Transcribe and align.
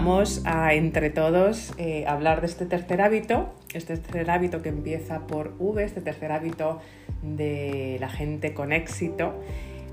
vamos 0.00 0.40
a 0.46 0.72
entre 0.72 1.10
todos 1.10 1.74
eh, 1.76 2.06
hablar 2.08 2.40
de 2.40 2.46
este 2.46 2.64
tercer 2.64 3.02
hábito, 3.02 3.54
este 3.74 3.98
tercer 3.98 4.30
hábito 4.30 4.62
que 4.62 4.70
empieza 4.70 5.26
por 5.26 5.54
V, 5.58 5.84
este 5.84 6.00
tercer 6.00 6.32
hábito 6.32 6.80
de 7.20 7.98
la 8.00 8.08
gente 8.08 8.54
con 8.54 8.72
éxito. 8.72 9.38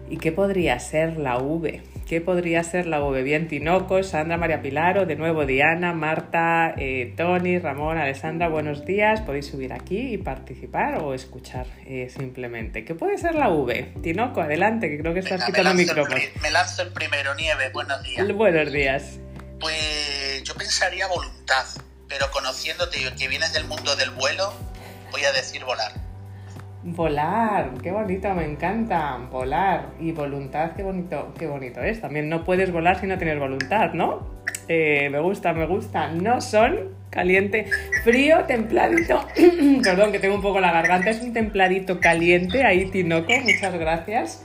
¿Y 0.09 0.15
qué 0.15 0.31
podría 0.31 0.79
ser 0.79 1.17
la 1.17 1.37
V? 1.39 1.81
¿Qué 2.07 2.21
podría 2.21 2.63
ser 2.63 2.87
la 2.87 3.03
V? 3.03 3.21
Bien, 3.21 3.49
Tinoco, 3.49 4.01
Sandra, 4.01 4.37
María 4.37 4.61
Pilar, 4.61 4.97
o 4.99 5.05
de 5.05 5.17
nuevo 5.17 5.45
Diana, 5.45 5.91
Marta, 5.91 6.73
eh, 6.77 7.13
Tony, 7.17 7.59
Ramón, 7.59 7.97
Alessandra, 7.97 8.47
buenos 8.47 8.85
días. 8.85 9.19
Podéis 9.19 9.47
subir 9.47 9.73
aquí 9.73 10.13
y 10.13 10.17
participar 10.17 11.03
o 11.03 11.13
escuchar 11.13 11.65
eh, 11.85 12.07
simplemente. 12.07 12.85
¿Qué 12.85 12.95
puede 12.95 13.17
ser 13.17 13.35
la 13.35 13.49
V? 13.49 13.91
Tinoco, 14.01 14.39
adelante, 14.39 14.89
que 14.89 14.99
creo 14.99 15.13
que 15.13 15.19
estás 15.19 15.43
quitando 15.43 15.71
el 15.71 15.75
micrófono. 15.75 16.15
Me 16.41 16.49
lanzo 16.49 16.83
el 16.83 16.93
primero, 16.93 17.35
Nieve, 17.35 17.71
buenos 17.73 18.01
días. 18.03 18.33
Buenos 18.33 18.71
días. 18.71 19.19
Pues 19.59 20.43
yo 20.43 20.53
pensaría 20.55 21.07
voluntad, 21.07 21.65
pero 22.07 22.29
conociéndote 22.31 22.99
que 23.17 23.27
vienes 23.27 23.53
del 23.53 23.65
mundo 23.65 23.95
del 23.95 24.11
vuelo, 24.11 24.53
voy 25.11 25.23
a 25.23 25.31
decir 25.31 25.63
volar. 25.65 25.91
Volar, 26.83 27.71
qué 27.81 27.91
bonito, 27.91 28.33
me 28.33 28.45
encanta. 28.45 29.17
Volar 29.31 29.89
y 29.99 30.11
voluntad, 30.11 30.71
qué 30.75 30.83
bonito, 30.83 31.33
qué 31.37 31.47
bonito 31.47 31.81
es. 31.81 31.99
También 31.99 32.29
no 32.29 32.43
puedes 32.43 32.71
volar 32.71 32.99
si 32.99 33.07
no 33.07 33.17
tienes 33.17 33.39
voluntad, 33.39 33.93
¿no? 33.93 34.25
Eh, 34.67 35.09
me 35.09 35.19
gusta, 35.19 35.53
me 35.53 35.65
gusta. 35.65 36.09
No 36.09 36.39
son 36.39 36.95
caliente, 37.09 37.69
frío, 38.03 38.45
templadito. 38.45 39.27
Perdón, 39.83 40.11
que 40.11 40.19
tengo 40.19 40.35
un 40.35 40.41
poco 40.41 40.59
la 40.59 40.71
garganta. 40.71 41.09
Es 41.09 41.21
un 41.21 41.33
templadito 41.33 41.99
caliente 41.99 42.63
ahí, 42.63 42.89
Tinoco. 42.91 43.33
Muchas 43.33 43.73
gracias 43.73 44.43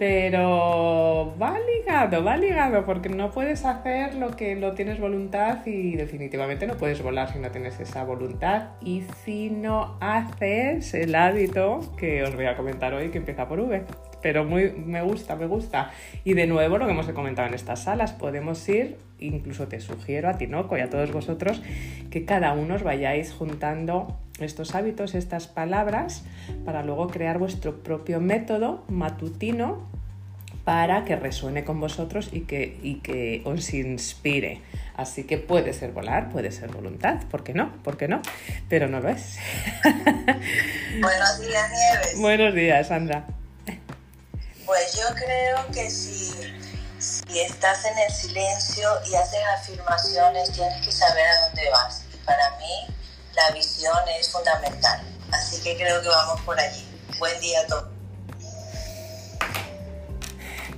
pero 0.00 1.34
va 1.38 1.58
ligado, 1.58 2.24
va 2.24 2.34
ligado, 2.38 2.86
porque 2.86 3.10
no 3.10 3.30
puedes 3.30 3.66
hacer 3.66 4.14
lo 4.14 4.34
que 4.34 4.56
no 4.56 4.72
tienes 4.72 4.98
voluntad 4.98 5.58
y 5.66 5.94
definitivamente 5.94 6.66
no 6.66 6.78
puedes 6.78 7.02
volar 7.02 7.30
si 7.30 7.38
no 7.38 7.50
tienes 7.50 7.78
esa 7.80 8.02
voluntad 8.04 8.70
y 8.80 9.04
si 9.22 9.50
no 9.50 9.98
haces 10.00 10.94
el 10.94 11.14
hábito 11.14 11.80
que 11.98 12.22
os 12.22 12.34
voy 12.34 12.46
a 12.46 12.56
comentar 12.56 12.94
hoy 12.94 13.10
que 13.10 13.18
empieza 13.18 13.46
por 13.46 13.60
V. 13.60 13.84
Pero 14.22 14.44
muy, 14.44 14.70
me 14.70 15.02
gusta, 15.02 15.36
me 15.36 15.46
gusta. 15.46 15.90
Y 16.24 16.34
de 16.34 16.46
nuevo, 16.46 16.78
lo 16.78 16.86
que 16.86 16.92
hemos 16.92 17.08
comentado 17.10 17.48
en 17.48 17.54
estas 17.54 17.84
salas, 17.84 18.12
podemos 18.12 18.68
ir, 18.68 18.98
incluso 19.18 19.68
te 19.68 19.80
sugiero 19.80 20.28
a 20.28 20.38
Tinoco 20.38 20.76
y 20.76 20.80
a 20.80 20.90
todos 20.90 21.12
vosotros, 21.12 21.62
que 22.10 22.24
cada 22.24 22.52
uno 22.52 22.74
os 22.74 22.82
vayáis 22.82 23.32
juntando 23.32 24.16
estos 24.38 24.74
hábitos, 24.74 25.14
estas 25.14 25.46
palabras, 25.46 26.24
para 26.64 26.82
luego 26.82 27.08
crear 27.08 27.38
vuestro 27.38 27.82
propio 27.82 28.20
método 28.20 28.84
matutino 28.88 29.88
para 30.64 31.04
que 31.04 31.16
resuene 31.16 31.64
con 31.64 31.80
vosotros 31.80 32.28
y 32.32 32.40
que, 32.42 32.78
y 32.82 32.96
que 32.96 33.42
os 33.44 33.72
inspire. 33.72 34.60
Así 34.96 35.24
que 35.24 35.38
puede 35.38 35.72
ser 35.72 35.92
volar, 35.92 36.30
puede 36.30 36.52
ser 36.52 36.70
voluntad, 36.70 37.22
¿por 37.30 37.42
qué 37.42 37.54
no? 37.54 37.72
¿Por 37.82 37.96
qué 37.96 38.08
no? 38.08 38.20
Pero 38.68 38.88
no 38.88 39.00
lo 39.00 39.08
es. 39.08 39.38
Buenos 39.82 41.40
días, 41.40 41.70
Nieves. 41.70 42.20
Buenos 42.20 42.54
días, 42.54 42.88
Sandra. 42.88 43.26
Pues 44.70 44.94
yo 44.94 45.02
creo 45.16 45.66
que 45.74 45.90
si, 45.90 46.30
estás 47.34 47.84
en 47.86 47.98
el 47.98 48.12
silencio 48.12 48.88
y 49.10 49.16
haces 49.16 49.40
afirmaciones, 49.58 50.52
tienes 50.52 50.86
que 50.86 50.92
saber 50.92 51.26
a 51.26 51.46
dónde 51.46 51.68
vas. 51.72 52.04
Para 52.24 52.50
mí, 52.50 52.94
la 53.34 53.50
visión 53.52 53.98
es 54.16 54.30
fundamental. 54.30 55.00
Así 55.32 55.60
que 55.64 55.76
creo 55.76 56.00
que 56.00 56.06
vamos 56.06 56.40
por 56.42 56.60
allí. 56.60 56.86
Buen 57.18 57.40
día 57.40 57.62
a 57.62 57.66
todos. 57.66 57.88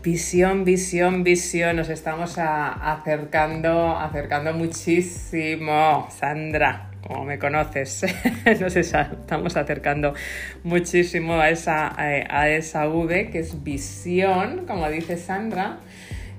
Visión, 0.00 0.64
visión, 0.64 1.22
visión. 1.22 1.76
Nos 1.76 1.90
estamos 1.90 2.36
acercando, 2.38 3.98
acercando 3.98 4.54
muchísimo, 4.54 6.08
Sandra. 6.18 6.91
Como 7.06 7.24
me 7.24 7.38
conoces, 7.38 8.04
nos 8.60 8.76
estamos 8.76 9.56
acercando 9.56 10.14
muchísimo 10.62 11.34
a 11.34 11.50
esa, 11.50 11.92
a 11.98 12.48
esa 12.48 12.88
V 12.88 13.30
que 13.30 13.40
es 13.40 13.62
visión, 13.64 14.66
como 14.66 14.88
dice 14.88 15.16
Sandra, 15.16 15.78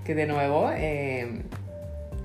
que 0.05 0.15
de 0.15 0.25
nuevo 0.25 0.71
eh, 0.73 1.43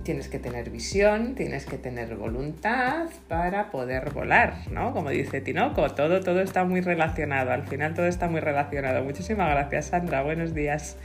tienes 0.08 0.28
que 0.28 0.38
tener 0.38 0.70
visión, 0.70 1.34
tienes 1.34 1.66
que 1.66 1.76
tener 1.76 2.16
voluntad 2.16 3.08
para 3.28 3.70
poder 3.70 4.08
volar, 4.10 4.54
¿no? 4.70 4.94
Como 4.94 5.10
dice 5.10 5.42
Tinoco, 5.42 5.90
todo, 5.90 6.20
todo 6.20 6.40
está 6.40 6.64
muy 6.64 6.80
relacionado, 6.80 7.52
al 7.52 7.64
final 7.64 7.92
todo 7.92 8.06
está 8.06 8.26
muy 8.26 8.40
relacionado. 8.40 9.04
Muchísimas 9.04 9.50
gracias, 9.50 9.88
Sandra, 9.88 10.22
buenos 10.22 10.54
días. 10.54 10.96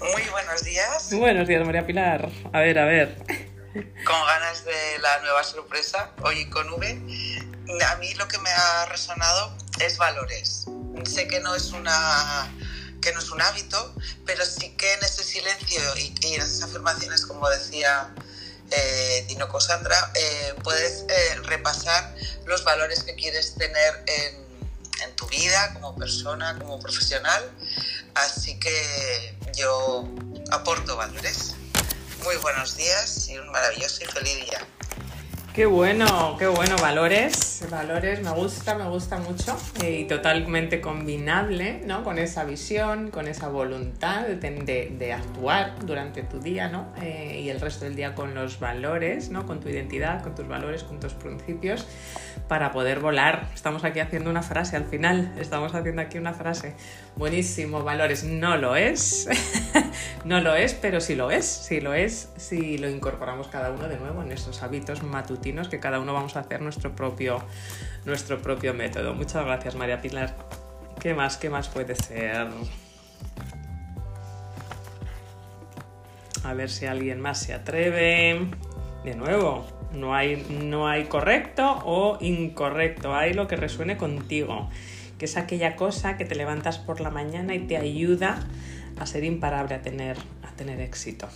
Muy 0.00 0.22
buenos 0.30 0.64
días. 0.64 1.14
Buenos 1.16 1.46
días, 1.46 1.64
María 1.64 1.86
Pilar. 1.86 2.28
A 2.52 2.58
ver, 2.58 2.78
a 2.80 2.84
ver. 2.84 3.14
Con 3.78 4.26
ganas 4.26 4.64
de 4.64 4.98
la 4.98 5.20
nueva 5.20 5.44
sorpresa, 5.44 6.10
hoy 6.22 6.50
con 6.50 6.68
V. 6.68 7.00
A 7.86 7.96
mí 7.96 8.12
lo 8.14 8.26
que 8.26 8.38
me 8.38 8.50
ha 8.50 8.86
resonado 8.86 9.56
es 9.78 9.98
valores. 9.98 10.64
Sé 11.04 11.28
que 11.28 11.38
no 11.38 11.54
es 11.54 11.70
una 11.70 12.52
que 13.00 13.12
no 13.12 13.20
es 13.20 13.30
un 13.30 13.40
hábito, 13.40 13.94
pero 14.26 14.44
sí 14.44 14.70
que 14.70 14.94
en 14.94 15.04
ese 15.04 15.22
silencio 15.22 15.80
y, 15.96 16.12
en 16.34 16.42
esas 16.42 16.64
afirmaciones, 16.64 17.24
como 17.24 17.48
decía 17.48 18.12
eh, 18.72 19.24
Dino 19.28 19.48
Cosandra, 19.48 20.10
eh, 20.14 20.54
puedes 20.64 21.04
eh, 21.08 21.36
repasar 21.44 22.16
los 22.46 22.64
valores 22.64 23.04
que 23.04 23.14
quieres 23.14 23.54
tener 23.54 24.02
en, 24.06 24.44
en, 25.04 25.14
tu 25.14 25.28
vida 25.28 25.72
como 25.74 25.94
persona, 25.94 26.58
como 26.58 26.80
profesional. 26.80 27.48
Así 28.16 28.58
que 28.58 29.36
yo 29.54 30.08
aporto 30.50 30.96
valores. 30.96 31.54
Muy 32.24 32.36
buenos 32.42 32.76
días 32.76 33.28
y 33.28 33.38
un 33.38 33.48
maravilloso 33.50 34.02
y 34.02 34.06
feliz 34.06 34.36
día. 34.46 34.58
Qué 35.54 35.66
bueno, 35.66 36.36
qué 36.38 36.46
bueno, 36.46 36.76
valores, 36.76 37.64
valores, 37.70 38.22
me 38.22 38.30
gusta, 38.30 38.76
me 38.76 38.88
gusta 38.88 39.18
mucho 39.18 39.56
eh, 39.82 40.00
y 40.00 40.04
totalmente 40.04 40.80
combinable, 40.80 41.80
¿no? 41.84 42.04
Con 42.04 42.18
esa 42.18 42.44
visión, 42.44 43.10
con 43.10 43.26
esa 43.26 43.48
voluntad 43.48 44.26
de, 44.26 44.90
de, 44.96 45.12
actuar 45.12 45.74
durante 45.84 46.22
tu 46.22 46.38
día, 46.38 46.68
¿no? 46.68 46.92
Eh, 47.02 47.40
y 47.42 47.50
el 47.50 47.60
resto 47.60 47.86
del 47.86 47.96
día 47.96 48.14
con 48.14 48.34
los 48.34 48.60
valores, 48.60 49.30
¿no? 49.30 49.46
Con 49.46 49.58
tu 49.58 49.68
identidad, 49.68 50.22
con 50.22 50.34
tus 50.34 50.46
valores, 50.46 50.84
con 50.84 51.00
tus 51.00 51.14
principios, 51.14 51.86
para 52.48 52.72
poder 52.72 53.00
volar. 53.00 53.48
Estamos 53.54 53.84
aquí 53.84 54.00
haciendo 54.00 54.30
una 54.30 54.42
frase 54.42 54.76
al 54.76 54.84
final, 54.84 55.34
estamos 55.38 55.74
haciendo 55.74 56.02
aquí 56.02 56.18
una 56.18 56.32
frase. 56.32 56.74
Buenísimo, 57.16 57.84
valores, 57.84 58.24
no 58.24 58.56
lo 58.56 58.74
es, 58.74 59.28
no 60.24 60.40
lo 60.40 60.54
es, 60.54 60.74
pero 60.74 61.00
sí 61.00 61.14
lo 61.14 61.30
es, 61.30 61.46
sí 61.46 61.80
lo 61.80 61.94
es, 61.94 62.32
si 62.36 62.78
lo 62.78 62.88
incorporamos 62.88 63.48
cada 63.48 63.70
uno 63.70 63.86
de 63.86 63.98
nuevo 63.98 64.22
en 64.22 64.32
esos 64.32 64.62
hábitos 64.62 65.02
matutinos 65.02 65.68
que 65.68 65.78
cada 65.78 66.00
uno 66.00 66.14
vamos 66.14 66.36
a 66.36 66.40
hacer 66.40 66.62
nuestro 66.62 66.96
propio, 66.96 67.42
nuestro 68.06 68.40
propio 68.40 68.72
método. 68.72 69.14
Muchas 69.14 69.44
gracias, 69.44 69.74
María 69.74 70.00
Pilar. 70.00 70.34
¿Qué 70.98 71.14
más? 71.14 71.36
¿Qué 71.36 71.50
más 71.50 71.68
puede 71.68 71.94
ser? 71.94 72.48
A 76.44 76.54
ver 76.54 76.70
si 76.70 76.86
alguien 76.86 77.20
más 77.20 77.40
se 77.40 77.52
atreve. 77.52 78.48
De 79.08 79.14
nuevo, 79.14 79.64
no 79.94 80.14
hay, 80.14 80.46
no 80.50 80.86
hay 80.86 81.04
correcto 81.04 81.80
o 81.86 82.18
incorrecto, 82.20 83.14
hay 83.14 83.32
lo 83.32 83.48
que 83.48 83.56
resuene 83.56 83.96
contigo, 83.96 84.68
que 85.16 85.24
es 85.24 85.38
aquella 85.38 85.76
cosa 85.76 86.18
que 86.18 86.26
te 86.26 86.34
levantas 86.34 86.76
por 86.76 87.00
la 87.00 87.08
mañana 87.08 87.54
y 87.54 87.60
te 87.60 87.78
ayuda 87.78 88.46
a 89.00 89.06
ser 89.06 89.24
imparable, 89.24 89.76
a 89.76 89.80
tener, 89.80 90.18
a 90.46 90.54
tener 90.56 90.82
éxito. 90.82 91.26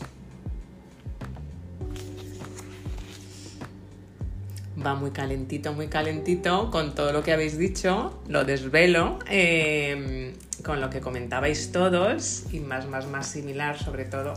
va 4.84 4.94
muy 4.94 5.12
calentito, 5.12 5.72
muy 5.72 5.86
calentito 5.86 6.70
con 6.70 6.94
todo 6.94 7.12
lo 7.12 7.22
que 7.22 7.32
habéis 7.32 7.56
dicho, 7.56 8.20
lo 8.28 8.44
desvelo, 8.44 9.18
em, 9.28 10.34
con 10.62 10.80
lo 10.80 10.90
que 10.90 11.00
comentabais 11.00 11.72
todos 11.72 12.52
y 12.52 12.60
más, 12.60 12.86
más, 12.86 13.06
más 13.06 13.28
similar 13.28 13.78
sobre 13.78 14.04
todo 14.04 14.34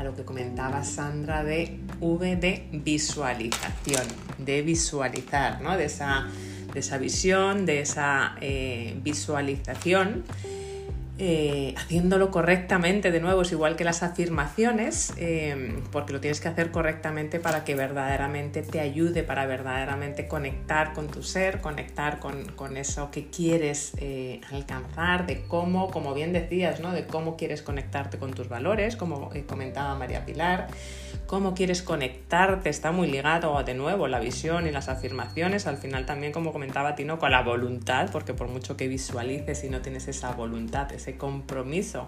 a 0.00 0.04
lo 0.04 0.16
que 0.16 0.24
comentaba 0.24 0.82
Sandra 0.82 1.44
de 1.44 1.78
V 2.00 2.36
de 2.36 2.66
visualización, 2.72 4.06
de 4.38 4.62
visualizar, 4.62 5.60
¿no? 5.60 5.76
de, 5.76 5.84
esa, 5.84 6.26
de 6.72 6.80
esa 6.80 6.96
visión, 6.96 7.66
de 7.66 7.82
esa 7.82 8.34
eh, 8.40 8.98
visualización 9.02 10.24
eh, 11.22 11.74
haciéndolo 11.76 12.30
correctamente, 12.30 13.10
de 13.10 13.20
nuevo, 13.20 13.42
es 13.42 13.52
igual 13.52 13.76
que 13.76 13.84
las 13.84 14.02
afirmaciones, 14.02 15.12
eh, 15.18 15.74
porque 15.92 16.14
lo 16.14 16.20
tienes 16.20 16.40
que 16.40 16.48
hacer 16.48 16.70
correctamente 16.70 17.38
para 17.38 17.62
que 17.62 17.74
verdaderamente 17.74 18.62
te 18.62 18.80
ayude, 18.80 19.22
para 19.22 19.44
verdaderamente 19.44 20.26
conectar 20.26 20.94
con 20.94 21.08
tu 21.08 21.22
ser, 21.22 21.60
conectar 21.60 22.20
con, 22.20 22.76
eso 22.78 23.10
que 23.10 23.26
quieres 23.26 23.92
eh, 23.98 24.40
alcanzar, 24.50 25.26
de 25.26 25.42
cómo, 25.42 25.90
como 25.90 26.14
bien 26.14 26.32
decías, 26.32 26.80
¿no? 26.80 26.92
de 26.92 27.06
cómo 27.06 27.36
quieres 27.36 27.60
conectarte 27.60 28.16
con 28.16 28.32
tus 28.32 28.48
valores, 28.48 28.96
como 28.96 29.30
comentaba 29.46 29.94
María 29.96 30.24
Pilar 30.24 30.68
cómo 31.26 31.54
quieres 31.54 31.82
conectarte, 31.82 32.70
está 32.70 32.92
muy 32.92 33.10
ligado 33.10 33.62
de 33.62 33.74
nuevo 33.74 34.08
la 34.08 34.20
visión 34.20 34.66
y 34.66 34.70
las 34.70 34.88
afirmaciones, 34.88 35.66
al 35.66 35.76
final 35.76 36.06
también 36.06 36.32
como 36.32 36.52
comentaba 36.52 36.94
Tino, 36.94 37.18
con 37.18 37.30
la 37.30 37.42
voluntad, 37.42 38.10
porque 38.10 38.34
por 38.34 38.48
mucho 38.48 38.76
que 38.76 38.88
visualices 38.88 39.64
y 39.64 39.68
no 39.68 39.80
tienes 39.80 40.08
esa 40.08 40.32
voluntad, 40.32 40.92
ese 40.92 41.16
compromiso 41.16 42.06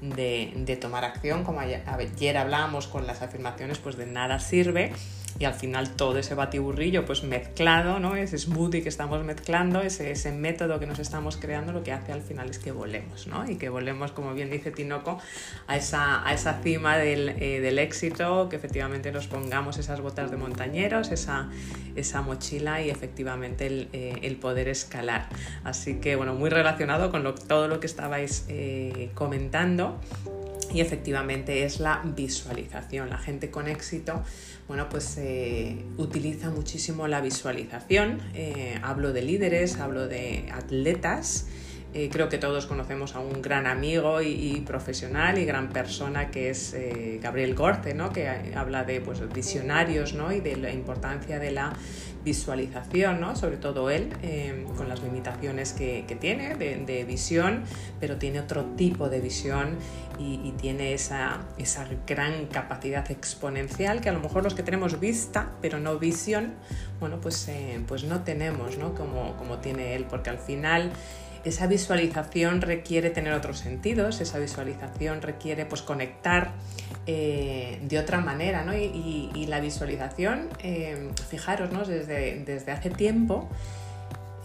de, 0.00 0.52
de 0.56 0.76
tomar 0.76 1.04
acción, 1.04 1.44
como 1.44 1.60
ayer, 1.60 1.82
ayer 1.86 2.36
hablábamos 2.36 2.86
con 2.86 3.06
las 3.06 3.22
afirmaciones, 3.22 3.78
pues 3.78 3.96
de 3.96 4.06
nada 4.06 4.38
sirve 4.38 4.92
y 5.38 5.44
al 5.44 5.54
final 5.54 5.90
todo 5.90 6.18
ese 6.18 6.34
batiburrillo 6.34 7.04
pues 7.04 7.24
mezclado, 7.24 7.98
¿no? 7.98 8.16
ese 8.16 8.38
smoothie 8.38 8.82
que 8.82 8.88
estamos 8.88 9.24
mezclando, 9.24 9.80
ese, 9.80 10.10
ese 10.10 10.32
método 10.32 10.78
que 10.78 10.86
nos 10.86 10.98
estamos 10.98 11.36
creando, 11.36 11.72
lo 11.72 11.82
que 11.82 11.92
hace 11.92 12.12
al 12.12 12.22
final 12.22 12.50
es 12.50 12.58
que 12.58 12.72
volemos, 12.72 13.26
¿no? 13.26 13.48
y 13.48 13.56
que 13.56 13.68
volemos, 13.68 14.12
como 14.12 14.34
bien 14.34 14.50
dice 14.50 14.70
Tinoco, 14.70 15.18
a 15.66 15.76
esa, 15.76 16.26
a 16.26 16.32
esa 16.32 16.60
cima 16.62 16.96
del, 16.96 17.30
eh, 17.30 17.60
del, 17.60 17.78
éxito, 17.78 18.48
que 18.48 18.56
efectivamente 18.56 19.10
nos 19.12 19.26
pongamos 19.26 19.78
esas 19.78 20.00
botas 20.00 20.30
de 20.30 20.36
montañeros, 20.36 21.10
esa, 21.10 21.48
esa 21.96 22.22
mochila 22.22 22.82
y 22.82 22.90
efectivamente 22.90 23.66
el, 23.66 23.88
eh, 23.92 24.18
el, 24.22 24.36
poder 24.36 24.68
escalar. 24.68 25.28
Así 25.64 25.96
que 25.96 26.16
bueno, 26.16 26.34
muy 26.34 26.50
relacionado 26.50 27.10
con 27.10 27.22
todo 27.46 27.68
lo 27.68 27.80
que 27.80 27.86
estabais 27.86 28.44
eh, 28.48 29.10
comentando 29.14 29.98
y 30.72 30.80
efectivamente 30.80 31.64
es 31.64 31.80
la 31.80 32.02
visualización. 32.04 33.10
La 33.10 33.18
gente 33.18 33.50
con 33.50 33.68
éxito, 33.68 34.22
bueno, 34.68 34.88
pues 34.88 35.16
eh, 35.18 35.84
utiliza 35.98 36.50
muchísimo 36.50 37.08
la 37.08 37.20
visualización. 37.20 38.20
Eh, 38.34 38.78
hablo 38.82 39.12
de 39.12 39.22
líderes, 39.22 39.78
hablo 39.78 40.08
de 40.08 40.48
atletas. 40.52 41.48
Eh, 41.94 42.08
creo 42.10 42.30
que 42.30 42.38
todos 42.38 42.64
conocemos 42.64 43.14
a 43.14 43.20
un 43.20 43.42
gran 43.42 43.66
amigo 43.66 44.22
y, 44.22 44.62
profesional 44.66 45.38
y 45.38 45.44
gran 45.44 45.68
persona 45.68 46.30
que 46.30 46.48
es 46.48 46.74
Gabriel 47.20 47.54
Gorce, 47.54 47.92
¿no? 47.92 48.10
que 48.14 48.30
habla 48.54 48.84
de 48.84 49.02
pues, 49.02 49.20
visionarios 49.30 50.14
¿no? 50.14 50.32
y 50.32 50.40
de 50.40 50.56
la 50.56 50.72
importancia 50.72 51.38
de 51.38 51.50
la 51.50 51.74
visualización, 52.24 53.20
¿no? 53.20 53.36
sobre 53.36 53.56
todo 53.56 53.90
él, 53.90 54.12
em, 54.22 54.64
con 54.76 54.88
las 54.88 55.02
limitaciones 55.02 55.72
que, 55.72 56.04
tiene 56.20 56.54
de, 56.54 57.04
visión, 57.04 57.64
pero 57.98 58.16
tiene 58.16 58.40
otro 58.40 58.64
tipo 58.76 59.08
de 59.08 59.20
visión 59.20 59.76
y, 60.18 60.52
tiene 60.60 60.92
esa, 60.92 61.40
esa, 61.58 61.86
gran 62.06 62.46
capacidad 62.46 63.10
exponencial 63.10 64.00
que 64.00 64.08
a 64.08 64.12
lo 64.12 64.20
mejor 64.20 64.44
los 64.44 64.54
que 64.54 64.62
tenemos 64.62 65.00
vista, 65.00 65.50
pero 65.60 65.80
no 65.80 65.98
visión, 65.98 66.52
bueno, 67.00 67.20
pues, 67.20 67.48
eh, 67.48 67.82
pues 67.88 68.04
no 68.04 68.20
tenemos 68.20 68.78
¿no? 68.78 68.94
Como, 68.94 69.36
como 69.36 69.58
tiene 69.58 69.94
él, 69.96 70.06
porque 70.08 70.30
al 70.30 70.38
final 70.38 70.92
esa 71.44 71.66
visualización 71.66 72.60
requiere 72.60 73.10
tener 73.10 73.32
otros 73.32 73.58
sentidos, 73.58 74.20
esa 74.20 74.38
visualización 74.38 75.22
requiere 75.22 75.66
pues 75.66 75.82
conectar 75.82 76.52
eh, 77.06 77.80
de 77.82 77.98
otra 77.98 78.20
manera, 78.20 78.64
¿no? 78.64 78.76
y, 78.76 79.46
la 79.48 79.60
visualización, 79.60 80.48
eh, 80.62 81.10
fijaros, 81.28 81.72
¿no? 81.72 81.84
desde, 81.84 82.42
desde 82.44 82.72
hace 82.72 82.90
tiempo 82.90 83.48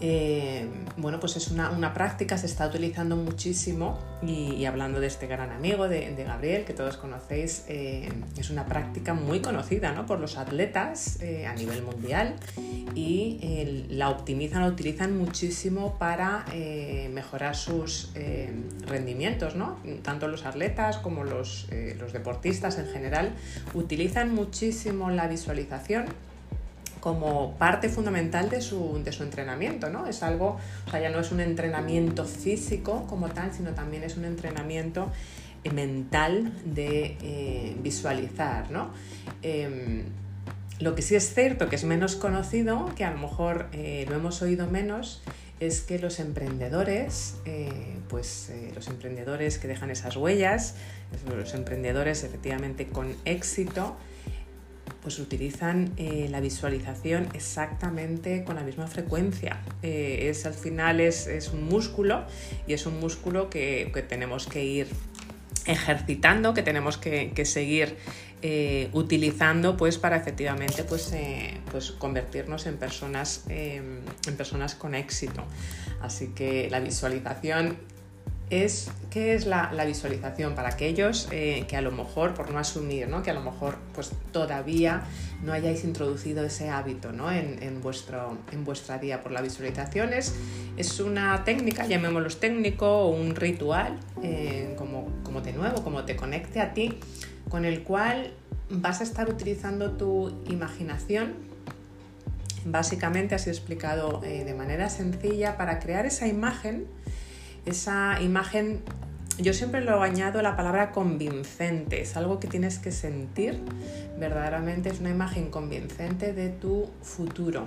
eh, 0.00 0.68
bueno, 0.96 1.18
pues 1.18 1.36
es 1.36 1.50
una, 1.50 1.92
práctica, 1.92 2.38
se 2.38 2.46
está 2.46 2.68
utilizando 2.68 3.16
muchísimo 3.16 3.98
y, 4.22 4.64
hablando 4.64 5.00
de 5.00 5.08
este 5.08 5.26
gran 5.26 5.50
amigo 5.50 5.88
de, 5.88 6.14
Gabriel, 6.24 6.64
que 6.64 6.72
todos 6.72 6.96
conocéis, 6.96 7.64
eh, 7.68 8.08
es 8.36 8.50
una 8.50 8.66
práctica 8.66 9.14
muy 9.14 9.40
conocida 9.40 9.92
¿no? 9.92 10.06
por 10.06 10.20
los 10.20 10.36
atletas 10.36 11.20
eh, 11.20 11.46
a 11.46 11.54
nivel 11.54 11.82
mundial 11.82 12.36
y 12.94 13.86
la 13.90 14.10
optimizan, 14.10 14.62
la 14.62 14.68
utilizan 14.68 15.16
muchísimo 15.16 15.98
para 15.98 16.44
mejorar 17.10 17.56
sus 17.56 18.12
rendimientos, 18.86 19.54
¿no? 19.54 19.78
tanto 20.02 20.28
los 20.28 20.44
atletas 20.44 20.98
como 20.98 21.24
los, 21.24 21.68
los 21.98 22.12
deportistas 22.12 22.78
en 22.78 22.86
general 22.88 23.32
utilizan 23.74 24.34
muchísimo 24.34 25.10
la 25.10 25.28
visualización 25.28 26.06
como 27.00 27.54
parte 27.58 27.88
fundamental 27.88 28.48
de 28.48 28.60
su, 28.60 29.00
de 29.04 29.12
su, 29.12 29.22
entrenamiento, 29.22 29.90
¿no? 29.90 30.06
Es 30.06 30.22
algo, 30.22 30.58
o 30.86 30.90
sea, 30.90 31.00
ya 31.00 31.10
no 31.10 31.20
es 31.20 31.30
un 31.32 31.40
entrenamiento 31.40 32.24
físico 32.24 33.06
como 33.08 33.28
tal, 33.28 33.52
sino 33.52 33.70
también 33.70 34.02
es 34.02 34.16
un 34.16 34.24
entrenamiento 34.24 35.10
eh, 35.64 35.70
mental 35.70 36.52
de 36.64 37.16
eh, 37.22 37.76
visualizar, 37.82 38.70
¿no? 38.70 38.90
Em, 39.42 40.04
lo 40.80 40.94
que 40.94 41.02
sí 41.02 41.16
es 41.16 41.34
cierto 41.34 41.68
que 41.68 41.76
es 41.76 41.84
menos 41.84 42.14
conocido, 42.14 42.92
que 42.96 43.04
a 43.04 43.10
lo 43.10 43.18
mejor 43.18 43.66
eh, 43.72 44.06
lo 44.08 44.14
hemos 44.14 44.42
oído 44.42 44.68
menos, 44.68 45.22
es 45.58 45.80
que 45.80 45.98
los 45.98 46.20
emprendedores, 46.20 47.34
pues 48.08 48.52
los 48.76 48.86
emprendedores 48.86 49.58
que 49.58 49.66
dejan 49.66 49.90
esas 49.90 50.16
huellas, 50.16 50.76
los 51.26 51.52
emprendedores 51.52 52.22
efectivamente 52.22 52.86
con 52.86 53.16
éxito, 53.24 53.96
pues 55.02 55.18
utilizan 55.18 55.92
eh, 55.96 56.28
la 56.30 56.40
visualización 56.40 57.28
exactamente 57.34 58.44
con 58.44 58.56
la 58.56 58.62
misma 58.62 58.86
frecuencia. 58.86 59.60
Eh, 59.82 60.28
es 60.30 60.46
al 60.46 60.54
final 60.54 61.00
es, 61.00 61.50
un 61.52 61.64
músculo 61.64 62.24
y 62.66 62.72
es 62.72 62.86
un 62.86 63.00
músculo 63.00 63.50
que, 63.50 63.92
tenemos 64.08 64.46
que 64.46 64.64
ir 64.64 64.88
ejercitando, 65.66 66.54
que 66.54 66.62
tenemos 66.62 66.98
que, 66.98 67.44
seguir 67.44 67.96
eh, 68.42 68.88
utilizando 68.92 69.76
pues 69.76 69.98
para 69.98 70.16
efectivamente 70.16 70.84
pues, 70.84 71.12
pues 71.70 71.92
convertirnos 71.92 72.66
en 72.66 72.76
personas, 72.76 73.44
en 73.48 74.02
personas 74.36 74.74
con 74.74 74.94
éxito. 74.94 75.44
Así 76.00 76.28
que 76.28 76.68
la 76.70 76.80
visualización 76.80 77.76
es 78.50 78.90
qué 79.10 79.34
es 79.34 79.46
la, 79.46 79.70
visualización 79.86 80.54
para 80.54 80.68
aquellos 80.70 81.28
eh, 81.30 81.64
que 81.68 81.76
a 81.76 81.80
lo 81.80 81.90
mejor, 81.90 82.34
por 82.34 82.50
no 82.50 82.58
asumir, 82.58 83.08
¿no? 83.08 83.22
que 83.22 83.30
a 83.30 83.34
lo 83.34 83.40
mejor 83.40 83.78
pues 83.94 84.12
todavía 84.32 85.02
no 85.42 85.52
hayáis 85.52 85.84
introducido 85.84 86.44
ese 86.44 86.68
hábito 86.68 87.12
¿no? 87.12 87.30
en, 87.30 87.80
vuestro, 87.80 88.36
en 88.52 88.64
vuestra 88.64 88.98
día 88.98 89.22
por 89.22 89.32
la 89.32 89.40
visualización. 89.40 90.10
Es, 90.12 90.34
una 91.00 91.44
técnica, 91.44 91.86
llamémoslo 91.86 92.28
técnico, 92.30 92.86
o 92.86 93.08
un 93.08 93.34
ritual, 93.34 93.98
eh, 94.22 94.74
como, 94.76 95.08
como 95.22 95.40
de 95.40 95.52
nuevo, 95.52 95.82
como 95.82 96.04
te 96.04 96.16
conecte 96.16 96.60
a 96.60 96.74
ti, 96.74 96.98
con 97.48 97.64
el 97.64 97.82
cual 97.82 98.32
vas 98.70 99.00
a 99.00 99.04
estar 99.04 99.28
utilizando 99.28 99.92
tu 99.92 100.42
imaginación 100.48 101.48
básicamente 102.64 103.34
así 103.34 103.50
explicado 103.50 104.20
eh, 104.24 104.44
de 104.44 104.54
manera 104.54 104.88
sencilla 104.88 105.56
para 105.56 105.78
crear 105.78 106.06
esa 106.06 106.26
imagen 106.26 106.86
esa 107.66 108.20
imagen, 108.20 108.82
yo 109.38 109.52
siempre 109.52 109.80
lo 109.80 110.02
añado 110.02 110.42
la 110.42 110.56
palabra 110.56 110.92
convincente, 110.92 112.00
es 112.00 112.16
algo 112.16 112.40
que 112.40 112.48
tienes 112.48 112.78
que 112.78 112.92
sentir, 112.92 113.60
verdaderamente 114.18 114.88
es 114.88 115.00
una 115.00 115.10
imagen 115.10 115.50
convincente 115.50 116.32
de 116.32 116.48
tu 116.48 116.88
futuro, 117.02 117.66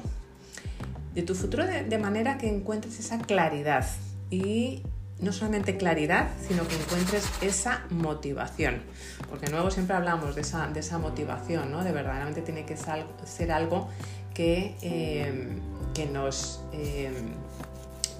de 1.16 1.24
tu 1.24 1.36
futuro 1.36 1.66
de, 1.66 1.98
manera 1.98 2.38
que 2.38 2.48
encuentres 2.48 3.00
esa 3.00 3.20
claridad 3.20 3.86
y 4.30 4.84
no 5.20 5.32
solamente 5.32 5.78
claridad, 5.78 6.30
sino 6.48 6.68
que 6.68 6.76
encuentres 6.76 7.26
esa 7.42 7.86
motivación. 7.92 8.82
Porque 9.30 9.48
luego 9.48 9.70
siempre 9.70 9.96
hablamos 9.96 10.34
de 10.34 10.42
esa, 10.42 10.68
de 10.68 10.80
esa 10.80 10.98
motivación, 10.98 11.72
¿no? 11.72 11.84
De 11.84 11.92
verdaderamente 11.92 12.42
tiene 12.42 12.66
que 12.66 12.76
ser 12.76 13.52
algo 13.52 13.88
que, 14.34 14.76
eh, 14.82 15.50
que 15.94 16.06
nos 16.08 16.64
eh, 16.74 17.12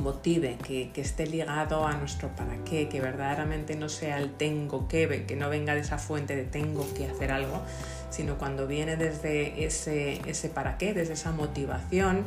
motive, 0.02 0.58
que, 0.58 0.92
esté 0.96 1.26
ligado 1.26 1.86
a 1.88 1.94
nuestro 1.94 2.30
para 2.36 2.58
qué, 2.64 2.90
que 2.90 3.00
verdaderamente 3.02 3.76
no 3.76 3.90
sea 3.90 4.18
el 4.18 4.32
tengo 4.34 4.88
que, 4.88 5.26
que 5.26 5.36
no 5.36 5.50
venga 5.50 5.74
de 5.74 5.82
esa 5.82 5.98
fuente 5.98 6.36
de 6.36 6.44
tengo 6.44 6.86
que 6.94 7.08
hacer 7.08 7.32
algo, 7.32 7.62
sino 8.10 8.38
cuando 8.38 8.68
viene 8.68 8.98
desde 8.98 9.66
ese, 9.66 10.22
ese 10.30 10.50
para 10.50 10.78
qué, 10.78 10.94
desde 10.94 11.14
esa 11.14 11.32
motivación, 11.32 12.24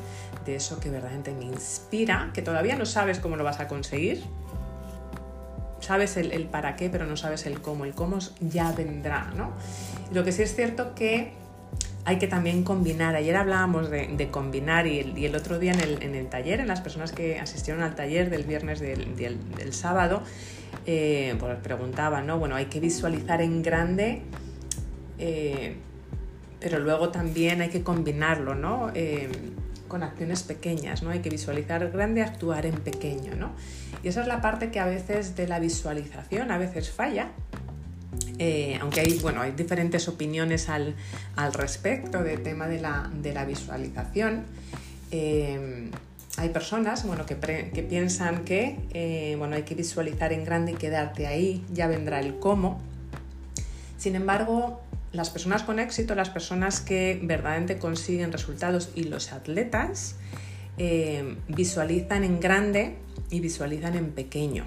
de 0.46 0.56
eso 0.56 0.80
que 0.80 0.90
verdaderamente 0.90 1.32
me 1.32 1.44
inspira, 1.44 2.30
que 2.32 2.42
todavía 2.42 2.76
no 2.76 2.86
sabes 2.86 3.18
cómo 3.20 3.36
lo 3.36 3.44
vas 3.44 3.60
a 3.60 3.68
conseguir. 3.68 4.22
Sabes 5.80 6.16
el, 6.16 6.32
el 6.32 6.46
para 6.46 6.76
qué, 6.76 6.88
pero 6.88 7.04
no 7.04 7.16
sabes 7.18 7.44
el 7.44 7.60
cómo. 7.60 7.84
El 7.84 7.94
cómo 7.94 8.18
ya 8.40 8.72
vendrá, 8.72 9.30
¿no? 9.36 9.52
Lo 10.12 10.24
que 10.24 10.32
sí 10.32 10.42
es 10.42 10.56
cierto 10.56 10.94
que 10.94 11.34
hay 12.04 12.18
que 12.18 12.26
también 12.26 12.64
combinar. 12.64 13.16
Ayer 13.16 13.36
hablábamos 13.36 13.90
de, 13.90 14.28
combinar 14.30 14.86
y 14.86 15.24
el, 15.24 15.34
otro 15.34 15.58
día 15.58 15.72
en 15.72 16.14
el, 16.14 16.26
taller, 16.28 16.60
en 16.60 16.68
las 16.68 16.80
personas 16.80 17.12
que 17.12 17.38
asistieron 17.38 17.82
al 17.82 17.94
taller 17.94 18.30
del 18.30 18.44
viernes 18.44 18.80
del, 18.80 19.72
sábado, 19.72 20.22
eh, 20.86 21.34
pues 21.38 21.56
preguntaban, 21.62 22.26
¿no? 22.26 22.38
Bueno, 22.38 22.56
hay 22.56 22.66
que 22.66 22.80
visualizar 22.80 23.40
en 23.40 23.62
grande, 23.62 24.22
eh, 25.18 25.76
pero 26.60 26.78
luego 26.78 27.08
también 27.08 27.62
hay 27.62 27.70
que 27.70 27.82
combinarlo, 27.82 28.54
¿no? 28.54 28.90
Eh, 28.94 29.30
con 29.88 30.02
acciones 30.02 30.42
pequeñas, 30.42 31.02
¿no? 31.02 31.10
Hay 31.10 31.20
que 31.20 31.30
visualizar 31.30 31.90
grande, 31.90 32.22
actuar 32.22 32.66
en 32.66 32.74
pequeño, 32.74 33.34
¿no? 33.34 33.52
Y 34.02 34.08
esa 34.08 34.20
es 34.20 34.26
la 34.26 34.42
parte 34.42 34.70
que 34.70 34.80
a 34.80 34.86
veces 34.86 35.36
de 35.36 35.48
la 35.48 35.58
visualización 35.58 36.50
a 36.50 36.58
veces 36.58 36.90
falla, 36.90 37.28
eh, 38.38 38.78
aunque 38.80 39.00
hay, 39.00 39.18
bueno, 39.20 39.42
hay 39.42 39.52
diferentes 39.52 40.08
opiniones 40.08 40.68
al, 40.68 40.94
respecto 41.52 42.22
del 42.22 42.42
tema 42.42 42.66
de 42.66 42.80
la, 42.80 43.44
visualización. 43.46 44.44
Eh, 45.10 45.90
hay 46.36 46.48
personas 46.48 47.06
bueno, 47.06 47.26
que, 47.26 47.36
piensan 47.36 48.44
que 48.44 48.76
eh, 48.92 49.36
bueno, 49.38 49.54
hay 49.54 49.62
que 49.62 49.76
visualizar 49.76 50.32
en 50.32 50.44
grande 50.44 50.72
y 50.72 50.74
quedarte 50.74 51.26
ahí, 51.26 51.64
ya 51.72 51.86
vendrá 51.86 52.18
el 52.20 52.38
cómo. 52.38 52.80
Sin 53.98 54.16
embargo, 54.16 54.80
las 55.12 55.30
personas 55.30 55.62
con 55.62 55.78
éxito, 55.78 56.16
las 56.16 56.30
personas 56.30 56.80
que 56.80 57.20
verdaderamente 57.22 57.78
consiguen 57.78 58.32
resultados 58.32 58.90
y 58.96 59.04
los 59.04 59.32
atletas 59.32 60.16
visualizan 61.46 62.24
en 62.24 62.40
grande 62.40 62.96
y 63.30 63.38
visualizan 63.38 63.94
en 63.94 64.10
pequeño. 64.10 64.64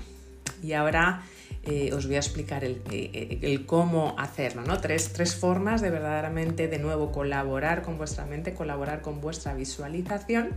Y 0.63 0.71
ahora 0.71 1.23
eh, 1.67 1.93
os 1.93 2.07
voy 2.07 2.15
a 2.15 2.19
explicar 2.19 2.63
eh, 2.63 3.39
el, 3.41 3.65
cómo 3.65 4.15
hacerlo, 4.17 4.63
¿no? 4.63 4.79
Tres, 4.79 5.13
tres, 5.13 5.35
formas 5.35 5.81
de 5.81 5.89
verdaderamente 5.89 6.67
de 6.67 6.79
nuevo 6.79 7.11
colaborar 7.11 7.83
con 7.83 7.97
vuestra 7.97 8.25
mente, 8.25 8.53
colaborar 8.53 9.01
con 9.01 9.21
vuestra 9.21 9.53
visualización 9.53 10.49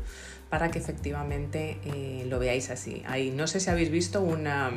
para 0.48 0.70
que 0.70 0.78
efectivamente 0.78 1.78
lo 2.28 2.38
veáis 2.38 2.70
así. 2.70 3.02
Ahí 3.06 3.30
no 3.30 3.46
sé 3.46 3.60
si 3.60 3.70
habéis 3.70 3.90
visto 3.90 4.20
una 4.20 4.72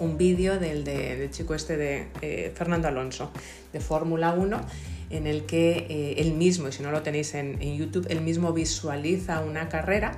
un 0.00 0.18
vídeo 0.18 0.58
del, 0.58 0.84
de, 0.84 1.28
chico 1.30 1.54
este 1.54 1.76
de 1.76 2.08
eh, 2.22 2.52
Fernando 2.54 2.88
Alonso 2.88 3.30
de 3.72 3.80
Fórmula 3.80 4.32
1 4.32 4.60
en 5.08 5.26
el 5.26 5.46
que 5.46 5.86
eh, 5.88 6.14
él 6.18 6.32
mismo, 6.32 6.68
y 6.68 6.72
si 6.72 6.82
no 6.82 6.90
lo 6.90 7.02
tenéis 7.02 7.34
en, 7.34 7.58
YouTube, 7.76 8.06
él 8.10 8.22
mismo 8.22 8.52
visualiza 8.52 9.40
una 9.40 9.68
carrera. 9.68 10.12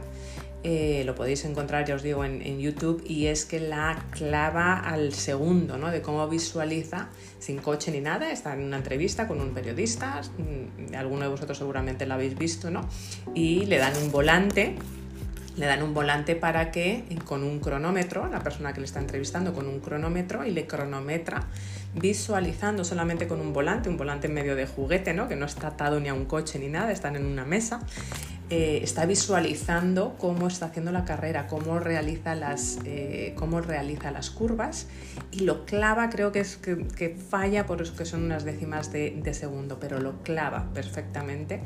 Eh, 0.65 1.03
lo 1.07 1.15
podéis 1.15 1.45
encontrar, 1.45 1.85
ya 1.85 1.95
os 1.95 2.03
digo, 2.03 2.25
en, 2.25 2.59
YouTube, 2.59 3.03
y 3.07 3.27
es 3.27 3.45
que 3.45 3.61
la 3.61 4.05
clava 4.11 4.81
al 4.81 5.13
segundo, 5.13 5.79
¿no? 5.79 5.91
De 5.91 6.03
cómo 6.03 6.27
visualiza, 6.29 7.09
sin 7.39 7.59
coche 7.59 7.93
ni 7.93 8.01
nada, 8.01 8.33
está 8.33 8.55
en 8.55 8.65
una 8.65 8.77
entrevista 8.77 9.29
con 9.29 9.41
un 9.41 9.55
periodista, 9.55 10.21
mm, 10.21 10.95
alguno 10.97 11.23
de 11.23 11.29
vosotros 11.29 11.59
seguramente 11.59 12.07
lo 12.07 12.15
habéis 12.15 12.37
visto, 12.37 12.71
¿no? 12.71 12.89
Y 13.35 13.67
le 13.67 13.79
dan 13.79 13.97
un 14.03 14.11
volante 14.11 14.75
le 15.59 15.67
dan 15.67 15.83
un 15.83 15.93
volante 15.93 16.37
para 16.37 16.71
que 16.71 17.05
con 17.25 17.43
un 17.43 17.59
cronómetro, 17.59 18.29
la 18.29 18.41
persona 18.41 18.73
que 18.73 18.81
le 18.81 18.87
está 18.87 19.01
entrevistando 19.01 19.53
con 19.53 19.67
un 19.67 19.81
cronómetro 19.81 20.47
y 20.47 20.53
le 20.53 20.67
cronometra 20.67 21.47
visualizando 21.95 22.85
solamente 22.85 23.27
con 23.27 23.41
un 23.41 23.53
volante, 23.53 23.89
un 23.89 23.97
volante 23.97 24.29
en 24.29 24.35
medio 24.35 24.55
de 24.55 24.67
juguete, 24.67 25.15
¿no? 25.15 25.27
que 25.29 25.37
no 25.37 25.47
está 25.47 25.69
atado 25.69 25.99
ni 26.01 26.09
a 26.09 26.15
un 26.15 26.27
coche 26.27 26.59
ni 26.59 26.69
nada, 26.69 26.93
están 26.93 27.17
en 27.17 27.27
una 27.27 27.45
mesa, 27.45 27.81
eh, 28.51 28.81
está 28.83 29.05
visualizando 29.05 30.17
cómo 30.17 30.49
está 30.49 30.67
haciendo 30.67 30.91
la 30.91 31.05
carrera, 31.05 31.47
cómo 31.49 31.81
realiza 31.81 32.35
las, 32.35 32.79
eh, 32.87 33.35
cómo 33.37 33.61
realiza 33.61 34.11
las 34.11 34.31
curvas 34.31 34.87
y 35.31 35.41
lo 35.41 35.67
clava, 35.67 36.09
creo 36.09 36.33
que, 36.33 36.41
es, 36.41 36.57
que, 36.57 37.15
falla 37.29 37.67
por 37.67 37.83
eso 37.83 37.95
que 37.95 38.07
son 38.07 38.25
unas 38.25 38.45
décimas 38.45 38.91
de, 38.91 39.35
segundo, 39.35 39.79
pero 39.79 40.01
lo 40.01 40.23
clava 40.23 40.73
perfectamente 40.73 41.61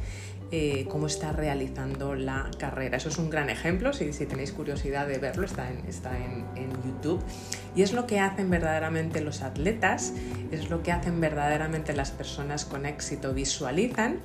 eh, 0.51 0.87
cómo 0.91 1.07
está 1.07 1.31
realizando 1.31 2.17
la 2.17 2.51
carrera. 2.59 2.97
Eso 2.97 3.11
es 3.11 3.19
un 3.19 3.31
gran 3.31 3.49
ejemplo, 3.49 3.93
si, 3.93 4.11
tenéis 4.27 4.51
curiosidad 4.51 5.07
de 5.07 5.19
verlo, 5.19 5.47
está, 5.47 5.71
en, 5.71 5.87
está 5.87 6.11
en, 6.19 6.43
YouTube. 6.85 7.23
Y 7.77 7.83
es 7.83 7.93
lo 7.93 8.07
que 8.07 8.19
hacen 8.19 8.51
verdaderamente 8.51 9.21
los 9.21 9.43
atletas, 9.43 10.15
es 10.51 10.69
lo 10.69 10.83
que 10.83 10.91
hacen 10.91 11.21
verdaderamente 11.21 11.93
las 11.95 12.11
personas 12.11 12.65
con 12.65 12.87
éxito. 12.87 13.33
Visualizan, 13.33 14.19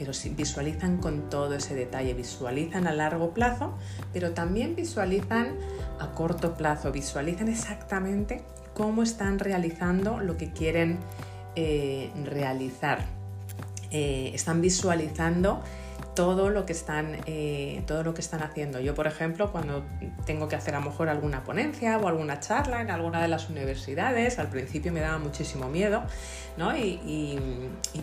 pero 0.00 0.12
visualizan 0.34 0.96
con 0.96 1.28
todo 1.28 1.52
ese 1.52 1.74
detalle, 1.74 2.14
visualizan 2.14 2.86
a 2.86 2.92
largo 2.94 3.34
plazo, 3.34 3.74
pero 4.14 4.32
también 4.32 4.74
visualizan 4.74 5.58
a 5.98 6.12
corto 6.12 6.54
plazo, 6.54 6.90
visualizan 6.90 7.48
exactamente 7.48 8.42
cómo 8.72 9.02
están 9.02 9.38
realizando 9.38 10.18
lo 10.18 10.38
que 10.38 10.52
quieren 10.52 11.00
eh, 11.54 12.10
realizar. 12.24 13.04
Eh, 13.90 14.30
están 14.32 14.62
visualizando 14.62 15.62
todo 16.14 16.50
lo 16.50 16.66
que 16.66 16.72
están 16.72 17.16
eh, 17.26 17.82
todo 17.86 18.02
lo 18.02 18.14
que 18.14 18.20
están 18.20 18.42
haciendo. 18.42 18.80
Yo, 18.80 18.94
por 18.94 19.06
ejemplo, 19.06 19.52
cuando 19.52 19.84
tengo 20.26 20.48
que 20.48 20.56
hacer 20.56 20.74
a 20.74 20.80
lo 20.80 20.86
mejor 20.86 21.08
alguna 21.08 21.44
ponencia 21.44 21.98
o 21.98 22.08
alguna 22.08 22.40
charla 22.40 22.80
en 22.80 22.90
alguna 22.90 23.22
de 23.22 23.28
las 23.28 23.48
universidades, 23.48 24.38
al 24.38 24.48
principio 24.48 24.92
me 24.92 25.00
daba 25.00 25.18
muchísimo 25.18 25.68
miedo, 25.68 26.02
¿no? 26.56 26.76
Y, 26.76 27.38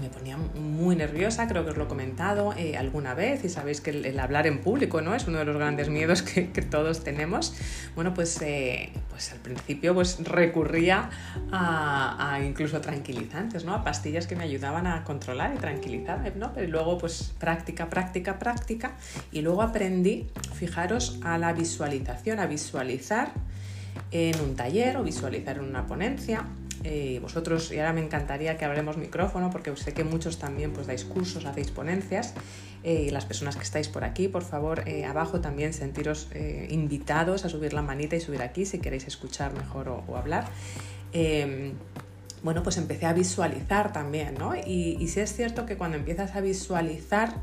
me 0.01 0.09
ponía 0.09 0.37
muy 0.37 0.95
nerviosa, 0.95 1.47
creo 1.47 1.63
que 1.63 1.71
os 1.71 1.77
lo 1.77 1.85
he 1.85 1.87
comentado 1.87 2.53
eh, 2.55 2.77
alguna 2.77 3.13
vez, 3.13 3.43
y 3.43 3.49
sabéis 3.49 3.81
que 3.81 3.89
el, 3.89 4.19
hablar 4.19 4.45
en 4.45 4.61
público, 4.61 5.01
¿no? 5.01 5.15
Es 5.15 5.27
uno 5.27 5.39
de 5.39 5.45
los 5.45 5.55
grandes 5.57 5.89
miedos 5.89 6.21
que, 6.21 6.43
todos 6.67 7.03
tenemos. 7.03 7.55
Bueno, 7.95 8.13
pues, 8.13 8.41
eh, 8.41 8.91
pues 9.09 9.31
al 9.31 9.39
principio 9.39 9.93
pues 9.93 10.23
recurría 10.23 11.09
a, 11.51 12.39
incluso 12.45 12.81
tranquilizantes, 12.81 13.65
¿no? 13.65 13.73
A 13.73 13.83
pastillas 13.83 14.27
que 14.27 14.35
me 14.35 14.43
ayudaban 14.43 14.85
a 14.87 15.03
controlar 15.03 15.53
y 15.55 15.57
tranquilizarme, 15.57 16.31
¿no? 16.35 16.53
Pero 16.53 16.67
luego 16.67 16.97
pues 16.97 17.33
práctica, 17.39 17.89
práctica, 17.89 17.96
práctica 18.39 18.91
y 19.31 19.41
luego 19.41 19.61
aprendí, 19.61 20.27
fijaros, 20.53 21.19
a 21.23 21.37
la 21.37 21.53
visualización, 21.53 22.39
a 22.39 22.47
visualizar 22.47 23.31
en 24.11 24.39
un 24.39 24.55
taller 24.55 24.97
o 24.97 25.03
visualizar 25.03 25.57
en 25.57 25.65
una 25.65 25.85
ponencia. 25.85 26.45
Eh, 26.83 27.19
vosotros, 27.21 27.71
y 27.71 27.79
ahora 27.79 27.91
me 27.91 28.03
encantaría 28.03 28.55
que 28.57 28.63
hablemos 28.63 28.97
micrófono 28.97 29.49
porque 29.49 29.75
sé 29.75 29.93
que 29.93 30.03
muchos 30.03 30.37
también 30.37 30.71
pues 30.73 30.85
dais 30.85 31.03
cursos, 31.05 31.45
hacéis 31.45 31.71
ponencias 31.71 32.35
eh, 32.83 33.05
y 33.07 33.09
las 33.09 33.25
personas 33.25 33.55
que 33.55 33.63
estáis 33.63 33.87
por 33.87 34.03
aquí, 34.03 34.27
por 34.27 34.43
favor, 34.43 34.87
eh, 34.87 35.03
abajo 35.03 35.41
también 35.41 35.73
sentiros 35.73 36.29
invitados 36.69 37.45
a 37.45 37.49
subir 37.49 37.73
la 37.73 37.81
manita 37.81 38.15
y 38.15 38.21
subir 38.21 38.43
aquí 38.43 38.65
si 38.65 38.77
queréis 38.77 39.07
escuchar 39.07 39.53
mejor 39.53 39.89
o, 39.89 40.15
hablar 40.15 40.45
em, 41.13 41.73
bueno, 42.43 42.61
pues 42.61 42.77
empecé 42.77 43.07
a 43.07 43.13
visualizar 43.13 43.91
también, 43.91 44.35
¿no? 44.35 44.55
Y, 44.55 44.97
y 44.99 45.05
es 45.05 45.33
cierto 45.33 45.65
que 45.65 45.75
cuando 45.75 45.97
empiezas 45.97 46.35
a 46.35 46.41
visualizar, 46.41 47.41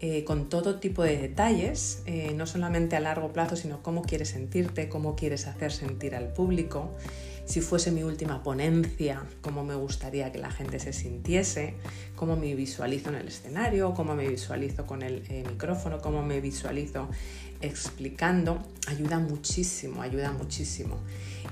eh, 0.00 0.24
con 0.24 0.48
todo 0.48 0.78
tipo 0.78 1.02
de 1.02 1.16
detalles, 1.16 2.02
eh, 2.06 2.32
no 2.34 2.46
solamente 2.46 2.96
a 2.96 3.00
largo 3.00 3.32
plazo, 3.32 3.56
sino 3.56 3.82
cómo 3.82 4.02
quieres 4.02 4.30
sentirte, 4.30 4.88
cómo 4.88 5.16
quieres 5.16 5.46
hacer 5.46 5.72
sentir 5.72 6.14
al 6.14 6.32
público, 6.32 6.90
si 7.46 7.60
fuese 7.60 7.92
mi 7.92 8.02
última 8.02 8.42
ponencia, 8.42 9.24
cómo 9.40 9.64
me 9.64 9.76
gustaría 9.76 10.32
que 10.32 10.38
la 10.38 10.50
gente 10.50 10.80
se 10.80 10.92
sintiese, 10.92 11.74
cómo 12.16 12.34
me 12.36 12.54
visualizo 12.54 13.10
en 13.10 13.16
el 13.16 13.28
escenario, 13.28 13.94
cómo 13.94 14.14
me 14.14 14.26
visualizo 14.26 14.86
con 14.86 15.02
el 15.02 15.22
eh, 15.28 15.44
micrófono, 15.48 16.00
cómo 16.00 16.22
me 16.22 16.40
visualizo 16.40 17.08
explicando, 17.60 18.58
ayuda 18.88 19.18
muchísimo, 19.18 20.02
ayuda 20.02 20.32
muchísimo 20.32 20.98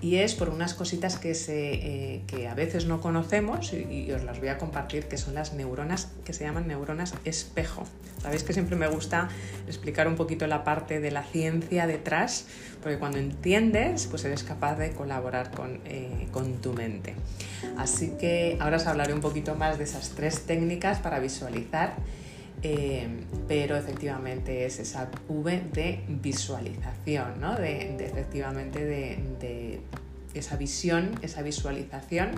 y 0.05 0.17
es 0.17 0.35
por 0.35 0.51
unas 0.51 0.75
cositas 0.75 1.17
que, 1.17 1.35
se, 1.35 2.21
eh, 2.27 2.49
a 2.49 2.55
veces 2.55 2.85
no 2.85 3.01
conocemos 3.01 3.73
y, 3.73 4.13
os 4.13 4.23
las 4.23 4.39
voy 4.39 4.49
a 4.49 4.59
compartir, 4.59 5.07
que 5.07 5.17
son 5.17 5.35
las 5.35 5.55
neuronas, 5.55 6.09
que 6.27 6.35
se 6.35 6.45
llaman 6.45 6.67
neuronas 6.67 7.15
espejo. 7.25 7.85
Sabéis 8.21 8.43
que 8.43 8.53
siempre 8.53 8.77
me 8.77 8.87
gusta 8.87 9.31
explicar 9.67 10.07
un 10.07 10.17
poquito 10.17 10.47
la 10.47 10.63
parte 10.63 11.01
de 11.01 11.11
la 11.11 11.23
ciencia 11.23 11.87
detrás, 11.87 12.47
porque 12.83 12.99
cuando 12.99 13.17
entiendes, 13.17 14.07
pues 14.07 14.25
eres 14.27 14.45
capaz 14.45 14.77
de 14.77 14.93
colaborar 14.93 15.51
con, 15.51 15.81
eh, 15.87 16.29
con 16.33 16.55
tu 16.61 16.75
mente. 16.75 17.15
Así 17.79 18.13
que 18.19 18.59
ahora 18.61 18.77
os 18.77 18.87
hablaré 18.87 19.15
un 19.15 19.21
poquito 19.23 19.55
más 19.55 19.79
de 19.79 19.85
esas 19.85 20.11
tres 20.11 20.43
técnicas 20.43 20.54
para 20.99 21.19
visualizar 21.19 21.97
eh, 22.67 23.07
pero 23.47 23.77
efectivamente 23.77 24.65
es 24.65 24.79
esa 24.79 25.11
V 25.29 25.63
de 25.75 26.03
visualización, 26.09 27.39
¿no? 27.39 27.57
de, 27.57 27.95
efectivamente 28.07 28.83
de, 28.83 29.81
esa 30.33 30.57
visión, 30.57 31.11
esa 31.21 31.43
visualización, 31.43 32.31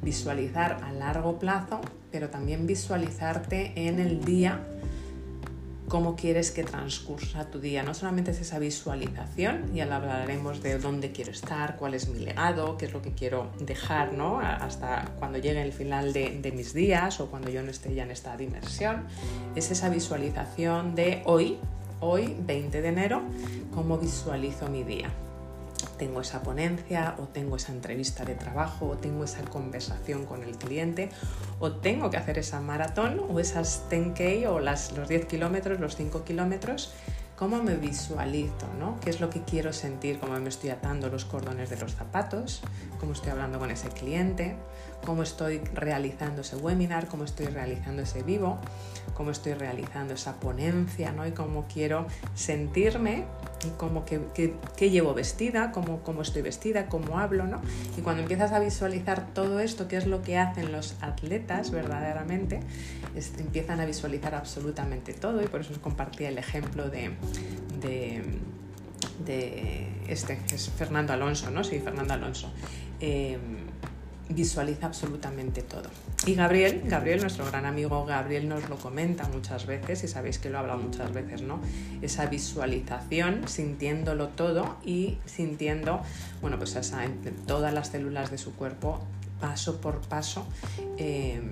visualizar 0.00 0.80
a 0.84 0.92
largo 0.92 1.40
plazo, 1.40 1.80
pero 2.12 2.30
también 2.30 2.68
visualizarte 2.68 3.72
en 3.74 3.98
el 3.98 4.24
día 4.24 4.60
cómo 5.88 6.16
quieres 6.16 6.50
que 6.50 6.64
transcursa 6.64 7.50
tu 7.50 7.60
día. 7.60 7.82
No 7.82 7.94
solamente 7.94 8.30
es 8.30 8.40
esa 8.40 8.58
visualización, 8.58 9.70
y 9.74 9.80
hablaremos 9.80 10.62
de 10.62 10.78
dónde 10.78 11.12
quiero 11.12 11.30
estar, 11.30 11.76
cuál 11.76 11.94
es 11.94 12.08
mi 12.08 12.20
legado, 12.20 12.76
qué 12.76 12.86
es 12.86 12.92
lo 12.92 13.02
que 13.02 13.12
quiero 13.12 13.50
dejar, 13.60 14.12
¿no? 14.12 14.40
Hasta 14.40 15.12
cuando 15.18 15.38
llegue 15.38 15.62
el 15.62 15.72
final 15.72 16.12
de, 16.12 16.38
de 16.40 16.52
mis 16.52 16.74
días 16.74 17.20
o 17.20 17.30
cuando 17.30 17.50
yo 17.50 17.62
no 17.62 17.70
esté 17.70 17.94
ya 17.94 18.04
en 18.04 18.10
esta 18.10 18.36
dimensión. 18.36 19.04
Es 19.54 19.70
esa 19.70 19.88
visualización 19.88 20.94
de 20.94 21.22
hoy, 21.26 21.58
hoy 22.00 22.36
20 22.40 22.80
de 22.80 22.88
enero, 22.88 23.22
cómo 23.72 23.98
visualizo 23.98 24.68
mi 24.68 24.84
día 24.84 25.10
tengo 26.04 26.20
esa 26.20 26.42
ponencia 26.42 27.14
o 27.18 27.22
tengo 27.22 27.56
esa 27.56 27.72
entrevista 27.72 28.26
de 28.26 28.34
trabajo 28.34 28.88
o 28.88 28.96
tengo 28.98 29.24
esa 29.24 29.42
conversación 29.44 30.26
con 30.26 30.42
el 30.42 30.58
cliente 30.58 31.08
o 31.60 31.72
tengo 31.72 32.10
que 32.10 32.18
hacer 32.18 32.38
esa 32.38 32.60
maratón 32.60 33.22
o 33.26 33.40
esas 33.40 33.84
10K 33.88 34.46
o 34.48 34.60
las, 34.60 34.92
los 34.92 35.08
10 35.08 35.24
kilómetros, 35.24 35.80
los 35.80 35.96
5 35.96 36.22
kilómetros, 36.24 36.92
cómo 37.36 37.62
me 37.62 37.76
visualizo, 37.76 38.66
¿no? 38.78 39.00
¿Qué 39.00 39.08
es 39.08 39.22
lo 39.22 39.30
que 39.30 39.44
quiero 39.44 39.72
sentir? 39.72 40.18
¿Cómo 40.18 40.38
me 40.38 40.50
estoy 40.50 40.68
atando 40.68 41.08
los 41.08 41.24
cordones 41.24 41.70
de 41.70 41.78
los 41.78 41.94
zapatos? 41.94 42.60
¿Cómo 43.00 43.14
estoy 43.14 43.30
hablando 43.30 43.58
con 43.58 43.70
ese 43.70 43.88
cliente? 43.88 44.56
¿Cómo 45.04 45.22
estoy 45.22 45.58
realizando 45.74 46.42
ese 46.42 46.56
webinar? 46.56 47.08
¿Cómo 47.08 47.24
estoy 47.24 47.46
realizando 47.46 48.02
ese 48.02 48.22
vivo? 48.22 48.58
¿Cómo 49.14 49.30
estoy 49.30 49.54
realizando 49.54 50.14
esa 50.14 50.40
ponencia? 50.40 51.12
¿no? 51.12 51.26
Y 51.26 51.32
cómo 51.32 51.66
quiero 51.72 52.06
sentirme 52.34 53.24
y 53.66 53.70
cómo 53.76 54.04
que, 54.04 54.90
llevo 54.90 55.14
vestida, 55.14 55.72
cómo, 55.72 56.00
cómo, 56.02 56.22
estoy 56.22 56.42
vestida, 56.42 56.86
cómo 56.86 57.18
hablo, 57.18 57.46
¿no? 57.46 57.60
Y 57.96 58.02
cuando 58.02 58.22
empiezas 58.22 58.52
a 58.52 58.58
visualizar 58.58 59.32
todo 59.32 59.60
esto, 59.60 59.88
que 59.88 59.96
es 59.96 60.06
lo 60.06 60.22
que 60.22 60.38
hacen 60.38 60.72
los 60.72 60.96
atletas 61.00 61.70
verdaderamente, 61.70 62.60
empiezan 63.38 63.80
a 63.80 63.86
visualizar 63.86 64.34
absolutamente 64.34 65.12
todo 65.14 65.42
y 65.42 65.46
por 65.46 65.60
eso 65.62 65.72
os 65.72 65.78
compartí 65.78 66.24
el 66.24 66.38
ejemplo 66.38 66.88
de, 66.90 67.12
de, 69.24 69.88
este, 70.08 70.38
que 70.46 70.56
es 70.56 70.70
Fernando 70.70 71.12
Alonso, 71.12 71.50
¿no? 71.50 71.64
Sí, 71.64 71.80
Fernando 71.80 72.14
Alonso. 72.14 72.52
Em, 73.00 73.63
visualiza 74.28 74.86
absolutamente 74.86 75.62
todo. 75.62 75.88
Y 76.26 76.34
Gabriel, 76.34 76.82
Gabriel, 76.86 77.20
nuestro 77.20 77.44
gran 77.46 77.66
amigo 77.66 78.04
Gabriel 78.06 78.48
nos 78.48 78.68
lo 78.68 78.76
comenta 78.76 79.28
muchas 79.28 79.66
veces 79.66 80.02
y 80.04 80.08
sabéis 80.08 80.38
que 80.38 80.48
lo 80.48 80.56
ha 80.56 80.60
hablado 80.60 80.80
muchas 80.80 81.12
veces, 81.12 81.42
¿no? 81.42 81.60
Esa 82.00 82.26
visualización, 82.26 83.46
sintiéndolo 83.46 84.28
todo 84.28 84.76
y 84.84 85.18
sintiendo, 85.26 86.00
bueno, 86.40 86.58
pues 86.58 86.76
esa, 86.76 87.04
todas 87.46 87.74
las 87.74 87.88
células 87.88 88.30
de 88.30 88.38
su 88.38 88.54
cuerpo 88.54 89.00
paso 89.40 89.80
por 89.80 90.00
paso 90.00 90.46
eh, 90.96 91.42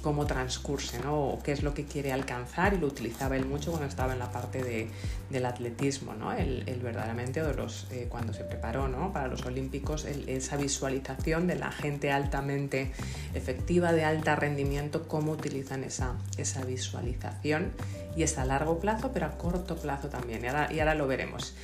cómo 0.00 0.26
transcurse, 0.26 0.98
¿no? 1.00 1.14
O 1.14 1.42
qué 1.42 1.52
es 1.52 1.62
lo 1.62 1.74
que 1.74 1.84
quiere 1.84 2.12
alcanzar 2.12 2.74
y 2.74 2.78
lo 2.78 2.86
utilizaba 2.86 3.36
él 3.36 3.46
mucho 3.46 3.70
cuando 3.70 3.88
estaba 3.88 4.12
en 4.12 4.18
la 4.18 4.32
parte 4.32 4.62
de, 4.62 4.88
del 5.30 5.46
atletismo, 5.46 6.14
¿no? 6.14 6.32
Él, 6.32 6.64
verdaderamente, 6.82 7.42
de 7.42 7.54
los, 7.54 7.86
eh, 7.90 8.06
cuando 8.08 8.32
se 8.32 8.44
preparó 8.44 8.88
¿no? 8.88 9.12
para 9.12 9.28
los 9.28 9.44
Olímpicos, 9.46 10.04
esa 10.04 10.56
visualización 10.56 11.46
de 11.46 11.56
la 11.56 11.70
gente 11.70 12.10
altamente 12.12 12.92
efectiva, 13.34 13.92
de 13.92 14.04
alto 14.04 14.34
rendimiento, 14.36 15.06
cómo 15.08 15.32
utilizan 15.32 15.84
esa, 15.84 16.14
esa 16.36 16.64
visualización 16.64 17.72
y 18.16 18.22
es 18.22 18.38
a 18.38 18.44
largo 18.44 18.78
plazo, 18.80 19.10
pero 19.12 19.26
a 19.26 19.30
corto 19.38 19.76
plazo 19.76 20.08
también, 20.08 20.44
y 20.44 20.48
ahora, 20.48 20.72
y 20.72 20.80
ahora 20.80 20.94
lo 20.94 21.06
veremos. 21.06 21.54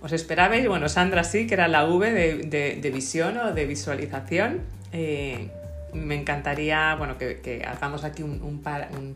¿Os 0.00 0.12
esperabais? 0.12 0.68
Bueno, 0.68 0.88
Sandra 0.90 1.24
sí, 1.24 1.46
que 1.46 1.54
era 1.54 1.66
la 1.66 1.86
V 1.86 2.12
de, 2.12 2.76
de, 2.76 2.90
visión 2.90 3.38
o 3.38 3.54
de 3.54 3.64
visualización. 3.64 4.60
Eh, 4.92 5.48
me 5.94 6.14
encantaría 6.14 6.94
bueno, 6.96 7.16
que, 7.18 7.64
hagamos 7.66 8.04
aquí 8.04 8.22
un, 8.22 8.62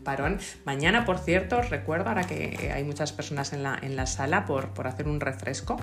parón. 0.03 0.39
Mañana, 0.65 1.05
por 1.05 1.19
cierto, 1.19 1.59
os 1.59 1.69
recuerdo, 1.69 2.09
ahora 2.09 2.23
que 2.23 2.71
hay 2.73 2.83
muchas 2.83 3.11
personas 3.11 3.53
en 3.53 3.63
la, 3.63 3.77
en 3.81 3.95
la 3.95 4.05
sala 4.05 4.45
por, 4.45 4.69
por, 4.69 4.87
hacer 4.87 5.07
un 5.07 5.19
refresco, 5.19 5.77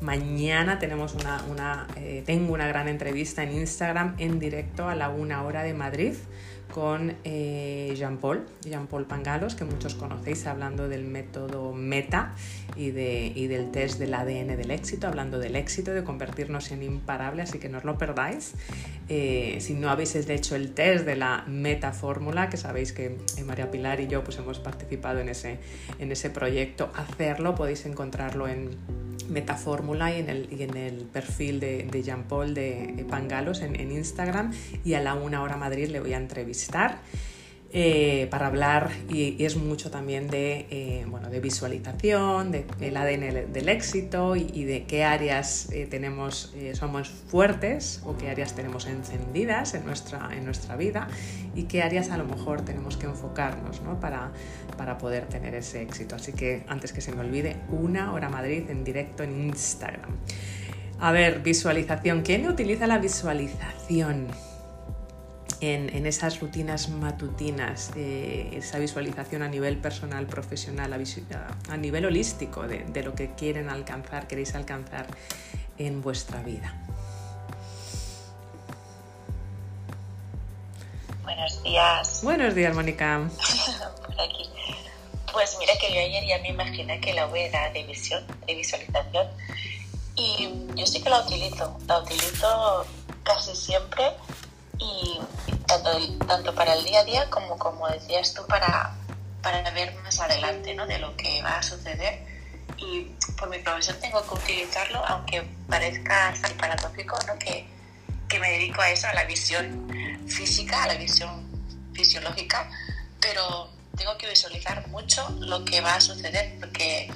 mañana 0.00 0.78
tenemos 0.78 1.14
una, 1.14 1.42
una 1.50 1.86
eh, 1.96 2.22
tengo 2.26 2.52
una 2.52 2.66
gran 2.66 2.88
entrevista 2.88 3.42
en 3.42 3.52
Instagram 3.52 4.14
en 4.18 4.38
directo 4.38 4.88
a 4.88 4.94
la 4.94 5.08
una 5.08 5.42
hora 5.44 5.62
de 5.62 5.74
Madrid 5.74 6.14
con 6.70 7.14
eh, 7.24 7.94
Jean-Paul, 7.96 8.46
Jean-Paul 8.62 9.06
Pangalos, 9.06 9.54
que 9.54 9.64
muchos 9.64 9.94
conocéis, 9.94 10.46
hablando 10.46 10.88
del 10.88 11.04
método 11.04 11.72
META 11.72 12.34
y, 12.76 12.90
de, 12.90 13.32
y, 13.34 13.46
del 13.46 13.70
test 13.70 13.98
del 13.98 14.14
ADN 14.14 14.56
del 14.56 14.70
éxito, 14.70 15.06
hablando 15.06 15.38
del 15.38 15.56
éxito, 15.56 15.92
de 15.92 16.04
convertirnos 16.04 16.70
en 16.70 16.82
imparable, 16.82 17.42
así 17.42 17.58
que 17.58 17.68
no 17.68 17.78
os 17.78 17.84
lo 17.84 17.98
perdáis. 17.98 18.54
Eh, 19.08 19.58
si 19.60 19.74
no 19.74 19.90
habéis 19.90 20.14
hecho 20.14 20.56
el 20.56 20.72
test 20.72 21.04
de 21.04 21.16
la 21.16 21.44
META 21.46 21.92
fórmula, 21.92 22.48
que 22.48 22.56
sabéis 22.56 22.92
que 22.92 23.16
eh, 23.36 23.44
María 23.44 23.70
Pilar 23.70 24.00
y 24.00 24.06
yo 24.06 24.22
pues, 24.22 24.38
hemos 24.38 24.58
participado 24.58 25.18
en 25.20 25.28
ese, 25.28 25.58
en 25.98 26.12
ese 26.12 26.30
proyecto, 26.30 26.92
hacerlo, 26.94 27.54
podéis 27.54 27.86
encontrarlo 27.86 28.48
en 28.48 28.70
Metafórmula 29.30 30.14
y 30.14 30.20
en 30.20 30.28
el, 30.28 30.48
y 30.52 30.62
en 30.64 30.76
el 30.76 31.04
perfil 31.04 31.60
de, 31.60 31.84
de 31.90 32.02
Jean 32.02 32.24
Paul 32.24 32.52
de 32.52 33.04
Pangalos 33.08 33.62
en, 33.62 33.78
en 33.78 33.92
Instagram 33.92 34.52
y 34.84 34.94
a 34.94 35.00
la 35.00 35.14
una 35.14 35.42
hora 35.42 35.56
Madrid 35.56 35.88
le 35.88 36.00
voy 36.00 36.14
a 36.14 36.16
entrevistar. 36.16 36.59
Eh, 37.72 38.26
para 38.32 38.48
hablar 38.48 38.90
y, 39.08 39.44
es 39.44 39.54
mucho 39.54 39.92
también 39.92 40.26
de, 40.26 40.66
eh, 40.70 41.06
bueno, 41.06 41.30
de 41.30 41.38
visualización, 41.38 42.50
del 42.50 42.64
de 42.80 42.96
ADN 42.96 43.52
del 43.52 43.68
éxito 43.68 44.34
y, 44.34 44.64
de 44.64 44.86
qué 44.86 45.04
áreas 45.04 45.70
eh, 45.70 45.86
tenemos, 45.88 46.52
somos 46.72 47.08
fuertes 47.08 48.00
o 48.04 48.16
qué 48.16 48.28
áreas 48.28 48.56
tenemos 48.56 48.86
encendidas 48.86 49.74
en 49.74 49.86
nuestra, 49.86 50.30
en 50.36 50.44
nuestra 50.46 50.74
vida 50.74 51.06
y 51.54 51.64
qué 51.64 51.84
áreas 51.84 52.10
a 52.10 52.18
lo 52.18 52.24
mejor 52.24 52.62
tenemos 52.62 52.96
que 52.96 53.06
enfocarnos 53.06 53.82
¿no? 53.82 54.00
para, 54.00 54.32
para 54.76 54.98
poder 54.98 55.26
tener 55.26 55.54
ese 55.54 55.80
éxito. 55.80 56.16
Así 56.16 56.32
que 56.32 56.64
antes 56.66 56.92
que 56.92 57.00
se 57.00 57.12
me 57.12 57.20
olvide, 57.20 57.54
una 57.68 58.12
hora 58.12 58.28
Madrid 58.28 58.68
en 58.68 58.82
directo 58.82 59.22
en 59.22 59.42
Instagram. 59.42 60.10
A 60.98 61.12
ver, 61.12 61.38
visualización. 61.40 62.22
¿Quién 62.22 62.48
utiliza 62.48 62.88
la 62.88 62.98
visualización? 62.98 64.26
En, 65.60 66.06
esas 66.06 66.40
rutinas 66.40 66.88
matutinas, 66.88 67.90
esa 67.96 68.78
visualización 68.78 69.42
a 69.42 69.48
nivel 69.48 69.76
personal, 69.78 70.26
profesional, 70.26 70.92
a, 70.92 71.76
nivel 71.76 72.06
holístico 72.06 72.66
de, 72.66 73.02
lo 73.02 73.14
que 73.14 73.34
quieren 73.34 73.68
alcanzar, 73.68 74.26
queréis 74.26 74.54
alcanzar 74.54 75.06
en 75.78 76.00
vuestra 76.02 76.42
vida. 76.42 76.74
Buenos 81.22 81.62
días. 81.62 82.20
Buenos 82.22 82.54
días, 82.54 82.74
Mónica. 82.74 83.28
Por 84.06 84.20
aquí. 84.20 84.48
Pues 85.32 85.56
mira 85.60 85.74
que 85.80 85.94
yo 85.94 86.00
ayer 86.00 86.26
ya 86.26 86.38
me 86.38 86.48
imaginé 86.48 87.00
que 87.00 87.14
la 87.14 87.26
V 87.26 87.46
era 87.46 87.70
de 87.70 87.84
visión, 87.84 88.24
de 88.46 88.54
visualización, 88.54 89.28
y 90.16 90.50
yo 90.74 90.86
sí 90.86 91.00
que 91.00 91.08
la 91.08 91.20
utilizo, 91.20 91.78
la 91.86 91.98
utilizo 92.00 92.84
casi 93.22 93.54
siempre 93.54 94.02
y 94.80 95.20
tanto, 95.70 96.26
tanto 96.26 96.54
para 96.54 96.74
el 96.74 96.84
día 96.84 97.00
a 97.00 97.04
día 97.04 97.30
como, 97.30 97.56
como 97.58 97.88
decías 97.88 98.34
tú, 98.34 98.44
para, 98.46 98.94
para 99.42 99.68
ver 99.70 99.94
más 100.02 100.18
adelante 100.20 100.74
¿no? 100.74 100.86
de 100.86 100.98
lo 100.98 101.16
que 101.16 101.42
va 101.42 101.58
a 101.58 101.62
suceder. 101.62 102.26
Y 102.76 103.02
por 103.38 103.48
mi 103.50 103.58
profesión 103.58 103.98
tengo 104.00 104.22
que 104.26 104.34
utilizarlo, 104.34 105.04
aunque 105.06 105.42
parezca 105.68 106.34
paradójico, 106.58 107.18
¿no? 107.26 107.38
que, 107.38 107.66
que 108.28 108.38
me 108.38 108.50
dedico 108.52 108.80
a 108.80 108.90
eso, 108.90 109.06
a 109.06 109.14
la 109.14 109.24
visión 109.24 109.88
física, 110.26 110.84
a 110.84 110.86
la 110.86 110.94
visión 110.94 111.48
fisiológica, 111.92 112.70
pero 113.20 113.70
tengo 113.96 114.16
que 114.16 114.28
visualizar 114.28 114.86
mucho 114.88 115.28
lo 115.40 115.64
que 115.64 115.80
va 115.80 115.96
a 115.96 116.00
suceder, 116.00 116.56
porque 116.58 117.12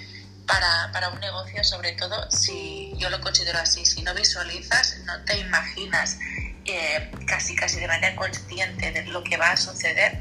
para, 0.46 0.90
para, 0.92 1.08
un 1.08 1.20
negocio, 1.20 1.64
sobre 1.64 1.92
todo, 1.92 2.30
si 2.30 2.92
yo 2.98 3.08
lo 3.08 3.20
considero 3.20 3.58
así, 3.58 3.86
si 3.86 4.02
no 4.02 4.12
visualizas, 4.14 4.98
no 5.06 5.24
te 5.24 5.38
imaginas 5.38 6.18
eh, 6.66 7.10
casi 7.26 7.54
casi 7.56 7.80
de 7.80 7.86
manera 7.86 8.16
consciente 8.16 8.92
de 8.92 9.04
lo 9.04 9.22
que 9.22 9.36
va 9.36 9.52
a 9.52 9.56
suceder, 9.56 10.18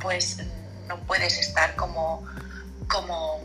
pues 0.00 0.38
no 0.86 0.98
puedes 1.00 1.38
estar 1.38 1.74
como, 1.76 2.26
como, 2.88 3.40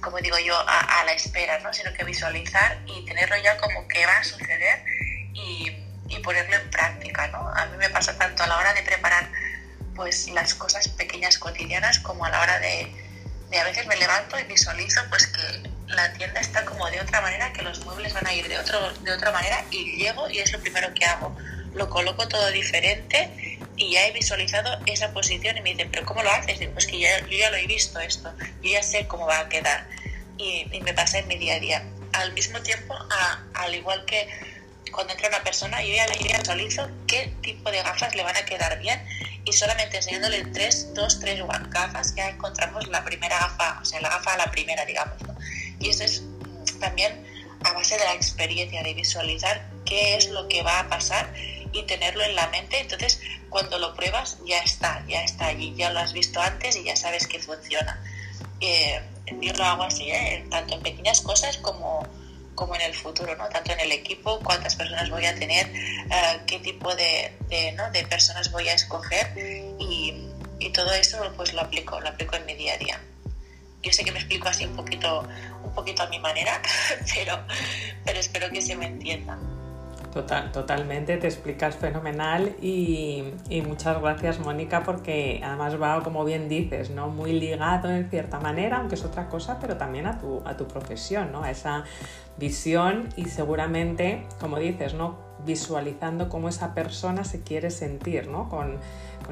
como 0.00 0.18
digo 0.18 0.38
yo, 0.38 0.58
a, 0.58 1.04
la 1.04 1.12
espera, 1.12 1.58
¿no? 1.60 1.72
sino 1.72 1.92
que 1.92 2.04
visualizar 2.04 2.78
y 2.86 3.04
tenerlo 3.04 3.36
ya 3.42 3.56
como 3.58 3.86
que 3.88 4.06
va 4.06 4.18
a 4.18 4.24
suceder 4.24 4.84
y, 5.34 5.76
y 6.08 6.18
ponerlo 6.20 6.56
en 6.56 6.70
práctica. 6.70 7.28
¿no? 7.28 7.48
A 7.48 7.66
mí 7.66 7.76
me 7.76 7.90
pasa 7.90 8.16
tanto 8.16 8.42
a 8.42 8.46
la 8.46 8.58
hora 8.58 8.74
de 8.74 8.82
preparar 8.82 9.28
pues 9.94 10.28
las 10.30 10.54
cosas 10.54 10.88
pequeñas 10.88 11.38
cotidianas 11.38 11.98
como 11.98 12.24
a 12.24 12.30
la 12.30 12.40
hora 12.40 12.58
de, 12.60 12.90
de 13.50 13.58
a 13.58 13.64
veces 13.64 13.86
me 13.86 13.96
levanto 13.96 14.38
y 14.38 14.44
visualizo 14.44 15.00
pues 15.10 15.26
que 15.26 15.70
la 15.88 16.12
tienda 16.14 16.40
está 16.40 16.64
como 16.64 16.90
de 16.90 17.00
otra 17.00 17.20
manera, 17.20 17.52
que 17.52 17.62
los 17.62 17.84
muebles 17.84 18.14
van 18.14 18.26
a 18.26 18.32
ir 18.32 18.48
de, 18.48 18.58
otro, 18.58 18.92
de 18.94 19.12
otra 19.12 19.30
manera 19.30 19.62
y 19.70 19.96
llego 19.96 20.28
y 20.30 20.38
es 20.38 20.52
lo 20.52 20.60
primero 20.60 20.92
que 20.94 21.04
hago 21.04 21.36
lo 21.74 21.88
coloco 21.88 22.28
todo 22.28 22.50
diferente 22.50 23.58
y 23.76 23.92
ya 23.92 24.06
he 24.06 24.12
visualizado 24.12 24.78
esa 24.86 25.12
posición 25.12 25.56
y 25.56 25.60
me 25.62 25.70
dicen, 25.70 25.90
pero 25.90 26.04
¿cómo 26.04 26.22
lo 26.22 26.30
haces? 26.30 26.68
Pues 26.72 26.86
que 26.86 26.98
ya, 26.98 27.20
yo 27.26 27.38
ya 27.38 27.50
lo 27.50 27.56
he 27.56 27.66
visto 27.66 27.98
esto, 28.00 28.32
yo 28.62 28.70
ya 28.70 28.82
sé 28.82 29.06
cómo 29.06 29.26
va 29.26 29.40
a 29.40 29.48
quedar 29.48 29.86
y, 30.36 30.66
me 30.80 30.92
pasa 30.94 31.18
en 31.18 31.28
mi 31.28 31.36
día 31.36 31.54
a 31.54 31.60
día. 31.60 31.82
Al 32.12 32.32
mismo 32.34 32.60
tiempo, 32.60 32.94
al 33.54 33.74
igual 33.74 34.04
que 34.04 34.28
cuando 34.92 35.14
entra 35.14 35.28
una 35.28 35.42
persona, 35.42 35.82
yo 35.82 35.94
ya 35.94 36.06
le 36.06 36.18
visualizo 36.18 36.88
qué 37.06 37.32
tipo 37.40 37.70
de 37.70 37.82
gafas 37.82 38.14
le 38.14 38.22
van 38.22 38.36
a 38.36 38.44
quedar 38.44 38.78
bien 38.78 39.02
y 39.44 39.52
solamente 39.52 39.96
enseñándole 39.96 40.44
tres, 40.46 40.92
dos, 40.94 41.18
tres 41.18 41.40
gafas 41.70 42.14
ya 42.14 42.28
encontramos 42.28 42.86
la 42.88 43.02
primera 43.04 43.38
gafa, 43.38 43.78
o 43.80 43.84
sea, 43.84 44.00
la 44.00 44.10
gafa 44.10 44.34
a 44.34 44.36
la 44.38 44.50
primera, 44.50 44.84
digamos. 44.84 45.16
Y 45.80 45.88
eso 45.88 46.04
es 46.04 46.22
también 46.78 47.24
a 47.64 47.72
base 47.72 47.96
de 47.96 48.04
la 48.04 48.14
experiencia, 48.14 48.82
de 48.82 48.94
visualizar 48.94 49.66
qué 49.84 50.16
es 50.16 50.28
lo 50.28 50.48
que 50.48 50.62
va 50.62 50.80
a 50.80 50.88
pasar 50.88 51.32
y 51.72 51.82
tenerlo 51.84 52.22
en 52.22 52.34
la 52.34 52.48
mente. 52.48 52.80
Entonces, 52.80 53.20
cuando 53.48 53.78
lo 53.78 53.94
pruebas, 53.94 54.38
ya 54.46 54.58
está, 54.60 55.04
ya 55.06 55.22
está 55.24 55.46
allí, 55.46 55.74
ya 55.76 55.90
lo 55.90 56.00
has 56.00 56.12
visto 56.12 56.40
antes 56.40 56.76
y 56.76 56.84
ya 56.84 56.96
sabes 56.96 57.26
que 57.26 57.38
funciona. 57.38 58.02
Eh, 58.60 59.00
yo 59.40 59.52
lo 59.54 59.64
hago 59.64 59.82
así, 59.84 60.10
¿eh? 60.10 60.44
tanto 60.50 60.74
en 60.74 60.82
pequeñas 60.82 61.20
cosas 61.20 61.56
como, 61.58 62.06
como 62.54 62.74
en 62.74 62.82
el 62.82 62.94
futuro, 62.94 63.36
¿no? 63.36 63.48
tanto 63.48 63.72
en 63.72 63.80
el 63.80 63.92
equipo, 63.92 64.40
cuántas 64.40 64.76
personas 64.76 65.10
voy 65.10 65.26
a 65.26 65.34
tener, 65.34 65.66
eh, 65.66 66.40
qué 66.46 66.58
tipo 66.58 66.94
de, 66.94 67.36
de, 67.48 67.72
¿no? 67.72 67.90
de, 67.90 68.04
personas 68.06 68.50
voy 68.50 68.68
a 68.68 68.74
escoger 68.74 69.32
y, 69.78 70.28
y, 70.58 70.70
todo 70.70 70.92
eso 70.92 71.18
pues 71.36 71.52
lo 71.54 71.62
aplico, 71.62 72.00
lo 72.00 72.08
aplico 72.08 72.36
en 72.36 72.46
mi 72.46 72.54
día 72.54 72.74
a 72.74 72.78
día. 72.78 73.00
Yo 73.82 73.92
sé 73.92 74.04
que 74.04 74.12
me 74.12 74.18
explico 74.18 74.48
así 74.48 74.64
un 74.64 74.76
poquito, 74.76 75.26
un 75.64 75.74
poquito 75.74 76.02
a 76.02 76.06
mi 76.06 76.18
manera, 76.20 76.62
pero, 77.14 77.44
pero 78.04 78.20
espero 78.20 78.50
que 78.50 78.62
se 78.62 78.76
me 78.76 78.86
entienda. 78.86 79.38
Total, 80.12 80.52
totalmente, 80.52 81.16
te 81.16 81.26
explicas 81.26 81.74
fenomenal 81.74 82.54
y, 82.60 83.24
muchas 83.66 83.98
gracias 83.98 84.40
Mónica 84.40 84.82
porque 84.82 85.40
además 85.42 85.80
va, 85.80 86.02
como 86.02 86.22
bien 86.26 86.50
dices, 86.50 86.90
¿no? 86.90 87.08
muy 87.08 87.32
ligado 87.32 87.90
en 87.90 88.10
cierta 88.10 88.38
manera, 88.38 88.76
aunque 88.76 88.96
es 88.96 89.06
otra 89.06 89.30
cosa, 89.30 89.58
pero 89.58 89.78
también 89.78 90.06
a 90.06 90.18
tu, 90.18 90.42
a 90.44 90.54
tu 90.54 90.68
profesión, 90.68 91.32
¿no? 91.32 91.44
a 91.44 91.50
esa 91.50 91.84
visión 92.36 93.08
y 93.16 93.24
seguramente, 93.24 94.26
como 94.38 94.58
dices, 94.58 94.92
¿no? 94.92 95.16
visualizando 95.46 96.28
cómo 96.28 96.50
esa 96.50 96.74
persona 96.74 97.24
se 97.24 97.40
quiere 97.42 97.70
sentir 97.70 98.28
¿no? 98.28 98.50
con, 98.50 98.80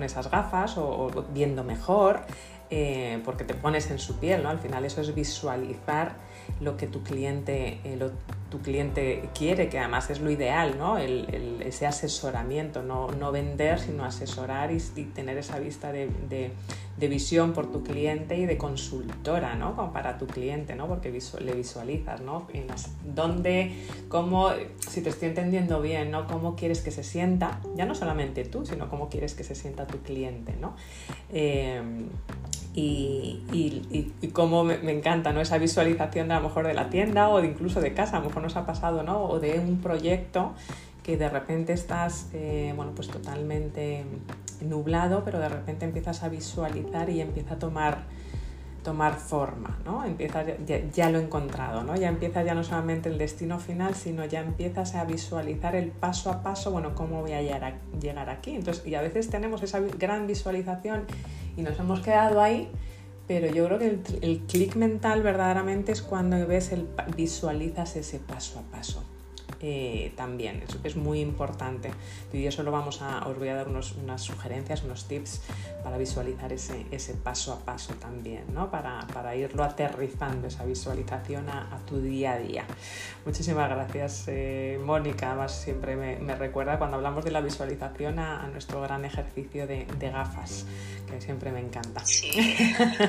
esas 0.03 0.31
gafas 0.31 0.79
o, 0.79 1.11
viendo 1.35 1.62
mejor, 1.62 2.23
eh, 2.71 3.21
porque 3.27 3.45
te 3.45 3.53
pones 3.53 3.90
en 3.90 3.99
su 3.99 4.19
piel, 4.19 4.43
¿no? 4.43 4.49
al 4.49 4.61
final 4.61 4.87
eso 4.87 5.03
es 5.03 5.14
visualizar 5.14 6.14
lo 6.61 6.77
que 6.77 6.87
tu 6.87 7.03
cliente, 7.03 7.81
eh, 7.85 7.99
tu 8.51 8.61
cliente 8.61 9.29
quiere, 9.35 9.69
que 9.69 9.79
además 9.79 10.11
es 10.11 10.21
lo 10.21 10.31
ideal, 10.31 10.77
¿no? 10.79 10.99
ese 10.99 11.87
asesoramiento, 11.87 12.83
no, 12.83 13.09
no, 13.13 13.33
vender, 13.33 13.79
sino 13.79 14.05
asesorar 14.05 14.71
y, 14.73 14.79
tener 15.15 15.39
esa 15.39 15.59
vista 15.59 15.93
de, 15.93 16.53
visión 17.09 17.53
por 17.53 17.71
tu 17.71 17.83
cliente 17.83 18.37
y 18.37 18.47
de 18.47 18.57
consultora, 18.57 19.55
¿no? 19.55 19.77
Como 19.77 19.93
para 19.93 20.19
tu 20.19 20.27
cliente, 20.27 20.75
¿no? 20.75 20.87
Porque 20.87 21.11
le 21.11 21.55
visualizas, 21.55 22.21
¿no? 22.21 22.47
En 22.53 22.67
dónde, 23.15 23.73
cómo, 24.09 24.51
si 24.79 25.03
te 25.03 25.11
estoy 25.11 25.29
entendiendo 25.29 25.81
bien, 25.81 26.11
¿no? 26.11 26.27
Cómo 26.27 26.57
quieres 26.57 26.81
que 26.81 26.91
se 26.91 27.03
sienta, 27.03 27.61
ya 27.77 27.87
no 27.87 27.95
solamente 27.95 28.45
tú, 28.45 28.67
sino 28.67 28.89
cómo 28.89 29.09
quieres 29.09 29.35
que 29.35 29.45
se 29.45 29.55
sienta 29.55 29.87
tu 29.87 29.99
cliente, 29.99 30.55
¿no? 30.61 30.75
Eh, 31.31 31.81
y, 32.75 33.43
y, 33.53 34.13
y, 34.21 34.29
cómo 34.29 34.63
me, 34.63 34.93
encanta 34.93 35.33
¿no? 35.33 35.41
esa 35.41 35.59
visualización 35.59 36.29
de 36.29 36.35
a 36.35 36.41
lo 36.41 36.49
mejor 36.49 36.67
de 36.67 36.75
la 36.75 36.89
tienda 36.89 37.29
o 37.29 37.41
de 37.41 37.49
incluso 37.49 37.81
de 37.81 37.95
casa, 37.95 38.17
a 38.17 38.21
lo 38.21 38.27
mejor 38.27 38.43
nos 38.45 38.57
ha 38.57 38.65
pasado, 38.65 39.03
¿no? 39.03 39.25
o 39.25 39.41
de 39.41 39.59
un 39.59 39.81
proyecto 39.81 40.53
que 41.03 41.17
de 41.17 41.29
repente 41.29 41.73
estás 41.73 42.29
eh, 42.33 42.73
bueno, 42.77 42.93
pues 42.95 43.09
totalmente 43.09 44.05
nublado, 44.61 45.25
pero 45.25 45.39
de 45.39 45.49
repente 45.49 45.85
empiezas 45.85 46.23
a 46.23 46.29
visualizar 46.29 47.09
y 47.09 47.21
empieza 47.21 47.55
a 47.55 47.59
tomar, 47.59 48.05
tomar 48.83 49.15
forma, 49.15 49.79
¿no? 49.85 50.05
Empieza, 50.05 50.45
ya, 50.93 51.11
lo 51.11 51.19
he 51.19 51.23
encontrado, 51.23 51.83
¿no? 51.83 51.97
Ya 51.97 52.09
empieza 52.09 52.43
ya 52.43 52.55
no 52.55 52.63
solamente 52.63 53.09
el 53.09 53.17
destino 53.17 53.59
final, 53.59 53.95
sino 53.95 54.25
ya 54.27 54.41
empiezas 54.41 54.95
a 54.95 55.05
visualizar 55.05 55.75
el 55.75 55.91
paso 55.91 56.31
a 56.31 56.43
paso, 56.43 56.71
bueno, 56.71 56.95
cómo 56.95 57.23
voy 57.23 57.33
a 57.33 57.43
llegar, 57.43 57.79
llegar 58.01 58.29
aquí. 58.29 58.55
Entonces, 58.55 58.87
y 58.87 58.95
a 58.95 59.01
veces 59.01 59.31
tenemos 59.31 59.63
esa 59.63 59.81
gran 59.81 60.27
visualización 60.27 61.05
y 61.57 61.63
nos 61.63 61.79
hemos 61.79 62.01
quedado 62.01 62.43
ahí, 62.43 62.71
pero 63.27 63.47
yo 63.47 63.65
creo 63.67 63.79
que 63.79 63.87
el, 63.87 64.03
el 64.23 64.41
clic 64.41 64.77
mental 64.77 65.23
verdaderamente 65.23 65.93
es 65.93 66.03
cuando 66.03 66.47
ves 66.47 66.73
el, 66.73 66.89
visualizas 67.17 67.97
ese 67.97 68.19
paso 68.19 68.59
a 68.59 68.63
paso. 68.77 69.05
Eh, 69.61 70.13
también. 70.17 70.63
Es, 70.67 70.79
es, 70.85 70.97
muy 70.97 71.21
importante. 71.21 71.91
Y 72.33 72.47
eso 72.47 72.63
lo 72.63 72.71
vamos 72.71 73.03
a, 73.03 73.27
os 73.27 73.39
voy 73.39 73.49
a 73.49 73.55
dar 73.55 73.69
unos, 73.69 73.93
unas 73.93 74.23
sugerencias, 74.23 74.83
unos 74.83 75.07
tips 75.07 75.43
para 75.83 75.99
visualizar 75.99 76.53
ese, 76.53 76.87
ese 76.91 77.15
paso 77.15 77.53
a 77.53 77.59
paso 77.61 77.95
también, 77.95 78.45
¿no? 78.53 78.71
para, 78.71 79.07
para 79.13 79.35
irlo 79.35 79.65
aterrizando, 79.65 80.49
esa 80.49 80.65
visualización 80.65 81.49
a, 81.49 81.79
tu 81.87 82.01
día 82.01 82.33
a 82.33 82.39
día. 82.39 82.65
Muchísimas 83.25 83.69
gracias, 83.69 84.25
eh, 84.29 84.79
Mónica. 84.85 85.29
Además, 85.29 85.53
siempre 85.53 85.97
me, 85.97 86.17
me, 86.17 86.35
recuerda 86.35 86.79
cuando 86.79 86.97
hablamos 86.97 87.25
de 87.25 87.31
la 87.31 87.41
visualización 87.41 88.19
a, 88.19 88.47
nuestro 88.49 88.83
gran 88.83 89.05
ejercicio 89.05 89.67
de, 89.67 89.87
de, 89.99 90.11
gafas, 90.11 90.67
que 91.11 91.21
siempre 91.21 91.51
me 91.53 91.61
encanta. 91.61 92.03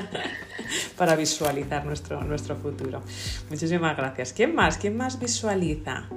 para 0.96 1.16
visualizar 1.16 1.84
nuestro, 1.84 2.22
nuestro 2.24 2.56
futuro. 2.56 3.02
Muchísimas 3.50 3.96
gracias. 3.96 4.32
¿Quién 4.32 4.54
más? 4.54 4.78
¿Quién 4.78 4.96
más 4.96 5.18
visualiza? 5.18 6.08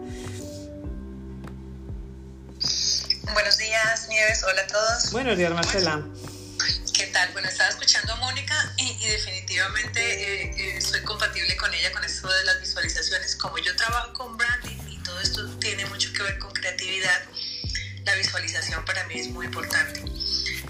Buenos 3.33 3.57
días, 3.57 4.07
Nieves. 4.09 4.43
Hola 4.43 4.61
a 4.61 4.67
todos. 4.67 5.11
Buenos 5.11 5.37
días, 5.37 5.51
Marcela. 5.51 6.03
¿Qué 6.93 7.07
tal? 7.07 7.31
Bueno, 7.33 7.49
estaba 7.49 7.69
escuchando 7.69 8.13
a 8.13 8.15
Mónica 8.17 8.73
y, 8.77 9.07
definitivamente 9.07 9.99
eh, 9.99 10.77
eh, 10.77 10.81
soy 10.81 11.01
compatible 11.01 11.57
con 11.57 11.73
ella 11.73 11.91
con 11.91 12.03
esto 12.03 12.27
de 12.31 12.43
las 12.45 12.61
visualizaciones. 12.61 13.35
Como 13.35 13.57
yo 13.57 13.75
trabajo 13.75 14.13
con 14.13 14.37
branding 14.37 14.77
y 14.89 14.97
todo 15.03 15.19
esto 15.19 15.45
tiene 15.59 15.85
mucho 15.87 16.13
que 16.13 16.23
ver 16.23 16.39
con 16.39 16.53
creatividad, 16.53 17.23
la 18.05 18.15
visualización 18.15 18.85
para 18.85 19.03
mí 19.05 19.19
es 19.19 19.29
muy 19.29 19.45
importante. 19.45 20.03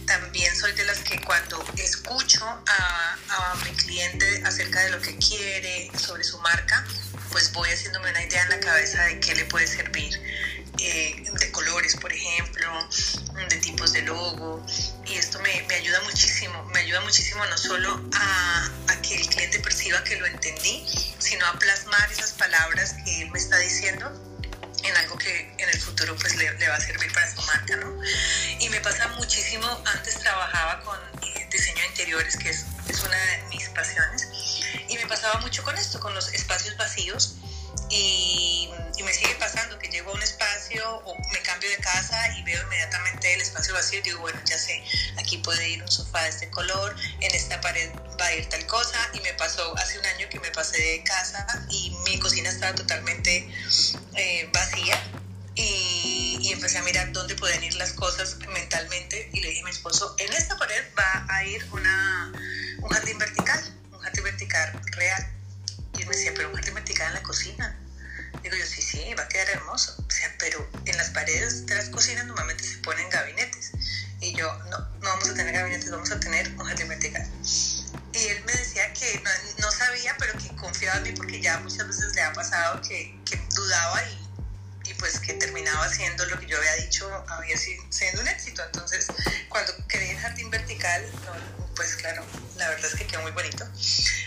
También 0.05 0.55
soy 0.55 0.71
de 0.73 0.85
las 0.85 0.99
que 0.99 1.19
cuando 1.21 1.63
escucho 1.77 2.45
a, 2.45 3.17
a 3.29 3.55
mi 3.63 3.75
cliente 3.75 4.41
acerca 4.45 4.81
de 4.81 4.91
lo 4.91 5.01
que 5.01 5.17
quiere, 5.17 5.91
sobre 5.97 6.23
su 6.23 6.39
marca, 6.39 6.85
pues 7.31 7.51
voy 7.51 7.69
haciéndome 7.69 8.09
una 8.09 8.23
idea 8.23 8.43
en 8.43 8.49
la 8.49 8.59
cabeza 8.59 9.03
de 9.03 9.19
qué 9.19 9.35
le 9.35 9.45
puede 9.45 9.67
servir 9.67 10.19
eh, 10.79 11.23
de 11.39 11.51
colores, 11.51 11.95
por 11.97 12.11
ejemplo, 12.11 12.67
de 13.49 13.57
tipos 13.57 13.91
de 13.93 14.03
logo. 14.03 14.65
Y 15.05 15.15
esto 15.15 15.39
me, 15.39 15.61
me 15.63 15.75
ayuda 15.75 16.01
muchísimo, 16.03 16.63
me 16.73 16.79
ayuda 16.79 17.01
muchísimo 17.01 17.45
no 17.45 17.57
solo 17.57 18.09
a, 18.13 18.69
a, 18.87 19.01
que 19.01 19.15
el 19.15 19.27
cliente 19.27 19.59
perciba 19.59 20.03
que 20.03 20.15
lo 20.17 20.25
entendí, 20.25 20.85
sino 21.17 21.45
a 21.47 21.59
plasmar 21.59 22.11
esas 22.11 22.33
palabras 22.33 22.95
que 23.03 23.23
él 23.23 23.31
me 23.31 23.39
está 23.39 23.57
diciendo 23.57 24.34
en 24.87 24.97
algo 24.97 25.17
que 25.17 25.53
en 25.57 25.69
el 25.69 25.79
futuro 25.79 26.15
pues 26.15 26.35
le, 26.35 26.53
le 26.53 26.67
va 26.67 26.75
a 26.75 26.81
servir 26.81 27.11
para 27.13 27.33
su 27.33 27.41
marca, 27.43 27.75
¿no? 27.77 27.97
Y 28.59 28.69
me 28.69 28.79
pasa 28.81 29.07
muchísimo, 29.19 29.67
antes 29.85 30.19
trabajaba 30.19 30.81
con 30.81 30.97
eh, 31.23 31.47
diseño 31.51 31.81
de 31.81 31.87
interiores, 31.87 32.37
que 32.37 32.49
es, 32.49 32.65
es 32.87 33.03
una 33.03 33.17
de 33.17 33.43
mis 33.49 33.69
pasiones, 33.69 34.27
y 34.87 34.95
me 34.95 35.07
pasaba 35.07 35.39
mucho 35.41 35.63
con 35.63 35.77
esto, 35.77 35.99
con 35.99 36.13
los 36.13 36.33
espacios 36.33 36.77
vacíos, 36.77 37.35
y, 37.89 38.69
me 39.05 39.13
sigue 39.13 39.35
pasando 39.35 39.77
que 39.77 39.87
llego 39.87 40.09
a 40.11 40.15
un 40.15 40.21
espacio 40.23 40.97
o 41.05 41.15
me 41.31 41.39
cambio 41.43 41.69
de 41.69 41.77
casa 41.77 42.35
y 42.37 42.43
veo 42.43 42.61
inmediatamente 42.63 43.35
el 43.35 43.41
espacio 43.41 43.73
vacío 43.75 43.99
y 43.99 44.01
digo, 44.01 44.19
bueno, 44.19 44.39
ya 44.45 44.57
sé, 44.57 44.83
aquí 45.17 45.37
puede 45.37 45.69
ir 45.69 45.83
un 45.83 45.91
sofá 45.91 46.23
de 46.23 46.29
este 46.29 46.49
color, 46.49 46.95
en 47.21 47.35
esta 47.35 47.61
pared 47.61 47.91
va 48.19 48.25
a 48.25 48.33
ir 48.33 48.49
tal 48.49 48.65
cosa 48.65 48.97
y 49.13 49.19
me 49.19 49.31
pasó 49.33 49.77
hace 49.77 49.99
un 49.99 50.05
año 50.07 50.27
que 50.29 50.39
me 50.39 50.49
pasé 50.49 50.81
de 50.81 51.03
casa 51.03 51.45
y 51.69 51.95
mi 52.03 52.17
cocina 52.17 52.49
estaba 52.49 52.73
totalmente 52.73 53.47
eh, 54.15 54.49
vacía 54.51 54.99
y, 55.53 56.39
y, 56.41 56.51
empecé 56.51 56.79
a 56.79 56.83
mirar 56.83 57.11
dónde 57.13 57.35
pueden 57.35 57.63
ir 57.63 57.75
las 57.75 57.93
cosas 57.93 58.37
mentalmente 58.53 59.29
y 59.31 59.39
le 59.39 59.49
dije 59.49 59.61
a 59.61 59.65
mi 59.65 59.71
esposo, 59.71 60.15
en 60.17 60.33
esta 60.33 60.57
pared 60.57 60.83
va 60.97 61.27
a 61.29 61.45
ir 61.45 61.63
una, 61.71 62.33
un 62.81 62.89
jardín 62.89 63.19
vertical, 63.19 63.63
un 63.91 63.99
jardín 63.99 64.23
vertical 64.23 64.81
real 64.93 65.31
y 65.95 66.01
él 66.01 66.07
me 66.07 66.15
decía, 66.15 66.33
pero 66.35 66.49
un 66.49 66.55
jardín 66.55 66.73
vertical 66.73 67.07
en 67.09 67.13
la 67.13 67.23
cocina. 67.23 67.79
Digo 68.45 68.57
yo, 68.57 68.65
sí, 68.67 68.79
sí, 68.79 69.11
va 69.15 69.23
a 69.23 69.27
quedar 69.27 69.49
hermoso. 69.49 69.95
O 70.07 70.11
sea, 70.11 70.31
pero 70.37 70.69
en 70.85 70.95
las 70.97 71.09
paredes 71.09 71.65
de 71.65 71.73
las 71.73 71.89
cocinas 71.89 72.27
normalmente 72.27 72.63
se 72.63 72.77
ponen 72.77 73.09
gabinetes. 73.09 73.71
Y 74.21 74.35
yo, 74.35 74.53
no, 74.69 74.77
no 74.77 75.09
vamos 75.09 75.29
a 75.29 75.33
tener 75.33 75.51
gabinetes, 75.51 75.89
vamos 75.89 76.11
a 76.11 76.19
tener 76.19 76.47
un 76.49 76.63
jardín 76.63 76.87
vertical. 76.87 77.27
Y 78.13 78.27
él 78.27 78.43
me 78.45 78.53
decía 78.53 78.93
que 78.93 79.19
no, 79.57 79.71
sabía, 79.71 80.15
pero 80.19 80.37
que 80.37 80.55
confiaba 80.57 80.97
en 80.97 81.03
mí 81.03 81.11
porque 81.13 81.41
ya 81.41 81.57
muchas 81.57 81.87
veces 81.87 82.13
le 82.13 82.21
ha 82.21 82.33
pasado 82.33 82.79
que, 82.83 83.19
que 83.25 83.35
dudaba 83.55 84.03
y, 84.03 84.91
y, 84.91 84.93
pues 84.93 85.19
que 85.19 85.33
terminaba 85.33 85.83
haciendo 85.83 86.23
lo 86.27 86.39
que 86.39 86.45
yo 86.45 86.55
había 86.59 86.75
dicho, 86.75 87.09
había 87.27 87.57
sido 87.57 88.21
un 88.21 88.27
éxito. 88.27 88.63
Entonces, 88.63 89.07
cuando 89.49 89.73
creé 89.87 90.11
el 90.11 90.19
jardín 90.19 90.51
vertical, 90.51 91.03
pues 91.75 91.95
claro, 91.95 92.23
la 92.57 92.69
verdad 92.69 92.85
es 92.85 92.95
que 92.95 93.07
quedó 93.07 93.21
muy 93.21 93.31
bonito. 93.31 93.65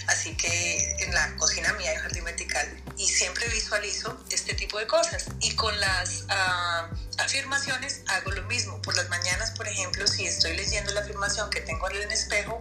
Así 0.07 0.37
que 0.37 0.97
en 1.01 1.15
la 1.15 1.37
cocina 1.37 1.73
mía 1.75 1.91
hay 1.91 1.97
jardín 1.97 2.25
vertical 2.25 2.69
y 2.97 3.07
siempre 3.09 3.49
visualizo 3.49 4.23
este 4.31 4.55
tipo 4.55 4.79
de 4.79 4.87
cosas. 4.87 5.27
Y 5.41 5.55
con 5.55 5.79
las 5.81 6.23
uh, 6.23 6.95
afirmaciones 7.19 8.03
hago 8.07 8.31
lo 8.33 8.43
mismo. 8.45 8.81
Por 8.83 8.97
las 8.97 9.09
mañanas, 9.09 9.51
por 9.53 9.69
ejemplo, 9.69 10.07
si 10.07 10.27
estoy 10.27 10.57
leyendo 10.57 10.93
la 10.93 11.01
afirmación 11.01 11.51
que 11.51 11.61
tengo 11.61 11.89
en 11.91 11.97
el 11.97 12.13
espejo, 12.13 12.61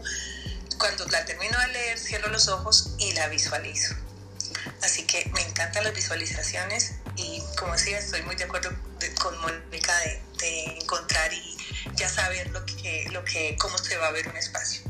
cuando 0.78 1.06
la 1.08 1.26
termino 1.26 1.60
de 1.60 1.68
leer, 1.68 2.00
cierro 2.00 2.30
los 2.30 2.48
ojos 2.48 2.96
y 3.00 3.14
la 3.14 3.28
visualizo. 3.28 3.96
Así 4.82 5.04
que 5.04 5.30
me 5.34 5.42
encantan 5.42 5.84
las 5.84 5.94
visualizaciones 5.94 6.94
y 7.18 7.42
como 7.60 7.74
decía, 7.74 8.00
estoy 8.00 8.22
muy 8.24 8.36
de 8.36 8.44
acuerdo 8.46 8.70
con 9.22 9.40
Mónica 9.42 9.94
de, 10.40 10.78
encontrar 10.80 11.32
y 11.34 11.58
ya 11.96 12.08
saber 12.08 12.52
lo 12.52 12.64
que, 12.66 13.08
lo 13.12 13.24
que, 13.24 13.58
cómo 13.60 13.78
se 13.78 13.98
va 13.98 14.08
a 14.08 14.12
ver 14.12 14.28
un 14.30 14.38
espacio. 14.38 14.84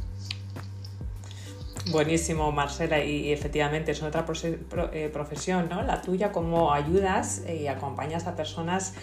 Buenísimo, 1.90 2.52
Marcela, 2.52 3.02
y, 3.02 3.32
efectivamente 3.32 3.92
es 3.92 4.04
otra 4.04 4.26
eh, 4.44 5.10
profesión, 5.12 5.70
¿no? 5.70 5.82
La 5.84 6.02
tuya, 6.02 6.34
cómo 6.34 6.74
ayudas 6.74 7.42
y 7.48 7.68
acompañas 7.68 8.28
a 8.28 8.36
personas 8.36 8.94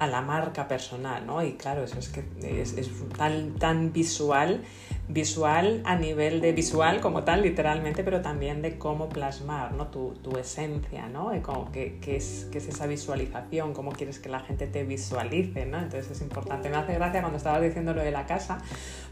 a 0.00 0.08
la 0.08 0.20
marca 0.22 0.66
personal, 0.66 1.24
¿no? 1.24 1.44
Y 1.44 1.52
claro, 1.52 1.84
eso 1.84 2.00
es 2.00 2.08
que 2.08 2.24
es, 2.42 2.72
es 2.72 2.88
tan, 3.16 3.54
tan 3.60 3.92
visual 3.92 4.64
visual 5.08 5.82
a 5.84 5.96
nivel 5.96 6.40
de 6.40 6.52
visual 6.52 7.00
como 7.00 7.24
tal, 7.24 7.42
literalmente, 7.42 8.04
pero 8.04 8.22
también 8.22 8.62
de 8.62 8.78
cómo 8.78 9.08
plasmar 9.08 9.72
¿no? 9.74 9.88
tu, 9.88 10.14
tu 10.22 10.38
esencia, 10.38 11.08
¿no? 11.08 11.30
De 11.30 11.42
cómo, 11.42 11.70
qué, 11.72 11.98
es, 12.06 12.48
esa 12.54 12.86
visualización, 12.86 13.74
cómo 13.74 13.92
quieres 13.92 14.18
que 14.18 14.28
la 14.28 14.40
gente 14.40 14.66
te 14.66 14.84
visualice, 14.84 15.66
¿no? 15.66 15.78
Entonces 15.78 16.10
es 16.10 16.22
importante. 16.22 16.70
Me 16.70 16.76
hace 16.76 16.94
gracia 16.94 17.20
cuando 17.20 17.36
estabas 17.36 17.62
diciendo 17.62 17.92
lo 17.94 18.02
de 18.02 18.12
la 18.12 18.26
casa, 18.26 18.58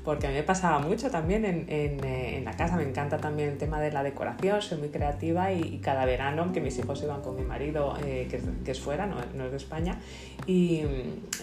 porque 0.04 0.26
a 0.26 0.30
mí 0.30 0.36
me 0.36 0.42
pasaba 0.42 0.78
mucho 0.78 1.10
también 1.10 1.44
en, 1.44 1.66
en, 1.68 2.04
eh, 2.04 2.38
en 2.38 2.44
la 2.44 2.52
casa, 2.52 2.76
me 2.76 2.84
encanta 2.84 3.18
también 3.18 3.50
el 3.50 3.58
tema 3.58 3.80
de 3.80 3.92
la 3.92 4.02
decoración, 4.02 4.62
soy 4.62 4.78
muy 4.78 4.88
creativa 4.88 5.52
y, 5.52 5.78
cada 5.78 6.04
verano, 6.04 6.52
que 6.52 6.60
mis 6.60 6.78
hijos 6.78 7.02
iban 7.02 7.20
con 7.20 7.36
mi 7.36 7.42
marido, 7.42 7.94
eh, 8.04 8.26
que, 8.30 8.40
que, 8.64 8.70
es 8.70 8.80
fuera, 8.80 9.06
no, 9.06 9.16
no, 9.34 9.44
es 9.44 9.50
de 9.50 9.56
España, 9.56 9.98
y 10.46 10.82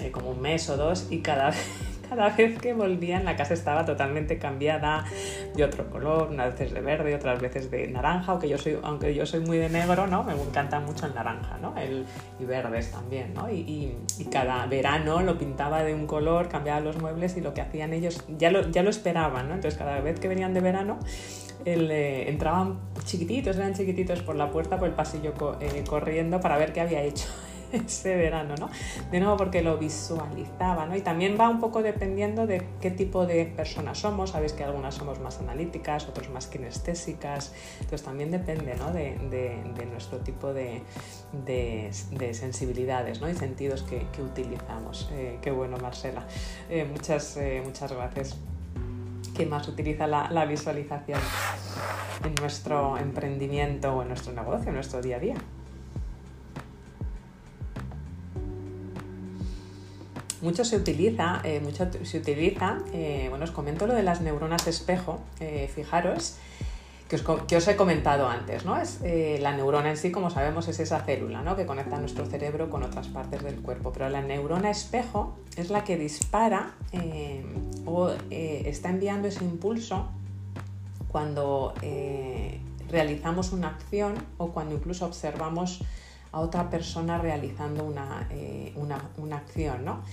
eh, 0.02 0.12
como 0.12 0.32
un 0.32 0.42
mes 0.42 0.70
o 0.70 0.78
dos, 0.78 1.08
y 1.12 1.20
cada, 1.20 1.54
cada 2.10 2.30
vez 2.30 2.60
que 2.60 2.74
volvían 2.74 3.26
la 3.26 3.36
casa 3.36 3.54
estaba 3.54 3.86
totalmente 3.86 4.38
cambiada 4.38 5.06
de 5.56 5.64
otro 5.64 5.90
color, 5.90 6.30
unas 6.32 6.54
veces 6.54 6.74
de 6.74 6.82
verde, 6.82 7.16
otras 7.16 7.42
veces 7.42 7.70
de 7.72 7.88
naranja, 7.88 8.32
aunque 8.32 8.50
yo 8.50 8.58
soy, 8.58 8.78
aunque 8.84 9.14
yo 9.14 9.26
soy 9.26 9.42
muy 9.42 9.58
de 9.58 9.70
negro, 9.70 10.08
¿no? 10.08 10.24
Me 10.24 10.34
encanta 10.34 10.80
mucho 10.80 11.06
el 11.06 11.16
naranja, 11.16 11.58
¿no? 11.62 11.76
El, 11.78 12.06
y 12.40 12.46
verdes 12.46 12.92
también, 12.92 13.34
¿no? 13.34 13.50
Y, 13.50 13.96
cada 14.32 14.66
verano 14.66 15.22
lo 15.22 15.38
pintaba 15.38 15.84
de 15.84 15.94
un 15.94 16.06
color, 16.06 16.50
cambiaba 16.50 16.80
los 16.82 17.00
muebles 17.00 17.38
y 17.38 17.42
lo 17.42 17.54
que 17.54 17.62
hacían 17.62 17.94
ellos 17.94 18.26
ya 18.38 18.52
lo, 18.52 18.70
ya 18.70 18.84
lo 18.84 18.90
esperaban, 18.90 19.48
¿no? 19.48 19.56
Entonces 19.56 19.78
cada 19.78 20.02
vez 20.02 20.20
que 20.20 20.28
venían 20.28 20.54
de 20.54 20.60
verano 20.60 21.00
eh, 21.66 22.26
entraban 22.28 22.80
chiquititos, 23.04 23.56
eran 23.58 23.74
chiquititos 23.74 24.22
por 24.22 24.36
la 24.36 24.52
puerta, 24.52 24.78
por 24.78 24.88
el 24.88 24.94
pasillo 24.94 25.34
eh, 25.60 25.84
corriendo 25.88 26.40
para 26.40 26.58
ver 26.58 26.74
qué 26.74 26.82
había 26.82 27.02
hecho 27.04 27.26
ese 27.72 28.16
verano, 28.16 28.56
¿no? 28.60 28.70
De 29.12 29.20
nuevo 29.20 29.38
porque 29.38 29.62
lo 29.62 29.78
visualizaba, 29.78 30.86
¿no? 30.86 30.96
Y 30.96 31.02
también 31.02 31.38
va 31.40 31.50
un 31.50 31.60
poco 31.60 31.82
dependiendo 31.82 32.48
de 32.48 32.64
qué 32.82 32.92
tipo 32.92 33.26
de 33.26 33.46
personas 33.46 34.00
somos, 34.00 34.32
sabéis 34.32 34.54
que 34.54 34.64
algunas 34.64 34.96
somos 34.96 35.20
más 35.20 35.40
analíticas, 35.40 36.08
otros 36.08 36.30
más 36.30 36.48
kinestésicas, 36.48 37.54
entonces 37.80 38.04
también 38.04 38.32
depende, 38.32 38.76
¿no? 38.76 38.92
De, 38.92 39.18
nuestro 39.92 40.20
tipo 40.20 40.54
de, 40.54 40.82
sensibilidades, 42.34 43.22
¿no? 43.22 43.30
Y 43.30 43.36
sentidos 43.36 43.84
que, 43.84 44.08
utilizamos. 44.22 45.10
Eh, 45.14 45.38
qué 45.42 45.52
bueno, 45.52 45.78
Marcela. 45.78 46.26
Eh, 46.70 46.86
muchas, 46.86 47.38
eh, 47.38 47.62
muchas 47.64 47.92
gracias. 47.92 48.38
¿Quién 49.36 49.50
más 49.50 49.68
utiliza 49.68 50.08
la, 50.08 50.30
la 50.32 50.46
visualización 50.46 51.20
en 52.24 52.34
nuestro 52.36 52.98
emprendimiento 52.98 53.94
o 53.94 54.02
en 54.02 54.08
nuestro 54.08 54.34
negocio, 54.34 54.70
en 54.70 54.76
nuestro 54.76 55.02
día 55.02 55.18
a 55.18 55.20
día? 55.20 55.36
Mucho 60.42 60.66
se 60.66 60.78
utiliza, 60.78 61.42
eh, 61.44 61.60
mucho 61.60 61.88
se 62.04 62.18
utiliza, 62.20 62.80
eh, 62.94 63.28
bueno, 63.30 63.46
os 63.46 63.52
comento 63.52 63.88
lo 63.88 63.94
de 63.94 64.04
las 64.04 64.22
neuronas 64.22 64.68
espejo, 64.68 65.20
eh, 65.40 65.70
fijaros, 65.74 66.38
que 67.10 67.16
os, 67.16 67.24
que 67.48 67.56
os, 67.56 67.68
he 67.68 67.76
comentado 67.76 68.28
antes, 68.28 68.66
¿no? 68.66 68.78
Es, 68.78 69.00
la 69.40 69.56
neurona 69.56 69.90
en 69.90 69.98
sí, 69.98 70.12
como 70.12 70.30
sabemos, 70.30 70.68
es 70.68 70.80
esa 70.82 71.00
célula, 71.00 71.42
¿no? 71.42 71.56
Que 71.56 71.66
conecta 71.66 71.98
nuestro 71.98 72.26
cerebro 72.26 72.70
con 72.70 72.84
otras 72.84 73.08
partes 73.08 73.44
del 73.44 73.62
cuerpo, 73.62 73.94
pero 73.94 74.10
la 74.10 74.22
neurona 74.22 74.70
espejo 74.70 75.38
es 75.56 75.70
la 75.70 75.86
que 75.86 75.98
dispara 75.98 76.74
o 77.86 78.12
está 78.30 78.90
enviando 78.90 79.30
ese 79.30 79.46
impulso 79.46 80.10
cuando 81.08 81.74
realizamos 82.90 83.54
una 83.54 83.70
acción 83.70 84.16
o 84.38 84.52
cuando 84.52 84.76
incluso 84.76 85.06
observamos 85.06 85.82
a 86.32 86.40
otra 86.40 86.70
persona 86.70 87.18
realizando 87.18 87.84
una, 87.84 88.28
eh, 88.32 88.74
una, 88.76 89.36
acción. 89.36 89.86
¿no? 89.86 90.04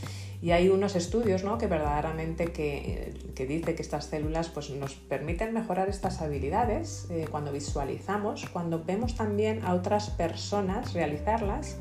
Y 0.42 0.50
hay 0.50 0.68
unos 0.68 0.96
estudios 0.96 1.44
¿no? 1.44 1.59
que 1.59 1.66
verdaderamente 1.66 2.53
que, 2.53 3.14
que, 3.35 3.46
dice 3.46 3.74
que 3.74 3.83
estas 3.83 4.07
células 4.07 4.48
pues, 4.48 4.70
nos 4.70 4.94
permiten 4.94 5.53
mejorar 5.53 5.88
estas 5.88 6.20
habilidades 6.20 7.07
eh, 7.11 7.27
cuando 7.31 7.53
visualizamos, 7.53 8.46
cuando 8.50 8.83
vemos 8.85 9.14
también 9.14 9.64
a 9.64 9.74
otras 9.74 10.11
personas 10.11 10.92
realizarlas 10.92 11.77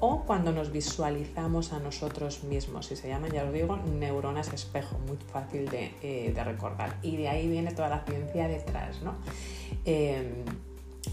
o 0.00 0.22
cuando 0.24 0.52
nos 0.52 0.70
visualizamos 0.70 1.72
a 1.72 1.80
nosotros 1.80 2.44
mismos. 2.44 2.92
Y 2.92 2.96
se 2.96 3.08
llaman, 3.08 3.32
ya 3.32 3.44
os 3.44 3.52
digo, 3.52 3.76
neuronas 3.76 4.52
espejo, 4.52 4.96
muy 5.06 5.16
fácil 5.32 5.68
de, 5.68 5.92
eh, 6.02 6.32
de 6.32 6.44
recordar. 6.44 6.96
Y 7.02 7.16
de 7.16 7.28
ahí 7.28 7.48
viene 7.48 7.72
toda 7.72 7.88
la 7.88 8.04
ciencia 8.04 8.46
detrás. 8.46 9.02
¿no? 9.02 9.14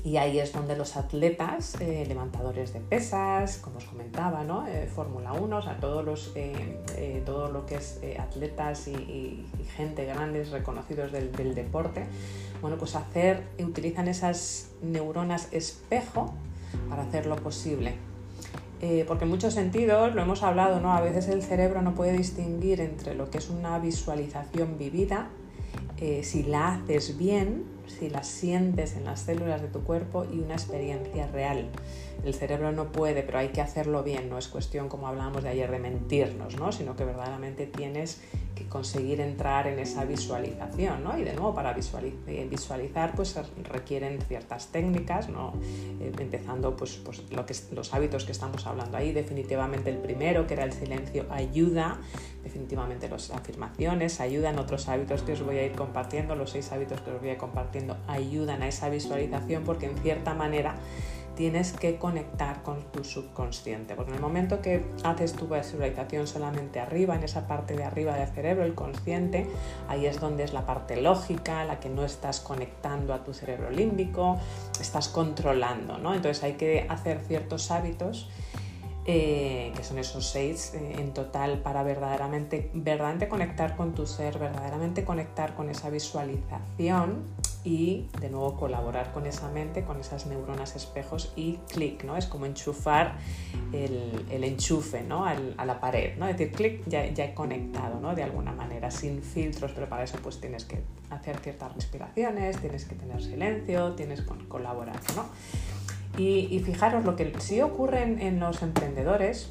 Y 0.03 0.17
ahí 0.17 0.39
es 0.39 0.53
donde 0.53 0.75
los 0.75 0.97
atletas, 0.97 1.75
eh, 1.79 2.05
levantadores 2.07 2.73
de 2.73 2.79
pesas, 2.79 3.57
como 3.57 3.77
os 3.77 3.85
comentaba, 3.85 4.43
¿no? 4.43 4.67
Eh, 4.67 4.87
Fórmula 4.93 5.33
1, 5.33 5.57
o 5.57 5.61
sea, 5.61 5.77
todos 5.77 6.03
los, 6.03 6.31
eh, 6.35 7.23
todo 7.25 7.51
lo 7.51 7.65
que 7.65 7.75
es 7.75 7.99
atletas 8.19 8.87
y, 8.87 9.45
gente 9.75 10.05
grandes 10.05 10.51
reconocidos 10.51 11.11
del, 11.11 11.31
del, 11.31 11.53
deporte, 11.53 12.05
bueno, 12.61 12.77
pues 12.77 12.95
hacer, 12.95 13.43
utilizan 13.59 14.07
esas 14.07 14.69
neuronas 14.81 15.49
espejo 15.51 16.33
para 16.89 17.01
hacerlo 17.03 17.35
posible. 17.35 17.95
porque 19.07 19.23
en 19.23 19.31
muchos 19.31 19.55
sentidos, 19.55 20.13
lo 20.13 20.21
hemos 20.21 20.43
hablado, 20.43 20.79
¿no? 20.79 20.93
A 20.93 21.01
veces 21.01 21.27
el 21.27 21.41
cerebro 21.41 21.81
no 21.81 21.95
puede 21.95 22.13
distinguir 22.13 22.79
entre 22.79 23.15
lo 23.15 23.31
que 23.31 23.39
es 23.39 23.49
una 23.49 23.79
visualización 23.79 24.77
vivida, 24.77 25.29
si 26.21 26.43
la 26.43 26.75
haces 26.75 27.17
bien, 27.17 27.74
si 27.87 28.09
la 28.09 28.23
sientes 28.23 28.95
en 28.95 29.05
las 29.05 29.21
células 29.21 29.61
de 29.61 29.67
tu 29.67 29.83
cuerpo 29.83 30.25
y 30.31 30.39
una 30.39 30.53
experiencia 30.53 31.27
real. 31.27 31.69
El 32.23 32.33
cerebro 32.33 32.71
no 32.71 32.91
puede, 32.91 33.23
pero 33.23 33.39
hay 33.39 33.49
que 33.49 33.61
hacerlo 33.61 34.03
bien, 34.03 34.29
no 34.29 34.37
es 34.37 34.47
cuestión, 34.47 34.89
como 34.89 35.07
hablábamos 35.07 35.43
de 35.43 35.49
ayer, 35.49 35.69
de 35.69 35.79
mentirnos, 35.79 36.55
¿no? 36.57 36.71
sino 36.71 36.95
que 36.95 37.05
verdaderamente 37.05 37.67
tienes 37.67 38.21
que 38.55 38.67
conseguir 38.67 39.21
entrar 39.21 39.67
en 39.67 39.79
esa 39.79 40.05
visualización. 40.05 41.03
¿no? 41.03 41.17
Y 41.17 41.23
de 41.23 41.33
nuevo, 41.33 41.53
para 41.53 41.75
eh, 41.75 42.47
visualizar 42.49 43.13
pues, 43.15 43.35
requieren 43.63 44.21
ciertas 44.21 44.67
técnicas, 44.71 45.29
¿no? 45.29 45.53
Eh, 45.99 46.11
empezando 46.17 46.75
pues, 46.75 46.95
pues, 47.03 47.29
lo 47.31 47.45
que, 47.45 47.53
los 47.73 47.93
hábitos 47.93 48.25
que 48.25 48.31
estamos 48.31 48.65
hablando 48.65 48.97
ahí. 48.97 49.11
Definitivamente 49.11 49.89
el 49.89 49.97
primero, 49.97 50.47
que 50.47 50.53
era 50.53 50.63
el 50.63 50.73
silencio, 50.73 51.25
ayuda. 51.29 51.99
Definitivamente 52.43 53.09
las 53.09 53.31
afirmaciones 53.31 54.19
ayudan. 54.21 54.57
Otros 54.57 54.87
hábitos 54.87 55.21
que 55.23 55.33
os 55.33 55.43
voy 55.43 55.57
a 55.57 55.65
ir 55.65 55.73
compartiendo, 55.73 56.35
los 56.35 56.51
seis 56.51 56.71
hábitos 56.71 57.01
que 57.01 57.11
os 57.11 57.19
voy 57.19 57.29
a 57.29 57.33
ir 57.33 57.37
compartiendo, 57.37 57.97
ayudan 58.07 58.61
a 58.61 58.67
esa 58.67 58.89
visualización 58.89 59.63
porque 59.63 59.87
en 59.87 59.97
cierta 59.97 60.33
manera 60.33 60.75
tienes 61.35 61.73
que 61.73 61.97
conectar 61.97 62.63
con 62.63 62.81
tu 62.91 63.03
subconsciente, 63.03 63.95
porque 63.95 64.11
en 64.11 64.15
el 64.15 64.21
momento 64.21 64.61
que 64.61 64.83
haces 65.03 65.33
tu 65.33 65.47
visualización 65.47 66.27
solamente 66.27 66.79
arriba, 66.79 67.15
en 67.15 67.23
esa 67.23 67.47
parte 67.47 67.75
de 67.75 67.83
arriba 67.83 68.15
del 68.15 68.27
cerebro, 68.29 68.63
el 68.63 68.73
consciente, 68.73 69.47
ahí 69.87 70.05
es 70.05 70.19
donde 70.19 70.43
es 70.43 70.53
la 70.53 70.65
parte 70.65 71.01
lógica, 71.01 71.63
la 71.65 71.79
que 71.79 71.89
no 71.89 72.03
estás 72.03 72.39
conectando 72.39 73.13
a 73.13 73.23
tu 73.23 73.33
cerebro 73.33 73.69
límbico, 73.69 74.37
estás 74.79 75.09
controlando, 75.09 75.97
¿no? 75.97 76.13
Entonces 76.13 76.43
hay 76.43 76.53
que 76.53 76.85
hacer 76.89 77.19
ciertos 77.27 77.71
hábitos 77.71 78.29
eh, 79.07 79.71
que 79.75 79.83
son 79.83 79.99
esos 79.99 80.25
seis 80.25 80.73
eh, 80.73 80.95
en 80.97 81.13
total, 81.13 81.59
para 81.59 81.83
verdaderamente, 81.83 82.71
verdaderamente 82.73 83.27
conectar 83.27 83.75
con 83.75 83.93
tu 83.93 84.07
ser, 84.07 84.39
verdaderamente 84.39 85.03
conectar 85.03 85.53
con 85.53 85.69
esa 85.69 85.91
visualización 85.91 87.23
y 87.65 88.07
de 88.21 88.29
nuevo 88.29 88.55
colaborar 88.55 89.11
con 89.11 89.25
esa 89.25 89.49
mente, 89.49 89.83
con 89.83 89.99
esas 89.99 90.27
neuronas 90.27 90.75
espejos 90.75 91.33
y 91.35 91.57
clic, 91.67 92.03
¿no? 92.03 92.15
Es 92.15 92.27
como 92.27 92.45
enchufar 92.45 93.17
el, 93.73 94.43
enchufe 94.43 95.01
¿no? 95.01 95.25
a 95.25 95.65
la 95.65 95.79
pared, 95.79 96.15
¿no? 96.17 96.27
Es 96.27 96.37
decir, 96.37 96.53
clic, 96.53 96.83
ya, 96.87 97.05
ya, 97.07 97.25
he 97.25 97.33
conectado, 97.33 97.99
¿no? 97.99 98.13
De 98.13 98.21
alguna 98.21 98.51
manera, 98.51 98.91
sin 98.91 99.23
filtros, 99.23 99.71
pero 99.73 99.89
para 99.89 100.03
eso 100.03 100.19
pues 100.21 100.39
tienes 100.39 100.63
que 100.63 100.83
hacer 101.09 101.37
ciertas 101.39 101.73
respiraciones, 101.73 102.57
tienes 102.59 102.85
que 102.85 102.95
tener 102.95 103.21
silencio, 103.21 103.93
tienes 103.93 104.21
que 104.21 104.47
colaborar, 104.47 104.99
¿no? 105.15 105.25
Y, 106.17 106.59
fijaros, 106.59 107.03
lo 107.03 107.15
que 107.15 107.33
sí 107.39 107.61
ocurre 107.61 108.03
en, 108.03 108.39
los 108.39 108.61
emprendedores, 108.61 109.49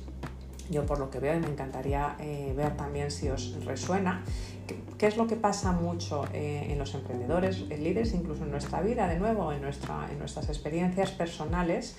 yo 0.70 0.86
por 0.86 0.98
lo 0.98 1.10
que 1.10 1.18
veo 1.18 1.36
y 1.36 1.40
me 1.40 1.48
encantaría 1.48 2.16
eh, 2.20 2.54
ver 2.56 2.74
también 2.76 3.10
si 3.10 3.28
os 3.28 3.62
resuena, 3.66 4.24
¿qué 4.98 5.06
es 5.06 5.16
lo 5.16 5.26
que 5.26 5.36
pasa 5.36 5.72
mucho 5.72 6.24
eh, 6.32 6.68
en 6.70 6.78
los 6.78 6.94
emprendedores, 6.94 7.64
en 7.70 7.84
líderes, 7.84 8.14
incluso 8.14 8.44
en 8.44 8.50
nuestra 8.50 8.80
vida, 8.80 9.08
de 9.08 9.18
nuevo, 9.18 9.52
en, 9.52 9.62
nuestra, 9.62 10.08
en 10.10 10.18
nuestras 10.18 10.48
experiencias 10.48 11.10
personales? 11.10 11.96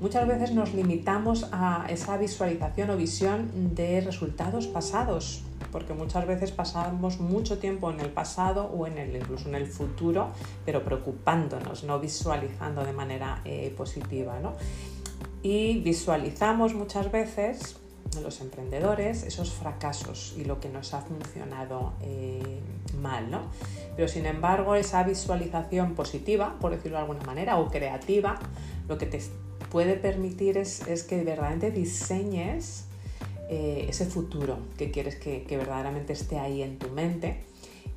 Muchas 0.00 0.26
veces 0.26 0.50
nos 0.50 0.74
limitamos 0.74 1.48
a 1.52 1.86
esa 1.88 2.16
visualización 2.16 2.90
o 2.90 2.96
visión 2.96 3.74
de 3.76 4.00
resultados 4.00 4.66
pasados, 4.66 5.44
porque 5.70 5.94
muchas 5.94 6.26
veces 6.26 6.50
pasamos 6.50 7.20
mucho 7.20 7.58
tiempo 7.58 7.88
en 7.92 8.00
el 8.00 8.10
pasado 8.10 8.64
o 8.64 8.88
en 8.88 8.98
el, 8.98 9.14
incluso 9.14 9.48
en 9.48 9.54
el 9.54 9.66
futuro, 9.66 10.30
pero 10.66 10.82
preocupándonos, 10.84 11.84
no 11.84 12.00
visualizando 12.00 12.84
de 12.84 12.92
manera 12.92 13.42
eh, 13.44 13.72
positiva. 13.76 14.40
¿no? 14.40 14.54
Y 15.42 15.78
visualizamos 15.78 16.74
muchas 16.74 17.12
veces 17.12 17.76
los 18.20 18.40
emprendedores 18.40 19.22
esos 19.22 19.52
fracasos 19.52 20.34
y 20.36 20.44
lo 20.44 20.60
que 20.60 20.68
nos 20.68 20.92
ha 20.94 21.00
funcionado 21.00 21.94
eh, 22.02 22.60
mal, 23.00 23.30
¿no? 23.30 23.42
Pero 23.96 24.08
sin 24.08 24.26
embargo, 24.26 24.74
esa 24.74 25.02
visualización 25.02 25.94
positiva, 25.94 26.56
por 26.60 26.72
decirlo 26.72 26.98
de 26.98 27.02
alguna 27.02 27.24
manera, 27.24 27.58
o 27.58 27.70
creativa, 27.70 28.38
lo 28.88 28.98
que 28.98 29.06
te 29.06 29.20
puede 29.70 29.94
permitir 29.94 30.58
es, 30.58 30.86
es 30.86 31.02
que 31.02 31.16
verdaderamente 31.24 31.70
diseñes 31.70 32.84
eh, 33.48 33.86
ese 33.88 34.06
futuro 34.06 34.58
que 34.78 34.90
quieres 34.90 35.16
que, 35.16 35.44
verdaderamente 35.50 36.12
esté 36.12 36.38
ahí 36.38 36.62
en 36.62 36.78
tu 36.78 36.88
mente 36.88 37.44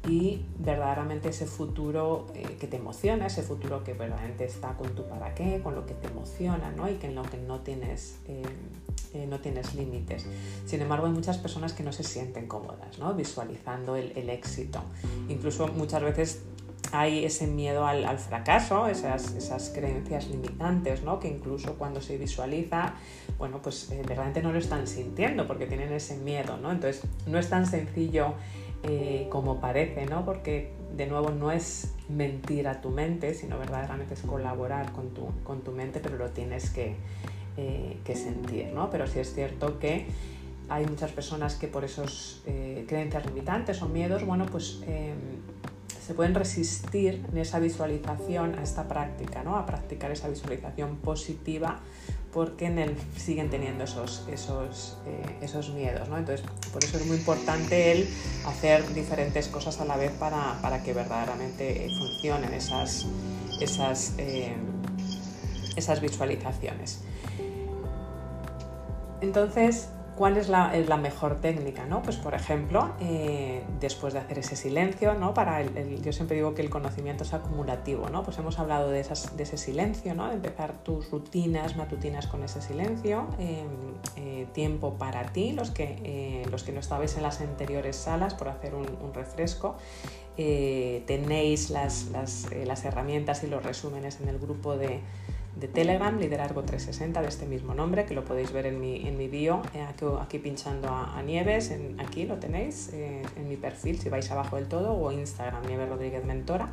y 0.08 0.46
verdaderamente 0.60 1.30
ese 1.30 1.46
futuro 1.46 2.28
eh, 2.36 2.58
que 2.60 2.68
te 2.68 2.78
emociona, 2.78 3.28
ese 3.28 3.41
futuro 3.41 3.84
que 3.84 3.94
verdaderamente 3.94 4.46
está 4.46 4.74
con 4.74 4.94
tu 4.94 5.04
para 5.08 5.34
qué, 5.34 5.62
con 5.63 5.76
lo 5.76 5.86
que 5.86 5.94
te 5.94 6.08
emociona 6.08 6.72
¿no? 6.72 6.89
y 6.89 6.96
que 6.96 7.08
en 7.08 7.15
lo 7.15 7.24
que 7.24 7.38
no 7.38 7.62
tienes, 7.62 8.20
eh, 8.28 9.26
no 9.28 9.39
tienes 9.39 9.74
límites. 9.74 10.26
Sin 10.65 10.82
embargo, 10.82 11.08
hay 11.08 11.13
muchas 11.13 11.38
personas 11.38 11.74
que 11.74 11.84
no 11.84 11.91
se 11.91 12.04
sienten 12.04 12.48
cómodas 12.48 13.00
¿no? 13.00 13.13
visualizando 13.13 13.96
el, 13.96 14.30
éxito. 14.30 14.82
Incluso 15.30 15.68
muchas 15.70 16.04
veces 16.04 16.41
hay 16.91 17.26
ese 17.26 17.48
miedo 17.48 17.86
al, 17.86 18.20
fracaso, 18.20 18.88
esas, 18.88 19.34
esas, 19.34 19.70
creencias 19.70 20.28
limitantes, 20.28 21.04
¿no? 21.04 21.20
que 21.20 21.28
incluso 21.28 21.76
cuando 21.76 22.02
se 22.02 22.18
visualiza, 22.18 22.96
bueno, 23.38 23.62
pues 23.62 23.91
eh, 23.91 24.04
realmente 24.06 24.41
no 24.41 24.52
lo 24.52 24.60
están 24.60 24.88
sintiendo 24.88 25.48
porque 25.48 25.65
tienen 25.65 25.91
ese 25.91 26.18
miedo, 26.18 26.58
¿no? 26.58 26.72
Entonces, 26.72 27.02
no 27.28 27.38
es 27.38 27.50
tan 27.50 27.65
sencillo 27.65 28.36
eh, 28.88 29.28
como 29.30 29.60
parece, 29.60 30.06
¿no? 30.06 30.26
Porque 30.26 30.71
de 30.95 31.08
nuevo 31.08 31.30
no 31.32 31.52
es 31.52 31.93
mentir 32.10 32.67
a 32.67 32.82
tu 32.82 32.89
mente, 32.89 33.34
sino 33.34 33.58
verdaderamente 33.58 34.13
es 34.13 34.21
colaborar 34.21 34.91
con 34.91 35.10
tu, 35.13 35.28
con 35.43 35.62
tu 35.62 35.71
mente, 35.71 36.00
pero 36.00 36.17
lo 36.17 36.30
tienes 36.30 36.69
que, 36.69 36.95
eh, 37.58 37.98
que 38.04 38.15
sentir, 38.15 38.67
¿no? 38.74 38.89
Pero 38.89 39.08
sí 39.08 39.19
es 39.19 39.34
cierto 39.34 39.80
que 39.80 40.06
hay 40.69 40.86
muchas 40.86 41.12
personas 41.12 41.56
que 41.56 41.67
por 41.67 41.84
esos 41.84 42.41
creencias 42.88 43.26
limitantes 43.26 43.82
o 43.84 43.88
miedos, 43.88 44.26
bueno, 44.26 44.48
pues 44.48 44.82
em, 44.88 45.15
se 46.06 46.13
pueden 46.13 46.36
resistir 46.36 47.26
en 47.32 47.38
esa 47.39 47.60
visualización 47.60 48.60
a 48.60 48.62
esta 48.62 48.88
práctica, 48.88 49.43
¿no? 49.43 49.58
a 49.58 49.65
practicar 49.65 50.12
esa 50.12 50.28
visualización 50.28 50.98
positiva 50.98 51.80
porque 52.36 52.65
en 52.65 52.80
él 52.80 52.98
siguen 53.15 53.50
teniendo 53.50 53.86
esos, 53.86 54.28
esos, 54.30 54.98
eh, 55.08 55.38
esos 55.39 55.69
miedos. 55.69 56.10
Entonces, 56.10 56.45
por 56.74 56.84
eso 56.84 56.98
es 56.98 57.06
muy 57.06 57.15
importante 57.15 57.93
el 57.93 58.10
hacer 58.45 58.93
diferentes 58.93 59.48
cosas 59.48 59.80
a 59.80 59.86
la 59.86 59.95
vez 59.95 60.12
para, 60.12 60.60
para 60.62 60.84
que 60.84 60.93
verdaderamente 60.93 61.88
funcionen 61.98 62.54
esas, 62.54 63.06
esas, 63.62 64.15
eh, 64.17 64.54
esas 65.78 66.02
visualizaciones. 66.02 67.00
Entonces, 69.21 69.88
¿Cuál 70.15 70.38
es 70.38 70.47
la, 70.47 70.97
mejor 70.97 71.41
técnica? 71.41 71.86
¿no? 71.86 72.01
Pues 72.01 72.15
por 72.15 72.34
ejemplo, 72.34 72.91
eh, 73.01 73.63
después 73.82 74.13
de 74.13 74.19
hacer 74.19 74.39
ese 74.39 74.56
silencio, 74.56 75.13
¿no? 75.13 75.34
Para 75.34 75.60
el, 75.60 76.01
yo 76.01 76.13
siempre 76.13 76.38
digo 76.38 76.56
que 76.56 76.62
el 76.62 76.69
conocimiento 76.69 77.23
es 77.23 77.34
acumulativo, 77.34 78.10
¿no? 78.10 78.23
Pues 78.23 78.38
hemos 78.38 78.58
hablado 78.58 78.89
de, 78.89 79.01
esas, 79.01 79.36
de 79.36 79.43
ese 79.43 79.58
silencio, 79.58 80.13
¿no? 80.15 80.30
De 80.30 80.36
empezar 80.36 80.71
tus 80.84 81.12
rutinas 81.12 81.75
matutinas 81.75 82.28
con 82.28 82.43
ese 82.43 82.62
silencio, 82.62 83.28
em, 83.39 83.67
eh, 84.15 84.47
tiempo 84.54 84.93
para 84.93 85.34
ti, 85.34 85.51
los 85.51 85.71
que, 85.71 85.99
eh, 86.04 86.45
los 86.49 86.63
que 86.63 86.71
no 86.71 86.80
estabais 86.80 87.17
en 87.17 87.23
las 87.23 87.41
anteriores 87.41 87.97
salas 87.97 88.34
por 88.36 88.47
hacer 88.47 88.73
un, 88.73 88.88
un 89.01 89.13
refresco, 89.13 89.75
tenéis 90.38 91.69
las, 91.69 92.08
las, 92.08 92.47
las 92.65 92.84
herramientas 92.84 93.43
y 93.43 93.47
los 93.47 93.63
resúmenes 93.63 94.19
en 94.19 94.28
el 94.28 94.38
grupo 94.38 94.75
de 94.75 94.99
de 95.56 95.68
Telegram, 95.70 96.18
Liderazgo 96.18 96.63
360, 96.63 97.22
de 97.22 97.28
este 97.28 97.46
mismo 97.46 97.74
nombre, 97.74 98.06
que 98.06 98.13
lo 98.13 98.26
podéis 98.26 98.52
ver 98.52 98.65
en 98.65 98.82
mi, 98.82 99.08
en 99.08 99.18
mi 99.18 99.28
bio, 99.28 99.62
eh, 99.74 99.86
aquí, 100.20 100.39
pinchando 100.39 100.89
a, 100.89 101.22
Nieves, 101.24 101.72
en, 101.72 102.00
aquí 102.00 102.26
lo 102.26 102.36
tenéis, 102.36 102.89
eh, 102.94 103.22
en 103.38 103.48
mi 103.48 103.56
perfil, 103.56 104.00
si 104.00 104.10
vais 104.10 104.30
abajo 104.32 104.58
del 104.58 104.68
todo, 104.68 104.94
o 104.94 105.12
Instagram, 105.12 105.65
Nieves 105.65 105.89
Rodríguez 105.89 106.26
Mentora. 106.26 106.70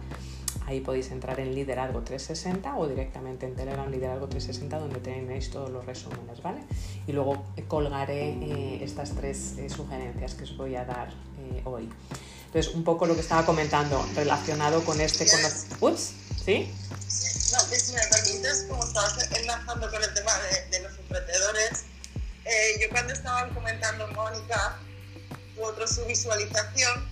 Ahí 0.67 0.81
podéis 0.81 1.11
entrar 1.11 1.41
en 1.41 1.55
Liderazgo 1.55 2.03
360 2.03 2.77
o 2.77 2.87
directamente 2.87 3.47
en 3.47 3.55
Telegram 3.55 3.91
Liderazgo 3.91 4.29
360 4.29 4.79
donde 4.79 5.01
tenéis 5.01 5.51
todos 5.51 5.71
los 5.71 5.85
resúmenes, 5.85 6.43
¿vale? 6.43 6.61
Y 7.07 7.13
luego 7.13 7.43
colgaré 7.69 8.31
eh, 8.31 8.85
estas 8.85 9.13
tres 9.13 9.57
sugerencias 9.69 10.35
que 10.35 10.45
os 10.45 10.57
voy 10.57 10.77
a 10.77 10.85
dar 10.85 11.11
hoy. 11.65 11.89
Entonces, 12.47 12.75
un 12.75 12.85
poco 12.85 13.07
lo 13.07 13.15
que 13.15 13.21
estaba 13.21 13.47
comentando 13.47 14.05
relacionado 14.15 14.85
con 14.85 15.01
este... 15.01 15.25
Con 15.27 15.91
¿Ups? 15.91 16.15
¿Sí? 16.45 16.75
No, 17.53 17.71
que 17.71 17.79
si 17.79 17.93
me 17.93 18.01
permites, 18.09 18.65
como 18.69 18.85
estabas 18.85 19.31
enlazando 19.31 19.91
con 19.91 20.03
el 20.03 20.15
tema 20.15 20.33
de, 20.71 20.81
los 20.81 20.99
emprendedores, 20.99 21.85
eh, 22.45 22.81
yo 22.81 22.89
cuando 22.91 23.13
estaba 23.13 23.49
comentando 23.51 24.09
Mónica 24.09 24.79
u 25.57 25.65
otro 25.65 25.87
su 25.87 26.05
visualización, 26.07 27.09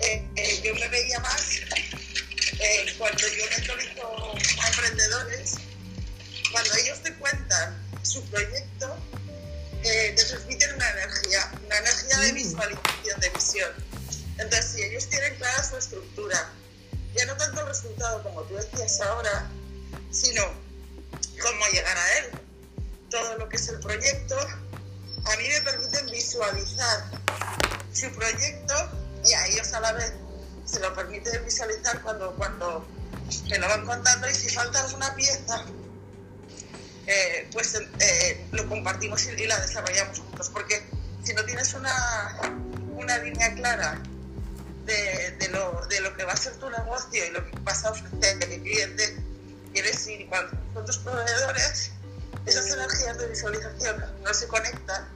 eh, 0.00 0.26
eh, 0.36 0.60
yo 0.62 0.74
me 0.76 0.88
veía 0.88 1.20
más 1.20 1.42
cuando 2.96 3.20
yo 3.20 3.44
mentorizo 3.58 4.34
a 4.62 4.68
emprendedores, 4.68 5.54
cuando 6.52 6.74
ellos 6.76 7.02
te 7.02 7.12
cuentan 7.16 7.76
su 8.02 8.24
proyecto, 8.30 8.96
te 9.82 10.14
transmiten 10.14 10.74
una 10.76 10.90
energía, 10.92 11.52
una 11.66 11.76
energía 11.76 12.18
de 12.20 12.32
mm. 12.32 12.34
visualización, 12.36 13.20
de 13.20 13.28
visión. 13.30 13.70
Entonces, 14.38 14.72
si 14.72 14.82
ellos 14.82 15.08
tienen 15.10 15.34
clara 15.36 15.62
su 15.62 15.76
estructura, 15.76 16.52
ya 17.14 17.26
no 17.26 17.36
tanto 17.36 17.60
el 17.60 17.66
resultado 17.68 18.22
como 18.22 18.42
tú 18.42 18.54
decías 18.54 19.00
ahora, 19.00 19.48
sino 20.10 20.42
cómo 21.40 21.66
llegar 21.72 21.96
a 21.96 22.18
él. 22.18 22.30
Todo 23.10 23.38
lo 23.38 23.48
que 23.48 23.56
es 23.56 23.68
el 23.68 23.78
proyecto, 23.78 24.36
a 24.36 25.36
mí 25.36 25.48
me 25.48 25.60
permiten 25.62 26.06
visualizar 26.10 27.04
su 27.92 28.10
proyecto 28.12 28.74
y 29.24 29.32
a 29.32 29.46
ellos 29.46 29.72
a 29.72 29.80
la 29.80 29.92
vez 29.92 30.12
se 30.64 30.80
lo 30.80 30.92
permite 30.94 31.38
visualizar 31.40 32.00
cuando, 32.02 32.34
cuando 32.34 32.84
me 33.48 33.58
lo 33.58 33.68
van 33.68 33.86
contando 33.86 34.28
y 34.28 34.34
si 34.34 34.48
falta 34.48 34.82
alguna 34.84 35.14
pieza, 35.14 35.64
eh, 37.06 37.48
pues 37.52 37.74
eh, 38.00 38.46
lo 38.52 38.68
compartimos 38.68 39.24
y, 39.26 39.46
la 39.46 39.60
desarrollamos 39.60 40.18
juntos. 40.18 40.50
Porque 40.50 40.84
si 41.22 41.32
no 41.34 41.44
tienes 41.44 41.72
una, 41.74 42.40
una 42.96 43.18
línea 43.18 43.54
clara 43.54 44.02
de, 44.84 45.48
lo, 45.50 45.86
de 45.86 46.00
lo 46.00 46.16
que 46.16 46.24
va 46.24 46.32
a 46.32 46.36
ser 46.36 46.54
tu 46.56 46.68
negocio 46.70 47.24
y 47.24 47.30
lo 47.30 47.44
que 47.44 47.58
vas 47.60 47.84
a 47.84 47.90
ofrecer 47.90 48.36
a 48.36 48.46
cliente, 48.46 49.22
quieres 49.72 50.06
ir 50.06 50.28
con 50.28 50.84
tus 50.86 50.98
proveedores, 50.98 51.90
esas 52.46 52.66
energías 52.66 53.18
de 53.18 53.28
visualización 53.28 54.04
no 54.22 54.34
se 54.34 54.46
conectan, 54.48 55.08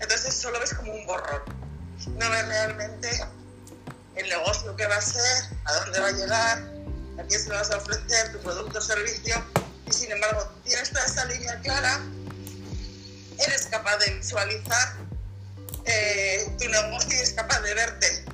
entonces 0.00 0.34
solo 0.34 0.60
ves 0.60 0.74
como 0.74 0.92
un 0.92 1.06
borrón. 1.06 1.42
No 2.16 2.30
ves 2.30 2.46
realmente 2.46 3.08
el 4.14 4.28
negocio 4.28 4.74
que 4.76 4.86
va 4.86 4.96
a 4.96 5.00
ser, 5.00 5.44
a 5.64 5.72
dónde 5.74 6.00
va 6.00 6.08
a 6.08 6.12
llegar, 6.12 6.58
a 7.18 7.22
quién 7.24 7.40
se 7.40 7.48
lo 7.48 7.56
vas 7.56 7.70
a 7.70 7.78
ofrecer, 7.78 8.32
tu 8.32 8.38
producto 8.40 8.78
o 8.78 8.82
servicio, 8.82 9.44
y 9.86 9.92
sin 9.92 10.12
embargo 10.12 10.48
tienes 10.64 10.90
toda 10.90 11.04
esa 11.04 11.24
línea 11.24 11.60
clara, 11.60 12.00
eres 13.38 13.66
capaz 13.66 13.96
de 13.98 14.14
visualizar 14.14 14.96
eh, 15.84 16.46
tu 16.58 16.68
negocio 16.68 17.10
y 17.10 17.16
eres 17.16 17.32
capaz 17.32 17.60
de 17.60 17.74
verte 17.74 18.24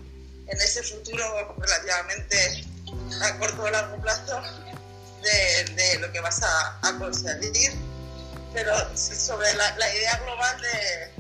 en 0.46 0.61
ese 0.61 0.83
futuro 0.83 1.57
relativamente 1.59 2.64
a 3.22 3.38
corto 3.38 3.62
o 3.62 3.70
largo 3.70 4.00
plazo 4.00 4.42
de, 5.22 5.98
lo 5.98 6.12
que 6.12 6.20
vas 6.20 6.42
a, 6.42 6.98
conseguir, 6.98 7.72
pero 8.52 8.74
sobre 8.96 9.52
la, 9.54 9.94
idea 9.94 10.16
global 10.18 10.61
de, 10.61 11.12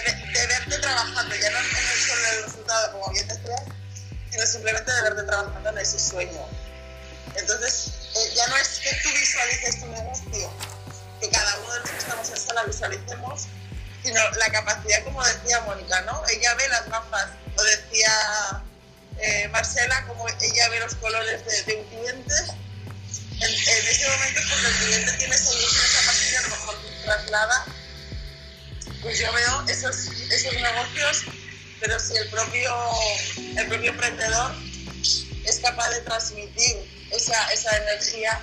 de, 0.00 0.46
verte 0.46 0.78
trabajando, 0.78 1.34
ya 1.36 1.50
no 1.50 1.58
en 1.58 1.64
el 1.64 2.00
solo 2.06 2.28
el 2.32 2.44
resultado 2.44 2.92
como 2.92 3.12
bien 3.12 3.28
decías, 3.28 3.62
sino 4.30 4.46
simplemente 4.46 4.92
de 4.92 5.02
verte 5.02 5.22
trabajando 5.22 5.70
en 5.70 5.78
ese 5.78 5.98
sueño. 5.98 6.46
Entonces, 7.36 7.92
eh, 8.16 8.32
ya 8.34 8.46
no 8.48 8.56
es 8.56 8.80
que 8.80 8.90
tú 9.02 9.08
visualices 9.12 9.80
tu 9.80 9.86
negocio, 9.86 10.52
que 11.20 11.30
cada 11.30 11.58
uno 11.60 11.74
de 11.74 11.80
los 11.80 11.90
que 11.90 11.98
estamos 11.98 12.28
en 12.30 12.36
sala 12.36 12.64
visualicemos, 12.64 13.46
sino 14.02 14.20
la 14.38 14.50
capacidad, 14.50 15.04
como 15.04 15.24
decía 15.24 15.60
Mónica, 15.60 16.00
¿no? 16.02 16.22
Ella 16.28 16.54
ve 16.54 16.68
las 16.68 16.88
mapas 16.88 17.28
lo 17.58 17.64
decía 17.64 18.62
eh, 19.18 19.48
Marcela, 19.48 20.06
como 20.06 20.28
ella 20.28 20.68
ve 20.68 20.80
los 20.80 20.94
colores 20.94 21.44
de, 21.66 21.74
un 21.74 21.84
cliente, 21.86 22.34
en, 23.40 23.50
ese 23.50 24.08
momento 24.08 24.40
cuando 24.48 24.68
el 24.68 24.74
cliente 24.76 25.12
tiene 25.14 25.34
esa 25.34 25.52
ilusión, 25.52 25.84
esa 25.84 26.06
pasión, 26.06 26.44
a 26.44 26.48
lo 26.48 26.56
mejor 26.56 26.76
traslada, 27.04 27.64
pues 29.02 29.18
yo 29.18 29.32
veo 29.32 29.64
esos, 29.68 29.96
esos 30.30 30.52
negocios, 30.54 31.24
pero 31.80 31.98
si 31.98 32.16
el 32.16 32.28
propio, 32.30 32.76
el 33.56 33.66
propio 33.66 33.90
emprendedor 33.90 34.54
es 35.44 35.58
capaz 35.60 35.90
de 35.90 36.00
transmitir 36.02 37.08
esa, 37.10 37.52
esa 37.52 37.76
energía, 37.76 38.40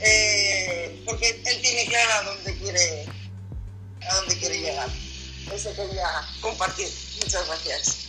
eh, 0.00 1.02
porque 1.06 1.40
él 1.44 1.60
tiene 1.60 1.86
claro 1.86 2.12
a 2.12 2.22
dónde 2.22 2.58
quiere, 2.58 3.06
a 4.08 4.14
dónde 4.16 4.36
quiere 4.38 4.60
llegar. 4.60 4.88
Eso 5.52 5.70
quería 5.74 6.06
compartir. 6.40 6.88
Muchas 7.22 7.46
gracias. 7.46 8.08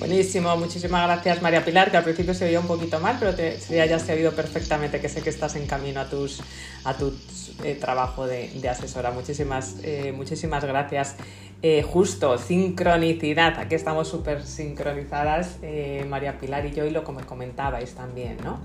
Buenísimo, 0.00 0.56
muchísimas 0.56 1.06
gracias 1.06 1.42
María 1.42 1.62
Pilar, 1.62 1.90
que 1.90 1.98
al 1.98 2.04
principio 2.04 2.32
se 2.32 2.46
oía 2.46 2.58
un 2.58 2.66
poquito 2.66 2.98
mal, 3.00 3.16
pero 3.20 3.34
te, 3.34 3.58
ya 3.68 3.98
se 3.98 4.12
ha 4.12 4.14
oído 4.14 4.32
perfectamente, 4.32 4.98
que 4.98 5.10
sé 5.10 5.20
que 5.20 5.28
estás 5.28 5.56
en 5.56 5.66
camino 5.66 6.00
a, 6.00 6.08
tus, 6.08 6.40
a 6.84 6.96
tu 6.96 7.14
eh, 7.62 7.74
trabajo 7.74 8.26
de, 8.26 8.66
asesora. 8.66 9.10
Muchísimas, 9.10 9.76
eh, 9.82 10.12
muchísimas 10.16 10.64
gracias. 10.64 11.16
Eh, 11.60 11.82
justo, 11.82 12.38
sincronicidad, 12.38 13.58
aquí 13.58 13.74
estamos 13.74 14.08
súper 14.08 14.46
sincronizadas, 14.46 15.58
María 16.08 16.38
Pilar 16.38 16.64
y 16.64 16.72
yo, 16.72 16.86
y 16.86 16.90
lo 16.90 17.04
como 17.04 17.20
comentabais 17.26 17.94
también, 17.94 18.38
¿no? 18.42 18.58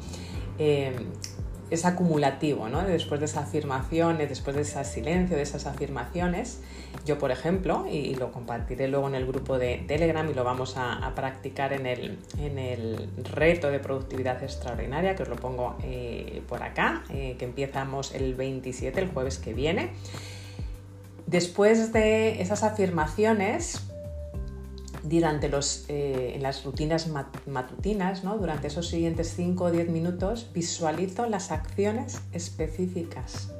Es 1.69 1.85
acumulativo, 1.85 2.69
¿no? 2.69 2.83
Después 2.83 3.19
de 3.19 3.25
esa 3.25 3.41
afirmación, 3.41 4.17
después 4.17 4.55
de 4.55 4.61
ese 4.61 4.83
silencio, 4.83 5.35
de 5.35 5.43
esas 5.43 5.65
afirmaciones, 5.65 6.61
yo, 7.05 7.17
por 7.17 7.31
ejemplo, 7.31 7.85
y, 7.89 8.15
lo 8.15 8.31
compartiré 8.31 8.87
luego 8.87 9.07
en 9.07 9.15
el 9.15 9.25
grupo 9.25 9.57
de 9.57 9.83
Telegram 9.87 10.29
y 10.29 10.33
lo 10.33 10.43
vamos 10.43 10.75
a, 10.77 11.11
practicar 11.15 11.73
en 11.73 11.85
el, 11.85 12.19
en 12.39 12.57
el, 12.57 13.09
reto 13.31 13.69
de 13.69 13.79
productividad 13.79 14.43
extraordinaria, 14.43 15.15
que 15.15 15.23
os 15.23 15.29
lo 15.29 15.35
pongo 15.35 15.75
eh, 15.83 16.41
por 16.47 16.63
acá, 16.63 17.03
eh, 17.09 17.35
que 17.37 17.45
empezamos 17.45 18.13
el 18.13 18.35
27, 18.35 18.99
el 19.01 19.09
jueves 19.09 19.37
que 19.37 19.53
viene. 19.53 19.91
Después 21.27 21.91
de 21.91 22.41
esas 22.41 22.63
afirmaciones, 22.63 23.84
durante 25.05 25.49
los, 25.49 25.85
eh, 25.87 26.33
en 26.35 26.43
las 26.43 26.63
rutinas 26.63 27.09
matutinas, 27.45 28.23
¿no? 28.23 28.37
durante 28.37 28.67
esos 28.67 28.87
siguientes 28.87 29.33
5 29.35 29.65
o 29.65 29.71
10 29.71 29.89
minutos, 29.89 30.49
visualizo 30.53 31.27
las 31.27 31.51
acciones 31.51 32.21
específicas 32.31 33.51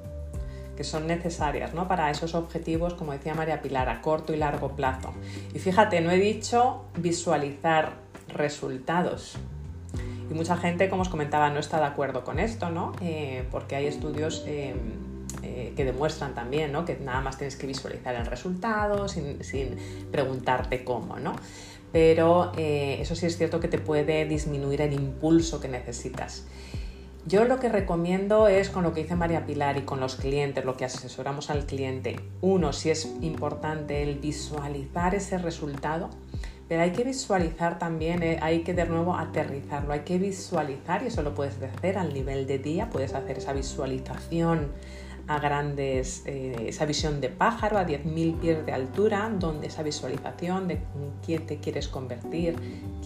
que 0.75 0.83
son 0.83 1.07
necesarias 1.07 1.73
¿no? 1.73 1.87
para 1.87 2.11
esos 2.11 2.35
objetivos, 2.35 2.95
como 2.95 3.13
decía 3.13 3.33
María 3.33 3.61
Pilar, 3.61 3.87
a 3.87 4.01
corto 4.01 4.33
y 4.33 4.37
largo 4.37 4.75
plazo. 4.75 5.13
Y 5.53 5.59
fíjate, 5.59 6.01
no 6.01 6.11
he 6.11 6.17
dicho 6.17 6.83
visualizar 6.97 7.93
resultados. 8.27 9.37
Y 10.29 10.33
mucha 10.33 10.57
gente, 10.57 10.89
como 10.89 11.03
os 11.03 11.09
comentaba, 11.09 11.49
no 11.49 11.59
está 11.59 11.77
de 11.77 11.85
acuerdo 11.85 12.25
con 12.25 12.39
esto, 12.39 12.71
¿no? 12.71 12.91
Eh, 12.99 13.47
porque 13.51 13.75
hay 13.75 13.85
estudios 13.85 14.43
eh, 14.47 14.75
eh, 15.45 15.73
que 15.75 15.85
demuestran 15.85 16.33
también 16.33 16.71
¿no? 16.71 16.85
que 16.85 16.97
nada 16.97 17.21
más 17.21 17.37
tienes 17.37 17.55
que 17.55 17.67
visualizar 17.67 18.15
el 18.15 18.25
resultado 18.25 19.07
sin, 19.07 19.37
preguntarte 20.11 20.83
cómo, 20.83 21.19
¿no? 21.19 21.35
Pero 21.91 22.51
eh, 22.57 22.97
eso 22.99 23.15
sí 23.15 23.27
es 23.27 23.37
cierto 23.37 23.59
que 23.59 23.67
te 23.67 23.77
puede 23.77 24.25
disminuir 24.25 24.81
el 24.81 24.93
impulso 24.93 25.61
que 25.61 25.67
necesitas. 25.67 26.45
Yo 27.27 27.45
lo 27.45 27.59
que 27.59 27.69
recomiendo 27.69 28.47
es 28.47 28.69
con 28.69 28.83
lo 28.83 28.93
que 28.93 29.03
dice 29.03 29.15
María 29.15 29.45
Pilar 29.45 29.77
y 29.77 29.81
con 29.81 29.99
los 29.99 30.15
clientes, 30.15 30.65
lo 30.65 30.77
que 30.77 30.85
asesoramos 30.85 31.49
al 31.49 31.65
cliente. 31.65 32.19
Uno, 32.41 32.73
si 32.73 32.89
es 32.89 33.05
importante 33.21 34.03
el 34.03 34.19
visualizar 34.19 35.15
ese 35.15 35.37
resultado, 35.37 36.09
pero 36.67 36.81
hay 36.81 36.91
que 36.91 37.03
visualizar 37.03 37.77
también, 37.77 38.23
eh, 38.23 38.39
hay 38.41 38.61
que 38.61 38.73
de 38.73 38.85
nuevo 38.85 39.15
aterrizarlo, 39.15 39.93
hay 39.93 40.01
que 40.01 40.17
visualizar 40.17 41.03
y 41.03 41.07
eso 41.07 41.21
lo 41.21 41.33
puedes 41.35 41.55
hacer 41.61 41.97
al 41.97 42.13
nivel 42.13 42.47
de 42.47 42.57
día, 42.57 42.89
puedes 42.89 43.13
hacer 43.13 43.37
esa 43.37 43.53
visualización 43.53 44.71
a 45.27 45.39
grandes, 45.39 46.23
eh, 46.25 46.65
esa 46.67 46.85
visión 46.85 47.21
de 47.21 47.29
pájaro 47.29 47.77
a 47.77 47.85
10.000 47.85 48.39
pies 48.39 48.65
de 48.65 48.71
altura, 48.71 49.31
donde 49.39 49.67
esa 49.67 49.83
visualización 49.83 50.67
de 50.67 50.79
quién 51.25 51.45
te 51.45 51.59
quieres 51.59 51.87
convertir, 51.87 52.55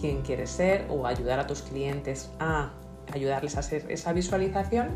quién 0.00 0.22
quieres 0.22 0.50
ser 0.50 0.86
o 0.90 1.06
ayudar 1.06 1.38
a 1.38 1.46
tus 1.46 1.62
clientes 1.62 2.30
a 2.38 2.72
ayudarles 3.12 3.56
a 3.56 3.60
hacer 3.60 3.86
esa 3.88 4.12
visualización, 4.12 4.88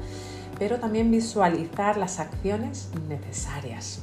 pero 0.59 0.79
también 0.79 1.11
visualizar 1.11 1.97
las 1.97 2.21
acciones 2.21 2.91
necesarias. 3.09 4.03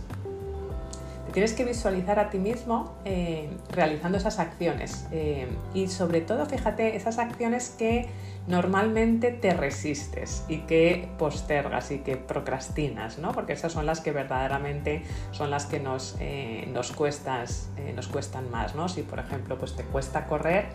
Tienes 1.34 1.54
que 1.54 1.64
visualizar 1.64 2.20
a 2.20 2.30
ti 2.30 2.40
mismo 2.40 2.94
eh, 3.06 3.50
realizando 3.70 4.18
esas 4.18 4.40
acciones 4.40 5.08
eh, 5.12 5.48
y 5.74 5.88
sobre 5.88 6.20
todo, 6.20 6.46
fíjate, 6.46 6.96
esas 6.98 7.20
acciones 7.20 7.70
que 7.70 8.10
normalmente 8.48 9.32
te 9.32 9.54
resistes 9.54 10.44
y 10.50 10.60
que 10.60 11.08
postergas 11.18 11.92
y 11.92 12.00
que 12.00 12.18
procrastinas, 12.18 13.18
¿no? 13.18 13.32
Porque 13.32 13.54
esas 13.54 13.72
son 13.72 13.86
las 13.86 14.02
que 14.02 14.12
verdaderamente 14.12 15.04
son 15.32 15.52
las 15.52 15.68
que 15.68 15.80
nos, 15.80 16.18
eh, 16.20 16.68
nos, 16.74 16.92
cuestas, 16.92 17.70
nos 17.96 18.08
cuestan 18.08 18.52
más, 18.52 18.76
¿no? 18.76 18.90
Si 18.90 19.04
por 19.04 19.20
ejemplo 19.20 19.58
pues 19.58 19.76
te 19.76 19.84
cuesta 19.84 20.26
correr, 20.26 20.66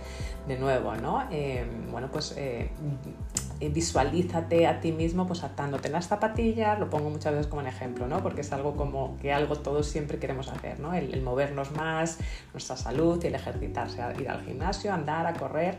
de 0.48 0.58
nuevo, 0.58 0.94
¿no? 0.94 1.24
Bueno, 1.90 2.08
pues 2.10 2.34
visualízate 3.60 4.66
a 4.66 4.80
ti 4.80 4.92
mismo 4.92 5.26
pues 5.26 5.44
atándote 5.44 5.88
las 5.88 6.08
zapatillas, 6.08 6.78
lo 6.78 6.90
pongo 6.90 7.10
muchas 7.10 7.32
veces 7.32 7.46
como 7.46 7.62
un 7.62 7.68
ejemplo, 7.68 8.06
¿no? 8.06 8.22
Porque 8.22 8.42
es 8.42 8.52
algo 8.52 8.76
como 8.76 9.16
que 9.18 9.32
algo 9.32 9.56
todos 9.56 9.86
siempre 9.86 10.18
queremos 10.18 10.48
hacer, 10.48 10.80
¿no? 10.80 10.94
El, 10.94 11.14
el 11.14 11.22
movernos 11.22 11.72
más, 11.72 12.18
nuestra 12.52 12.76
salud 12.76 13.24
el 13.24 13.34
ejercitarse, 13.34 14.02
ir 14.20 14.28
al 14.28 14.44
gimnasio, 14.44 14.92
andar, 14.92 15.26
a 15.26 15.34
correr 15.34 15.78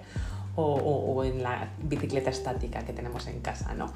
o, 0.59 1.23
en 1.23 1.43
la 1.43 1.69
bicicleta 1.83 2.31
estática 2.31 2.83
que 2.83 2.91
tenemos 2.91 3.27
en 3.27 3.41
casa, 3.41 3.75
¿no? 3.75 3.93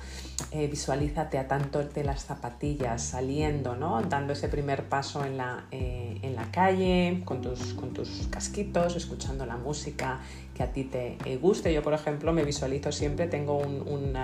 Eh, 0.52 0.68
visualízate 0.68 1.40
a 1.40 1.48
tanto 1.48 1.84
de 1.84 2.04
las 2.04 2.26
zapatillas 2.26 3.02
saliendo, 3.02 3.76
¿no? 3.76 4.02
Dando 4.04 4.34
ese 4.34 4.48
primer 4.48 4.84
paso 4.84 5.26
en 5.26 5.38
la, 5.38 5.66
eh, 5.72 6.20
en 6.22 6.36
la 6.36 6.52
calle, 6.52 7.22
con 7.26 7.42
tus, 7.42 7.74
con 7.74 7.94
tus 7.94 8.28
casquitos, 8.30 8.96
escuchando 8.96 9.46
la 9.46 9.58
música 9.58 10.20
que 10.56 10.62
a 10.62 10.72
ti 10.72 10.84
te 10.84 11.18
eh, 11.26 11.38
guste. 11.38 11.74
Yo, 11.74 11.82
por 11.82 11.94
ejemplo, 11.94 12.32
me 12.32 12.44
visualizo 12.44 12.92
siempre, 12.92 13.28
tengo 13.28 13.58
un, 13.58 13.82
un, 13.88 14.18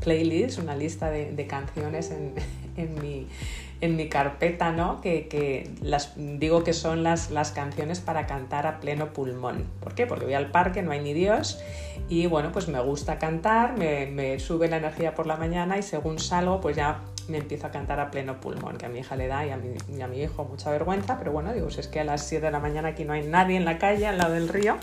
playlist, 0.00 0.60
una 0.60 0.76
lista 0.76 1.10
de, 1.10 1.32
de 1.32 1.46
canciones 1.48 2.12
en, 2.12 2.34
en 2.76 2.94
mi 3.02 3.26
en 3.80 3.96
mi 3.96 4.08
carpeta, 4.08 4.72
¿no? 4.72 5.00
Que, 5.00 5.70
las, 5.80 6.12
digo 6.16 6.64
que 6.64 6.72
son 6.72 7.02
las, 7.02 7.30
las 7.30 7.52
canciones 7.52 8.00
para 8.00 8.26
cantar 8.26 8.66
a 8.66 8.80
pleno 8.80 9.12
pulmón. 9.12 9.66
¿Por 9.80 9.94
qué? 9.94 10.06
Porque 10.06 10.24
voy 10.24 10.34
al 10.34 10.50
parque, 10.50 10.82
no 10.82 10.90
hay 10.90 11.00
ni 11.00 11.12
Dios 11.12 11.58
y 12.08 12.26
bueno, 12.26 12.52
pues 12.52 12.68
me 12.68 12.80
gusta 12.80 13.18
cantar, 13.18 13.76
me, 13.76 14.38
sube 14.38 14.68
la 14.68 14.78
energía 14.78 15.14
por 15.14 15.26
la 15.26 15.36
mañana 15.36 15.76
y 15.76 15.82
según 15.82 16.18
salgo, 16.18 16.60
pues 16.60 16.76
ya 16.76 17.00
me 17.28 17.38
empiezo 17.38 17.66
a 17.66 17.70
cantar 17.70 18.00
a 18.00 18.10
pleno 18.10 18.40
pulmón, 18.40 18.78
que 18.78 18.86
a 18.86 18.88
mi 18.88 19.00
hija 19.00 19.14
le 19.14 19.26
da 19.26 19.44
y 19.44 19.50
a 19.50 19.58
mi, 19.58 19.76
y 19.94 20.00
a 20.00 20.08
mi 20.08 20.22
hijo 20.22 20.44
mucha 20.44 20.70
vergüenza, 20.70 21.18
pero 21.18 21.32
bueno, 21.32 21.52
digo, 21.52 21.70
si 21.70 21.80
es 21.80 21.88
que 21.88 22.00
a 22.00 22.04
las 22.04 22.26
7 22.26 22.46
de 22.46 22.52
la 22.52 22.60
mañana 22.60 22.88
aquí 22.88 23.04
no 23.04 23.12
hay 23.12 23.26
nadie 23.26 23.56
en 23.56 23.66
la 23.66 23.78
calle, 23.78 24.06
al 24.06 24.16
lado 24.16 24.32
del 24.32 24.48
río, 24.48 24.78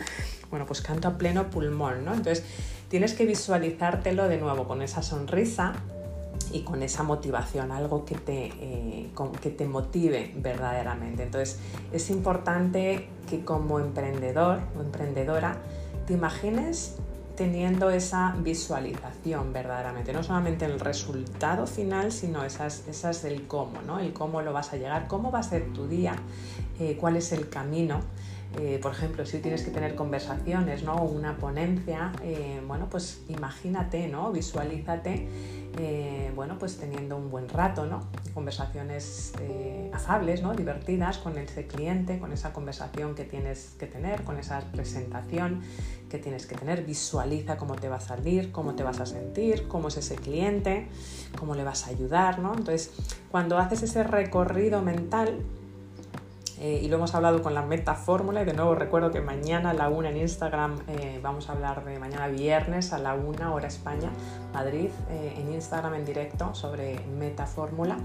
bueno, 0.52 0.68
pues 0.68 0.82
canto 0.82 1.08
a 1.08 1.18
pleno 1.18 1.50
pulmón, 1.50 2.06
¿no? 2.06 2.14
Entonces 2.14 2.46
tienes 2.89 3.16
que 3.16 3.26
visualizártelo 3.26 4.28
de 4.28 4.38
nuevo 4.38 4.68
con 4.68 4.84
esa 4.84 5.02
sonrisa 5.02 5.74
y 6.56 6.62
con 6.62 6.82
esa 6.84 7.03
motivación, 7.03 7.74
algo 7.74 8.06
que 8.06 8.16
te, 8.16 8.45
eh, 8.45 9.10
que 9.41 9.49
te 9.49 9.66
motive 9.66 10.32
verdaderamente. 10.38 11.24
Entonces 11.24 11.60
es 11.91 12.10
importante 12.10 13.10
que 13.30 13.43
como 13.43 13.80
emprendedor 13.80 14.60
o 14.78 14.82
emprendedora 14.82 15.58
te 16.08 16.14
imagines 16.14 16.95
teniendo 17.36 17.89
esa 17.89 18.34
visualización 18.39 19.51
verdaderamente, 19.51 20.14
no 20.14 20.24
solamente 20.24 20.64
el 20.64 20.80
resultado 20.80 21.68
final, 21.68 22.14
sino 22.14 22.45
esas, 22.45 22.88
esas 22.88 23.26
el 23.26 23.47
cómo, 23.47 23.82
¿no? 23.82 23.99
el 23.99 24.14
cómo 24.14 24.41
lo 24.41 24.53
vas 24.53 24.72
a 24.72 24.78
llegar, 24.78 25.10
cómo 25.10 25.32
va 25.32 25.39
a 25.39 25.43
ser 25.43 25.74
tu 25.74 25.88
día, 25.88 26.16
eh, 26.80 26.95
cuál 26.97 27.18
es 27.18 27.34
el 27.34 27.49
camino. 27.49 27.99
Eh, 28.58 28.80
por 28.82 28.93
ejemplo, 28.93 29.26
si 29.26 29.39
tienes 29.39 29.64
que 29.64 29.72
tener 29.72 29.95
conversaciones 29.95 30.84
¿no? 30.84 30.95
o 30.95 31.03
una 31.03 31.36
ponencia, 31.36 32.14
bueno, 32.66 32.88
pues 32.89 33.20
imagínate, 33.28 34.08
¿no? 34.08 34.32
visualízate 34.32 35.28
eh, 35.78 36.32
bueno, 36.36 36.58
pues 36.58 36.78
teniendo 36.78 37.18
un 37.18 37.30
buen 37.30 37.50
rato, 37.50 37.86
¿no? 37.86 38.08
Conversaciones 38.34 39.34
eh, 39.42 39.90
afables, 39.94 40.42
¿no? 40.42 40.54
Divertidas 40.54 41.18
con 41.18 41.38
ese 41.38 41.68
cliente, 41.68 42.20
con 42.20 42.32
esa 42.32 42.54
conversación 42.54 43.16
que 43.16 43.26
tienes 43.26 43.76
que 43.78 43.88
tener, 43.88 44.24
con 44.24 44.38
esa 44.38 44.62
presentación 44.72 45.62
que 46.10 46.18
tienes 46.18 46.46
que 46.46 46.56
tener. 46.56 46.86
Visualiza 46.86 47.58
cómo 47.58 47.76
te 47.76 47.90
va 47.90 47.98
a 47.98 48.02
salir, 48.02 48.52
cómo 48.52 48.76
te 48.76 48.84
vas 48.84 49.00
a 49.00 49.06
sentir, 49.06 49.68
cómo 49.68 49.90
es 49.90 49.98
ese 49.98 50.16
cliente, 50.16 50.88
cómo 51.38 51.56
le 51.56 51.64
vas 51.64 51.88
a 51.88 51.90
ayudar, 51.90 52.40
¿no? 52.40 52.54
Entonces, 52.54 52.92
cuando 53.30 53.58
haces 53.58 53.84
ese 53.84 54.04
recorrido 54.04 54.82
mental, 54.82 55.42
eh, 56.60 56.80
y 56.82 56.88
lo 56.88 56.95
hemos 56.95 57.14
hablado 57.16 57.41
con 57.41 57.53
la 57.53 57.62
meta 57.62 57.95
fórmula 57.95 58.41
y 58.41 58.45
de 58.45 58.53
nuevo 58.53 58.76
recuerdo 58.76 59.12
que 59.12 59.20
mañana 59.20 59.72
a 59.72 59.74
la 59.74 59.89
una 59.89 60.10
en 60.10 60.18
Instagram 60.18 60.78
eh, 60.88 61.20
vamos 61.22 61.49
a 61.49 61.51
hablar 61.51 61.84
de 61.84 61.99
mañana 61.99 62.28
viernes 62.28 62.93
a 62.93 62.99
la 62.99 63.14
una 63.14 63.53
hora 63.53 63.68
España, 63.68 64.10
Madrid, 64.53 64.89
eh, 65.10 65.34
en 65.38 65.53
Instagram 65.53 65.95
en 65.95 66.06
directo 66.06 66.56
sobre 66.56 66.99
meta 67.20 67.45
fórmula. 67.45 67.97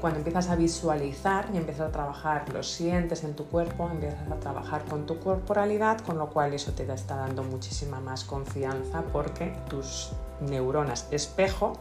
cuando 0.00 0.18
empiezas 0.18 0.48
a 0.50 0.56
visualizar 0.56 1.48
y 1.52 1.56
empiezas 1.56 1.88
a 1.88 1.92
trabajar, 1.92 2.48
lo 2.52 2.62
sientes 2.62 3.24
en 3.24 3.34
tu 3.34 3.44
cuerpo, 3.46 3.88
empiezas 3.90 4.30
a 4.30 4.36
trabajar 4.36 4.84
con 4.84 5.06
tu 5.06 5.18
corporalidad, 5.18 6.00
con 6.00 6.18
lo 6.18 6.28
cual 6.28 6.52
eso 6.52 6.72
te 6.72 6.90
está 6.92 7.16
dando 7.16 7.42
muchísima 7.42 7.98
más 8.00 8.24
confianza 8.24 9.02
porque 9.12 9.54
tus 9.68 10.12
neuronas 10.40 11.08
espejo 11.10 11.72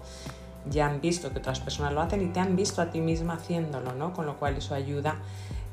ya 0.69 0.87
han 0.87 1.01
visto 1.01 1.31
que 1.31 1.39
otras 1.39 1.59
personas 1.59 1.93
lo 1.93 2.01
hacen 2.01 2.21
y 2.21 2.27
te 2.27 2.39
han 2.39 2.55
visto 2.55 2.81
a 2.81 2.91
ti 2.91 3.01
misma 3.01 3.35
haciéndolo, 3.35 3.93
¿no? 3.93 4.13
Con 4.13 4.25
lo 4.25 4.37
cual 4.37 4.57
eso 4.57 4.73
ayuda 4.75 5.17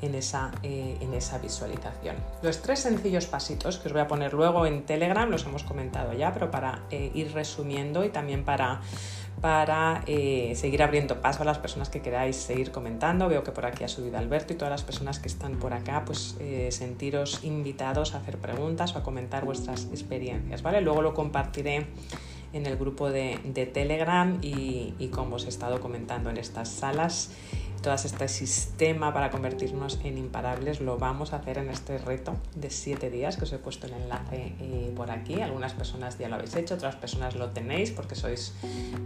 en 0.04 0.14
esa, 0.14 0.52
eh, 0.62 0.98
en 1.00 1.14
esa 1.14 1.38
visualización. 1.38 2.16
Los 2.42 2.60
tres 2.62 2.80
sencillos 2.80 3.26
pasitos 3.26 3.78
que 3.78 3.88
os 3.88 3.92
voy 3.92 4.02
a 4.02 4.08
poner 4.08 4.34
luego 4.34 4.66
en 4.66 4.84
Telegram, 4.84 5.28
los 5.30 5.46
hemos 5.46 5.64
comentado 5.64 6.12
ya, 6.12 6.32
pero 6.32 6.50
para 6.50 6.82
eh, 6.90 7.10
ir 7.14 7.32
resumiendo 7.32 8.04
y 8.04 8.10
también 8.10 8.44
para, 8.44 8.80
para 9.40 10.02
eh, 10.06 10.52
seguir 10.56 10.82
abriendo 10.82 11.20
paso 11.20 11.42
a 11.42 11.46
las 11.46 11.58
personas 11.58 11.88
que 11.88 12.02
queráis 12.02 12.36
seguir 12.36 12.70
comentando. 12.70 13.28
Veo 13.28 13.42
que 13.42 13.52
por 13.52 13.66
aquí 13.66 13.84
ha 13.84 13.88
subido 13.88 14.18
Alberto 14.18 14.52
y 14.52 14.56
todas 14.56 14.70
las 14.70 14.82
personas 14.82 15.18
que 15.18 15.28
están 15.28 15.56
por 15.58 15.72
acá, 15.72 16.04
pues 16.04 16.36
sentiros 16.70 17.40
invitados 17.44 18.14
a 18.14 18.18
hacer 18.18 18.38
preguntas 18.38 18.94
o 18.94 18.98
a 18.98 19.02
comentar 19.02 19.44
vuestras 19.44 19.86
experiencias, 19.86 20.62
¿vale? 20.62 20.80
Luego 20.80 21.02
lo 21.02 21.14
compartiré 21.14 21.86
en 22.54 22.66
el 22.66 22.76
grupo 22.76 23.10
de, 23.10 23.38
Telegram 23.74 24.38
y, 24.40 25.08
como 25.12 25.36
os 25.36 25.44
he 25.44 25.48
estado 25.48 25.80
comentando 25.80 26.30
en 26.30 26.38
estas 26.38 26.68
salas, 26.68 27.30
todo 27.82 27.92
este 27.92 28.28
sistema 28.28 29.12
para 29.12 29.30
convertirnos 29.30 30.00
en 30.04 30.16
imparables 30.16 30.80
lo 30.80 30.96
vamos 30.96 31.34
a 31.34 31.36
hacer 31.36 31.58
en 31.58 31.68
este 31.68 31.98
reto 31.98 32.34
de 32.54 32.70
siete 32.70 33.10
días 33.10 33.36
que 33.36 33.44
os 33.44 33.52
he 33.52 33.58
puesto 33.58 33.86
el 33.86 33.92
enlace 33.92 34.54
eh, 34.58 34.90
por 34.96 35.10
aquí. 35.10 35.42
Algunas 35.42 35.74
personas 35.74 36.16
ya 36.16 36.30
lo 36.30 36.36
habéis 36.36 36.56
hecho, 36.56 36.76
otras 36.76 36.96
personas 36.96 37.34
lo 37.36 37.50
tenéis 37.50 37.90
porque 37.90 38.14
sois 38.14 38.54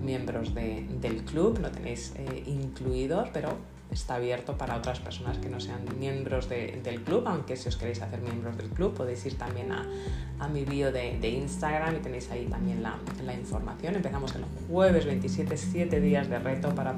miembros 0.01 0.55
del 0.55 1.24
club, 1.24 1.59
lo 1.59 1.72
tenéis 1.72 2.12
eh, 2.16 2.44
incluidos, 2.46 3.30
pero 3.32 3.57
está 3.91 4.16
abierto 4.16 4.57
para 4.57 4.76
otras 4.76 5.01
personas 5.01 5.39
que 5.39 5.49
no 5.49 5.61
sean 5.61 5.80
miembros 5.99 6.49
del 6.49 7.03
club, 7.05 7.24
aunque 7.26 7.57
si 7.57 7.68
os 7.68 7.76
queréis 7.76 8.03
hacer 8.03 8.20
miembros 8.20 8.57
del 8.57 8.68
club 8.68 8.95
podéis 8.95 9.24
ir 9.26 9.36
también 9.36 9.72
a, 9.72 10.49
mi 10.49 10.64
bio 10.64 10.93
de, 10.93 11.28
Instagram 11.28 11.97
y 11.97 11.99
tenéis 11.99 12.30
ahí 12.30 12.47
también 12.47 12.82
la, 12.82 12.99
la 13.24 13.34
información. 13.34 13.97
Empezamos 13.97 14.34
el 14.34 14.45
jueves 14.68 15.07
27, 15.07 15.57
7 15.57 16.01
días 16.01 16.28
de 16.28 16.39
reto 16.39 16.74
para 16.74 16.95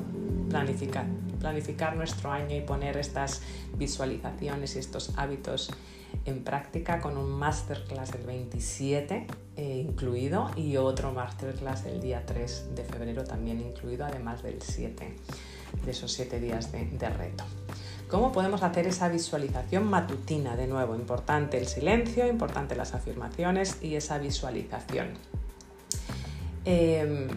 planificar 0.49 1.07
planificar 1.41 1.97
nuestro 1.97 2.30
año 2.30 2.55
y 2.55 2.61
poner 2.61 2.99
estas 2.99 3.43
visualizaciones 3.76 4.76
y 4.76 4.78
estos 4.78 5.12
hábitos 5.16 5.70
en 6.24 6.45
práctica 6.45 7.01
con 7.01 7.16
un 7.16 7.30
masterclass 7.30 8.14
el 8.14 8.26
27 8.26 9.26
eh, 9.57 9.86
incluido 9.88 10.51
y 10.57 10.76
otro 10.76 11.12
masterclass 11.12 11.86
el 11.86 12.01
día 12.01 12.24
3 12.24 12.74
de 12.74 12.84
febrero 12.84 13.24
también 13.24 13.61
incluido, 13.61 14.05
además 14.05 14.43
del 14.43 14.61
7, 14.62 15.16
de 15.84 15.90
esos 15.90 16.12
7 16.12 16.40
días 16.40 16.72
de, 16.72 17.08
reto. 17.08 17.44
¿Cómo 18.08 18.32
podemos 18.32 18.62
hacer 18.62 18.86
esa 18.86 19.08
visualización 19.08 19.88
matutina? 19.88 20.56
De 20.56 20.66
nuevo, 20.66 20.94
importante 20.94 21.58
el 21.58 21.66
silencio, 21.66 22.26
importante 22.26 22.74
las 22.74 22.94
afirmaciones 22.94 23.78
y 23.82 23.94
esa 23.94 24.18
visualización. 24.18 25.08
Em, 26.64 27.28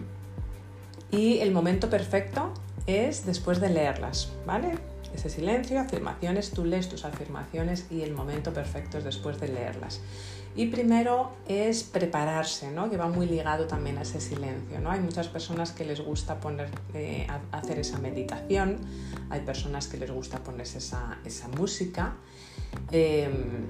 y 1.10 1.38
el 1.38 1.52
momento 1.52 1.88
perfecto 1.88 2.52
es 2.86 3.24
después 3.24 3.60
de 3.60 3.70
leerlas, 3.70 4.32
¿vale? 4.46 4.72
ese 5.14 5.30
silencio, 5.30 5.80
afirmaciones, 5.80 6.50
tú 6.50 6.64
lees 6.64 6.88
tus 6.88 7.04
afirmaciones 7.04 7.86
y 7.90 8.02
el 8.02 8.12
momento 8.12 8.52
perfecto 8.52 8.98
es 8.98 9.04
después 9.04 9.40
de 9.40 9.48
leerlas. 9.48 10.00
Y 10.56 10.66
primero 10.66 11.32
es 11.48 11.82
prepararse, 11.82 12.70
¿no? 12.70 12.88
que 12.88 12.96
va 12.96 13.08
muy 13.08 13.26
ligado 13.26 13.66
también 13.66 13.98
a 13.98 14.02
ese 14.02 14.20
silencio. 14.20 14.80
¿no? 14.80 14.90
Hay 14.90 15.00
muchas 15.00 15.26
personas 15.26 15.72
que 15.72 15.84
les 15.84 16.00
gusta 16.00 16.38
poner, 16.38 16.68
eh, 16.94 17.26
hacer 17.50 17.80
esa 17.80 17.98
meditación, 17.98 18.78
hay 19.30 19.40
personas 19.40 19.88
que 19.88 19.96
les 19.98 20.10
gusta 20.12 20.38
ponerse 20.44 20.78
esa, 20.78 21.18
esa 21.24 21.48
música. 21.48 22.14
Em, 22.92 23.66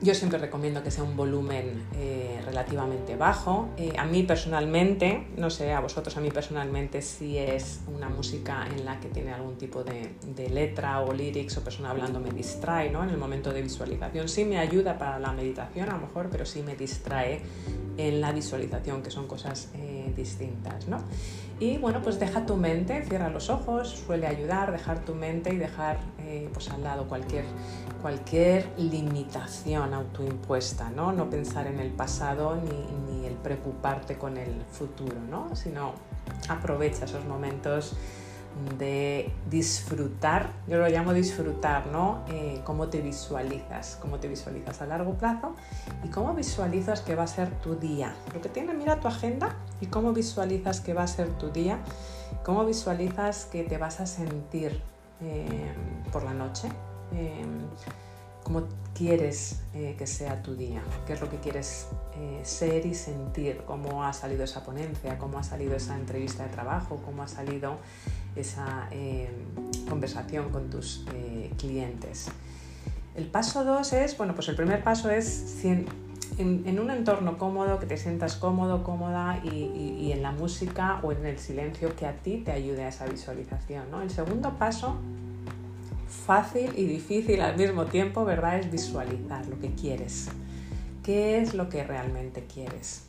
yo 0.00 0.14
siempre 0.14 0.38
recomiendo 0.38 0.82
que 0.82 0.90
sea 0.92 1.02
un 1.02 1.16
volumen 1.16 1.84
eh, 1.96 2.40
relativamente 2.44 3.16
bajo. 3.16 3.68
Eh, 3.76 3.92
a 3.98 4.04
mí 4.04 4.22
personalmente, 4.22 5.26
no 5.36 5.50
sé, 5.50 5.72
a 5.72 5.80
vosotros, 5.80 6.16
a 6.16 6.20
mí 6.20 6.30
personalmente, 6.30 7.02
si 7.02 7.36
es 7.36 7.80
una 7.88 8.08
música 8.08 8.66
en 8.76 8.84
la 8.84 9.00
que 9.00 9.08
tiene 9.08 9.32
algún 9.32 9.56
tipo 9.56 9.82
de, 9.82 10.08
letra 10.50 11.00
o 11.00 11.12
lyrics 11.12 11.56
o 11.58 11.64
persona 11.64 11.90
hablando 11.90 12.20
me 12.20 12.30
distrae, 12.30 12.90
¿no? 12.90 13.02
En 13.02 13.10
el 13.10 13.18
momento 13.18 13.52
de 13.52 13.60
visualización. 13.60 14.28
Sí 14.28 14.44
me 14.44 14.58
ayuda 14.58 14.96
para 14.98 15.18
la 15.18 15.32
meditación 15.32 15.88
a 15.90 15.94
lo 15.94 16.06
mejor, 16.06 16.28
pero 16.30 16.46
sí 16.46 16.62
me 16.62 16.76
distrae 16.76 17.42
en 17.96 18.20
la 18.20 18.30
visualización, 18.30 19.02
que 19.02 19.10
son 19.10 19.26
cosas 19.26 19.70
eh, 19.74 20.12
distintas, 20.16 20.86
¿no? 20.86 21.02
Y 21.60 21.78
bueno, 21.78 22.00
pues 22.02 22.20
deja 22.20 22.46
tu 22.46 22.56
mente, 22.56 23.04
cierra 23.04 23.28
los 23.30 23.50
ojos, 23.50 23.88
suele 24.06 24.28
ayudar, 24.28 24.70
dejar 24.70 25.04
tu 25.04 25.14
mente 25.14 25.52
y 25.52 25.56
dejar 25.56 25.98
pues 26.52 26.70
al 26.70 26.84
lado 26.84 27.08
cualquier, 27.08 27.44
cualquier 28.00 28.68
limitación 28.76 29.92
autoimpuesta, 29.92 30.90
¿no? 30.90 31.12
No 31.12 31.28
pensar 31.28 31.66
en 31.66 31.80
el 31.80 31.90
pasado 31.90 32.56
ni, 32.56 33.26
el 33.26 33.34
preocuparte 33.34 34.16
con 34.16 34.36
el 34.36 34.62
futuro, 34.70 35.16
¿no? 35.28 35.54
Sino 35.54 35.94
aprovecha 36.48 37.04
esos 37.04 37.24
momentos 37.24 37.96
de 38.78 39.32
disfrutar, 39.48 40.50
yo 40.66 40.78
lo 40.78 40.88
llamo 40.88 41.12
disfrutar, 41.12 41.86
¿no? 41.88 42.24
Eh, 42.28 42.60
cómo 42.64 42.88
te 42.88 43.00
visualizas, 43.00 43.98
cómo 44.00 44.18
te 44.18 44.28
visualizas 44.28 44.82
a 44.82 44.86
largo 44.86 45.14
plazo 45.14 45.54
y 46.04 46.08
cómo 46.08 46.34
visualizas 46.34 47.00
que 47.00 47.14
va 47.14 47.24
a 47.24 47.26
ser 47.26 47.50
tu 47.60 47.76
día. 47.76 48.14
Lo 48.34 48.40
que 48.40 48.48
tiene, 48.48 48.74
mira 48.74 49.00
tu 49.00 49.08
agenda 49.08 49.56
y 49.80 49.86
cómo 49.86 50.12
visualizas 50.12 50.80
que 50.80 50.94
va 50.94 51.04
a 51.04 51.06
ser 51.06 51.28
tu 51.38 51.50
día, 51.50 51.78
cómo 52.44 52.64
visualizas 52.64 53.44
que 53.46 53.64
te 53.64 53.78
vas 53.78 54.00
a 54.00 54.06
sentir 54.06 54.80
eh, 55.20 55.72
por 56.12 56.24
la 56.24 56.34
noche. 56.34 56.68
Eh, 57.12 57.44
cómo 58.42 58.62
quieres 58.94 59.60
que 59.74 60.06
sea 60.06 60.42
tu 60.42 60.56
día, 60.56 60.82
qué 61.06 61.12
es 61.12 61.20
lo 61.20 61.28
que 61.28 61.36
quieres 61.36 61.88
ser 62.44 62.86
y 62.86 62.94
sentir, 62.94 63.62
cómo 63.66 64.04
ha 64.04 64.14
salido 64.14 64.42
esa 64.42 64.64
ponencia, 64.64 65.18
cómo 65.18 65.38
ha 65.38 65.42
salido 65.42 65.76
esa 65.76 65.96
entrevista 65.96 66.44
de 66.44 66.48
trabajo, 66.48 66.96
cómo 67.04 67.22
ha 67.22 67.28
salido 67.28 67.76
esa 68.38 68.88
eh, 68.90 69.30
conversación 69.88 70.50
con 70.50 70.70
tus 70.70 71.04
clientes. 71.58 72.28
El 73.18 73.26
paso 73.26 73.64
dos 73.64 73.92
es, 73.92 74.16
bueno, 74.16 74.34
pues 74.34 74.48
el 74.48 74.54
primer 74.54 74.84
paso 74.84 75.10
es 75.10 75.64
en, 75.64 75.88
un 76.38 76.90
entorno 76.90 77.36
cómodo, 77.36 77.80
que 77.80 77.86
te 77.86 77.96
sientas 77.96 78.36
cómodo, 78.36 78.84
cómoda 78.84 79.40
y, 79.44 80.12
en 80.12 80.22
la 80.22 80.30
música 80.30 81.00
o 81.02 81.10
en 81.10 81.26
el 81.26 81.38
silencio 81.38 81.96
que 81.96 82.06
a 82.06 82.12
ti 82.12 82.42
te 82.44 82.52
ayude 82.52 82.84
a 82.84 82.88
esa 82.88 83.06
visualización. 83.06 83.90
¿no? 83.90 84.02
El 84.02 84.10
segundo 84.10 84.56
paso 84.56 84.96
fácil 86.08 86.70
y 86.76 86.84
difícil 86.84 87.40
al 87.40 87.56
mismo 87.56 87.86
tiempo, 87.86 88.24
¿verdad? 88.24 88.60
Es 88.60 88.70
visualizar 88.70 89.44
lo 89.46 89.58
que 89.58 89.74
quieres. 89.74 90.28
¿Qué 91.02 91.40
es 91.40 91.54
lo 91.54 91.68
que 91.68 91.82
realmente 91.82 92.44
quieres? 92.44 93.07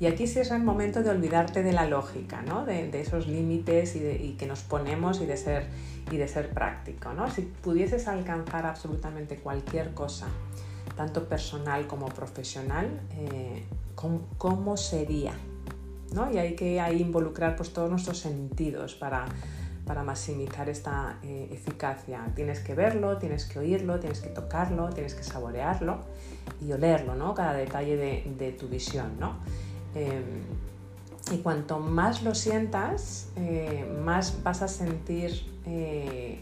Y 0.00 0.06
aquí 0.06 0.26
sí 0.26 0.38
es 0.38 0.50
el 0.50 0.62
momento 0.62 1.02
de 1.02 1.10
olvidarte 1.10 1.62
de 1.62 1.72
la 1.72 1.86
lógica, 1.86 2.42
¿no? 2.42 2.64
de, 2.64 2.88
esos 3.00 3.26
límites 3.26 3.96
y, 3.96 4.36
que 4.38 4.46
nos 4.46 4.60
ponemos 4.60 5.20
y 5.20 5.26
de 5.26 5.36
ser, 5.36 5.66
y 6.10 6.16
de 6.16 6.28
ser 6.28 6.50
práctico. 6.50 7.12
¿no? 7.12 7.28
Si 7.30 7.42
pudieses 7.42 8.06
alcanzar 8.06 8.64
absolutamente 8.66 9.36
cualquier 9.38 9.94
cosa, 9.94 10.28
tanto 10.96 11.28
personal 11.28 11.86
como 11.88 12.06
profesional, 12.06 12.88
eh, 13.12 13.64
¿cómo, 13.94 14.76
sería? 14.76 15.32
¿no? 16.12 16.32
Y 16.32 16.38
hay 16.38 16.54
que 16.54 16.80
ahí 16.80 17.02
involucrar 17.02 17.56
pues, 17.56 17.72
todos 17.72 17.90
nuestros 17.90 18.18
sentidos 18.18 18.94
para, 18.94 19.26
para 19.88 20.04
maximizar 20.04 20.68
esta 20.68 21.18
eh, 21.22 21.48
eficacia. 21.50 22.30
Tienes 22.36 22.60
que 22.60 22.74
verlo, 22.74 23.16
tienes 23.16 23.46
que 23.46 23.58
oírlo, 23.58 23.98
tienes 23.98 24.20
que 24.20 24.28
tocarlo, 24.28 24.90
tienes 24.90 25.14
que 25.14 25.24
saborearlo 25.24 26.00
y 26.60 26.70
olerlo, 26.72 27.14
¿no? 27.14 27.34
Cada 27.34 27.54
detalle 27.54 27.96
de, 27.96 28.52
tu 28.52 28.68
visión, 28.68 29.18
¿no? 29.18 29.38
Em, 29.94 30.42
y 31.32 31.38
cuanto 31.38 31.78
más 31.78 32.22
lo 32.22 32.34
sientas, 32.34 33.28
eh, 33.36 33.86
más 34.04 34.42
vas 34.42 34.62
a 34.62 34.68
sentir, 34.68 35.44
eh, 35.66 36.40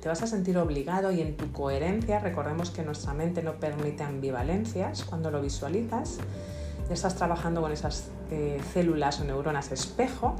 te 0.00 0.08
vas 0.08 0.22
a 0.22 0.26
sentir 0.26 0.58
obligado 0.58 1.12
y 1.12 1.20
en 1.20 1.36
tu 1.36 1.52
coherencia, 1.52 2.18
recordemos 2.18 2.70
que 2.70 2.82
nuestra 2.82 3.14
mente 3.14 3.42
no 3.42 3.54
permite 3.54 4.02
ambivalencias 4.02 5.04
cuando 5.04 5.30
lo 5.30 5.40
visualizas, 5.40 6.18
estás 6.90 7.14
trabajando 7.14 7.60
con 7.60 7.70
esas 7.70 8.08
células 8.72 9.20
o 9.20 9.24
neuronas 9.24 9.70
espejo 9.70 10.34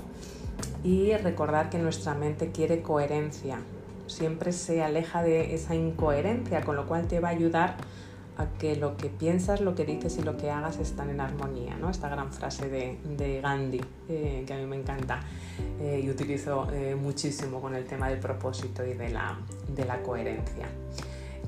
y 0.83 1.15
recordar 1.17 1.71
que 1.71 1.79
nuestra 1.79 2.15
mente 2.15 2.51
quiere 2.51 2.83
coherencia. 2.83 3.61
Siempre 4.07 4.53
se 4.53 4.83
aleja 4.83 5.23
de 5.23 5.55
esa 5.55 5.75
incoherencia, 5.75 6.63
con 6.63 6.77
lo 6.77 6.87
cual 6.87 7.07
te 7.07 7.21
va 7.21 7.29
a 7.29 7.33
ayudar 7.33 7.77
que 8.59 8.77
lo 8.77 8.97
que 8.97 9.09
piensas, 9.09 9.61
lo 9.61 9.75
que 9.75 9.85
dices 9.85 10.19
y 10.19 10.23
lo 10.23 10.37
que 10.37 10.51
hagas 10.51 10.79
están 10.79 11.11
en 11.11 11.21
armonía. 11.21 11.77
¿no? 11.77 11.91
Esta 11.91 12.09
gran 12.09 12.33
frase 12.33 12.69
de, 12.69 13.41
Gandhi, 13.41 13.81
eh, 14.09 14.45
que 14.47 14.55
a 14.55 14.57
mí 14.57 14.67
me 14.67 14.77
encanta 14.77 15.21
eh, 15.81 16.01
y 16.03 16.11
utilizo 16.11 16.69
eh, 16.73 16.95
muchísimo 16.95 17.61
con 17.61 17.75
el 17.75 17.85
tema 17.85 18.09
del 18.09 18.19
propósito 18.19 18.85
y 18.85 18.95
de 18.95 19.11
la, 19.11 19.39
de 19.75 19.85
la 19.85 20.03
coherencia. 20.03 20.69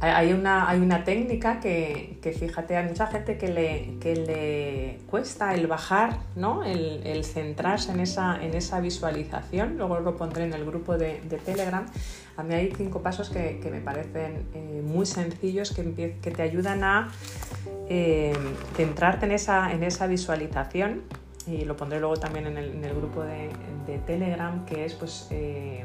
Hay 0.03 0.33
una, 0.33 0.69
hay 0.69 0.81
una 0.81 1.05
técnica 1.05 1.61
que, 1.61 2.19
que, 2.21 2.33
fíjate, 2.33 2.77
hay 2.77 2.89
mucha 2.89 3.07
gente 3.07 3.39
que 3.39 3.47
le, 3.47 3.99
que 4.01 4.17
le 4.17 4.99
cuesta 5.09 5.55
el 5.55 5.69
bajar, 5.69 6.19
¿no? 6.35 6.65
el, 6.65 7.25
centrarse 7.25 7.93
en 7.93 8.01
esa, 8.01 8.43
en 8.43 8.55
esa 8.55 8.81
visualización. 8.81 9.79
Luego 9.79 10.01
lo 10.01 10.17
pondré 10.17 10.43
en 10.43 10.55
el 10.55 10.65
grupo 10.65 10.99
de, 10.99 11.21
de 11.21 11.37
Telegram. 11.39 11.87
A 12.37 12.43
mí 12.43 12.53
hay 12.53 12.73
cinco 12.77 13.01
pasos 13.01 13.31
que, 13.31 13.61
que 13.63 13.71
me 13.71 13.81
parecen 13.81 14.45
eh, 14.55 14.83
muy 14.85 15.07
sencillos 15.07 15.71
que, 15.71 16.17
que, 16.21 16.31
te 16.33 16.43
ayudan 16.43 16.83
a 16.83 17.13
eh, 17.89 18.33
centrarte 18.75 19.27
en 19.27 19.33
esa, 19.33 19.71
en 19.71 19.85
esa 19.85 20.09
visualización. 20.09 21.03
Y 21.47 21.65
lo 21.65 21.77
pondré 21.77 22.01
luego 22.01 22.17
también 22.17 22.49
en 22.49 22.59
el, 22.59 22.73
en 22.73 22.85
el 22.85 22.97
grupo 22.97 23.23
de, 23.23 23.51
de, 23.87 23.99
Telegram, 23.99 24.65
que 24.67 24.85
es 24.85 24.95
pues. 24.95 25.29
Eh, 25.31 25.85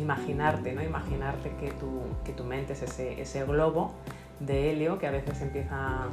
imaginarte, 0.00 0.72
¿no? 0.72 0.82
Imaginarte 0.82 1.50
que 1.56 1.70
tu, 1.72 2.02
que 2.24 2.32
tu 2.32 2.44
mente 2.44 2.72
es 2.72 2.82
ese, 2.82 3.20
ese, 3.20 3.44
globo 3.44 3.94
de 4.40 4.70
helio 4.70 4.98
que 4.98 5.06
a 5.06 5.10
veces 5.10 5.40
empieza 5.40 6.06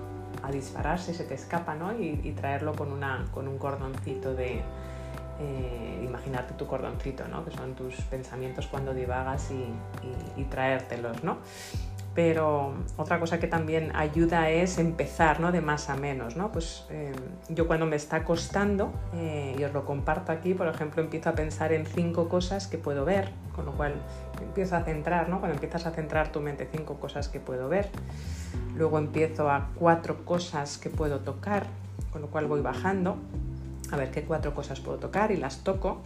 a 0.44 0.52
dispararse, 0.52 1.14
se 1.14 1.24
te 1.24 1.34
escapa, 1.34 1.76
¿no? 1.76 1.98
Y, 2.00 2.34
traerlo 2.36 2.74
con, 2.74 2.92
una, 2.92 3.26
con 3.34 3.48
un 3.48 3.58
cordoncito 3.58 4.34
de... 4.34 4.62
Eh, 5.38 6.02
imaginarte 6.06 6.54
tu 6.54 6.66
cordoncito, 6.66 7.28
¿no? 7.28 7.44
Que 7.44 7.52
son 7.52 7.76
tus 7.76 7.96
pensamientos 8.04 8.68
cuando 8.68 8.94
divagas 8.94 9.52
y, 9.52 9.56
y, 10.38 10.42
y 10.42 10.44
traértelos, 10.46 11.26
¿no? 11.26 11.40
Pero 12.16 12.74
otra 12.96 13.20
cosa 13.20 13.40
que 13.42 13.48
también 13.48 13.92
ayuda 13.94 14.50
es 14.50 14.78
empezar 14.78 15.42
¿no? 15.42 15.52
de 15.52 15.60
más 15.60 15.90
a 15.90 15.98
menos. 15.98 16.38
¿no? 16.38 16.50
Pues, 16.52 16.86
eh, 16.90 17.12
yo 17.50 17.68
cuando 17.68 17.86
me 17.86 17.98
está 17.98 18.24
costando, 18.24 18.94
eh, 19.14 19.54
y 19.60 19.64
os 19.66 19.74
lo 19.74 19.86
comparto 19.86 20.32
aquí, 20.32 20.54
por 20.54 20.68
ejemplo, 20.68 21.04
empiezo 21.04 21.30
a 21.30 21.34
pensar 21.34 21.74
en 21.74 21.86
cinco 21.86 22.30
cosas 22.30 22.68
que 22.68 22.78
puedo 22.78 23.04
ver, 23.04 23.30
con 23.54 23.66
lo 23.66 23.74
cual 23.74 23.94
empiezo 24.42 24.78
a 24.78 24.84
centrar, 24.84 25.28
¿no? 25.28 25.40
cuando 25.40 25.56
empiezas 25.56 25.86
a 25.86 25.92
centrar 25.92 26.32
tu 26.32 26.40
mente, 26.40 26.70
cinco 26.72 26.96
cosas 26.96 27.28
que 27.28 27.42
puedo 27.42 27.68
ver. 27.68 27.90
Luego 28.78 28.98
empiezo 28.98 29.50
a 29.50 29.70
cuatro 29.76 30.24
cosas 30.24 30.78
que 30.78 30.90
puedo 30.90 31.20
tocar, 31.20 31.66
con 32.12 32.22
lo 32.22 32.30
cual 32.30 32.48
voy 32.48 32.62
bajando 32.62 33.18
a 33.92 33.98
ver 33.98 34.10
qué 34.12 34.24
cuatro 34.24 34.54
cosas 34.54 34.80
puedo 34.80 34.98
tocar 34.98 35.32
y 35.32 35.38
las 35.38 35.64
toco 35.64 36.02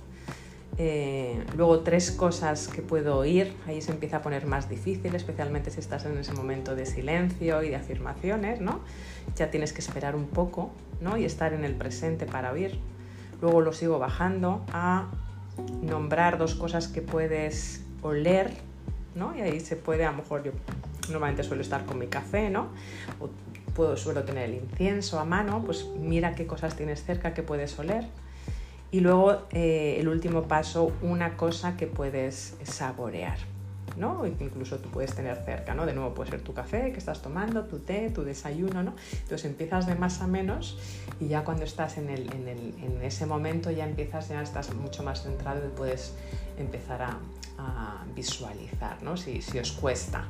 eh, 0.81 1.43
luego 1.57 1.81
tres 1.81 2.09
cosas 2.09 2.69
que 2.69 2.81
puedo 2.81 3.17
oír, 3.17 3.53
ahí 3.67 3.81
se 3.81 3.91
empieza 3.91 4.17
a 4.17 4.21
poner 4.21 4.45
más 4.45 4.69
difícil, 4.69 5.13
especialmente 5.13 5.71
si 5.71 5.81
estás 5.81 6.05
en 6.05 6.17
ese 6.17 6.31
momento 6.31 6.73
de 6.73 6.85
silencio 6.85 7.61
y 7.63 7.69
de 7.69 7.75
afirmaciones, 7.75 8.61
¿no? 8.61 8.79
Ya 9.35 9.51
tienes 9.51 9.73
que 9.73 9.81
esperar 9.81 10.15
un 10.15 10.27
poco, 10.27 10.71
¿no? 11.01 11.17
Y 11.17 11.25
estar 11.25 11.51
en 11.51 11.65
el 11.65 11.75
presente 11.75 12.25
para 12.25 12.53
oír. 12.53 12.79
Luego 13.41 13.59
lo 13.59 13.73
sigo 13.73 13.99
bajando 13.99 14.63
a 14.71 15.09
nombrar 15.81 16.37
dos 16.37 16.55
cosas 16.55 16.87
que 16.87 17.01
puedes 17.01 17.83
oler, 18.01 18.53
¿no? 19.15 19.35
Y 19.35 19.41
ahí 19.41 19.59
se 19.59 19.75
puede, 19.75 20.05
a 20.05 20.11
lo 20.11 20.17
mejor 20.19 20.43
yo 20.43 20.53
normalmente 21.09 21.43
suelo 21.43 21.61
estar 21.61 21.85
con 21.85 21.99
mi 21.99 22.07
café, 22.07 22.49
¿no? 22.49 22.69
O 23.19 23.29
puedo, 23.75 23.97
suelo 23.97 24.23
tener 24.23 24.45
el 24.49 24.55
incienso 24.55 25.19
a 25.19 25.25
mano, 25.25 25.61
pues 25.65 25.85
mira 25.99 26.35
qué 26.35 26.47
cosas 26.47 26.77
tienes 26.77 27.03
cerca 27.03 27.33
que 27.33 27.43
puedes 27.43 27.77
oler. 27.77 28.05
Y 28.91 29.01
luego 29.01 29.43
eh, 29.51 29.97
el 29.99 30.07
último 30.07 30.43
paso, 30.43 30.91
una 31.01 31.37
cosa 31.37 31.77
que 31.77 31.87
puedes 31.87 32.57
saborear. 32.63 33.37
¿No? 33.99 34.25
Incluso 34.25 34.77
tú 34.79 34.89
puedes 34.89 35.13
tener 35.13 35.37
cerca, 35.43 35.75
¿no? 35.75 35.85
De 35.85 35.93
nuevo 35.93 36.13
puede 36.13 36.31
ser 36.31 36.41
tu 36.41 36.53
café 36.53 36.91
que 36.91 36.97
estás 36.97 37.21
tomando, 37.21 37.65
tu 37.65 37.79
té, 37.79 38.09
tu 38.09 38.23
desayuno, 38.23 38.81
¿no? 38.81 38.93
Entonces 39.11 39.45
empiezas 39.45 39.85
de 39.85 39.95
más 39.95 40.21
a 40.21 40.27
menos 40.27 40.79
y 41.19 41.27
ya 41.27 41.43
cuando 41.43 41.65
estás 41.65 41.97
en, 41.97 42.09
ese 43.01 43.25
momento 43.25 43.69
ya 43.71 43.85
empiezas, 43.85 44.29
ya 44.29 44.41
estás 44.41 44.73
mucho 44.73 45.03
más 45.03 45.23
centrado 45.23 45.65
y 45.65 45.69
puedes 45.69 46.15
empezar 46.57 47.01
a, 47.01 47.17
visualizar, 48.15 48.97
si 49.17 49.59
os 49.59 49.71
cuesta. 49.73 50.25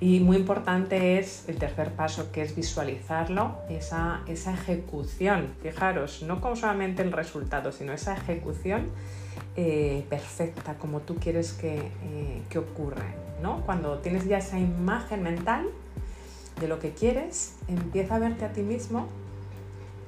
Y 0.00 0.20
muy 0.20 0.36
importante 0.36 1.18
es 1.18 1.48
el 1.48 1.56
tercer 1.56 1.92
paso, 1.92 2.30
que 2.30 2.42
es 2.42 2.54
visualizarlo, 2.54 3.58
esa, 3.68 4.20
esa 4.28 4.52
ejecución. 4.54 5.54
Fijaros, 5.60 6.22
no 6.22 6.40
como 6.40 6.54
solamente 6.54 7.02
el 7.02 7.10
resultado, 7.10 7.72
sino 7.72 7.92
esa 7.92 8.14
ejecución 8.14 8.90
eh, 9.60 10.06
perfecta, 10.08 10.74
como 10.74 11.00
tú 11.00 11.16
quieres 11.16 11.52
que, 11.52 11.78
eh, 11.78 12.42
que 12.48 12.60
ocurra. 12.60 13.06
¿no? 13.42 13.62
Cuando 13.66 13.98
tienes 13.98 14.24
ya 14.24 14.38
esa 14.38 14.56
imagen 14.56 15.24
mental 15.24 15.66
de 16.60 16.68
lo 16.68 16.78
que 16.78 16.92
quieres, 16.92 17.56
empieza 17.66 18.14
a 18.14 18.18
verte 18.20 18.44
a 18.44 18.52
ti 18.52 18.62
mismo 18.62 19.08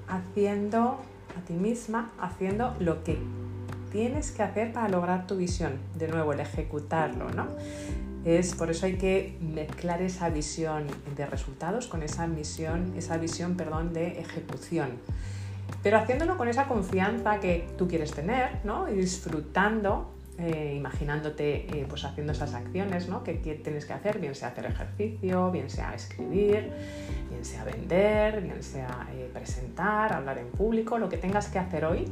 haciendo, 0.07 1.01
a 1.37 1.45
ti 1.49 1.55
misma, 1.55 2.13
haciendo 2.21 2.77
lo 2.79 3.03
que 3.03 3.19
tienes 3.91 4.31
que 4.31 4.45
hacer 4.45 4.73
para 4.73 4.89
lograr 4.89 5.27
tu 5.27 5.35
visión. 5.35 5.81
De 5.97 6.07
nuevo, 6.07 6.33
el 6.33 6.39
ejecutarlo, 6.39 7.29
¿no? 7.31 7.49
Es 8.25 8.55
por 8.55 8.71
eso 8.71 8.87
hay 8.87 8.99
que 8.99 9.37
mezclar 9.41 10.01
esa 10.01 10.29
visión 10.29 10.87
de 11.17 11.27
resultados 11.27 11.89
con 11.89 12.05
esa 12.05 12.29
misión, 12.29 12.93
esa 12.97 13.17
visión, 13.17 13.57
perdón, 13.57 13.95
de 13.95 14.21
ejecución 14.21 14.91
pero 15.83 15.99
haciéndolo 15.99 16.37
con 16.37 16.49
esa 16.49 16.67
confianza 16.67 17.41
que 17.41 17.69
tú 17.79 17.89
quieres 17.89 18.13
tener, 18.13 18.59
¿no? 18.65 18.91
Y 18.91 18.97
disfrutando, 18.97 20.13
eh, 20.39 20.75
imaginándote 20.77 21.81
eh, 21.81 21.87
pues 21.89 22.05
haciendo 22.05 22.33
esas 22.33 22.55
acciones, 22.55 23.09
¿no? 23.09 23.23
Que, 23.23 23.35
tienes 23.35 23.85
que 23.85 23.93
hacer, 23.93 24.19
bien 24.19 24.35
sea 24.35 24.49
hacer 24.49 24.67
ejercicio, 24.67 25.51
bien 25.51 25.71
sea 25.71 25.95
escribir, 25.95 26.71
bien 27.29 27.45
sea 27.45 27.65
vender, 27.65 28.41
bien 28.41 28.63
sea 28.63 29.09
eh, 29.13 29.29
presentar, 29.33 30.13
hablar 30.13 30.39
en 30.39 30.49
público, 30.49 30.99
lo 30.99 31.09
que 31.09 31.17
tengas 31.17 31.49
que 31.49 31.59
hacer 31.59 31.85
hoy. 31.85 32.07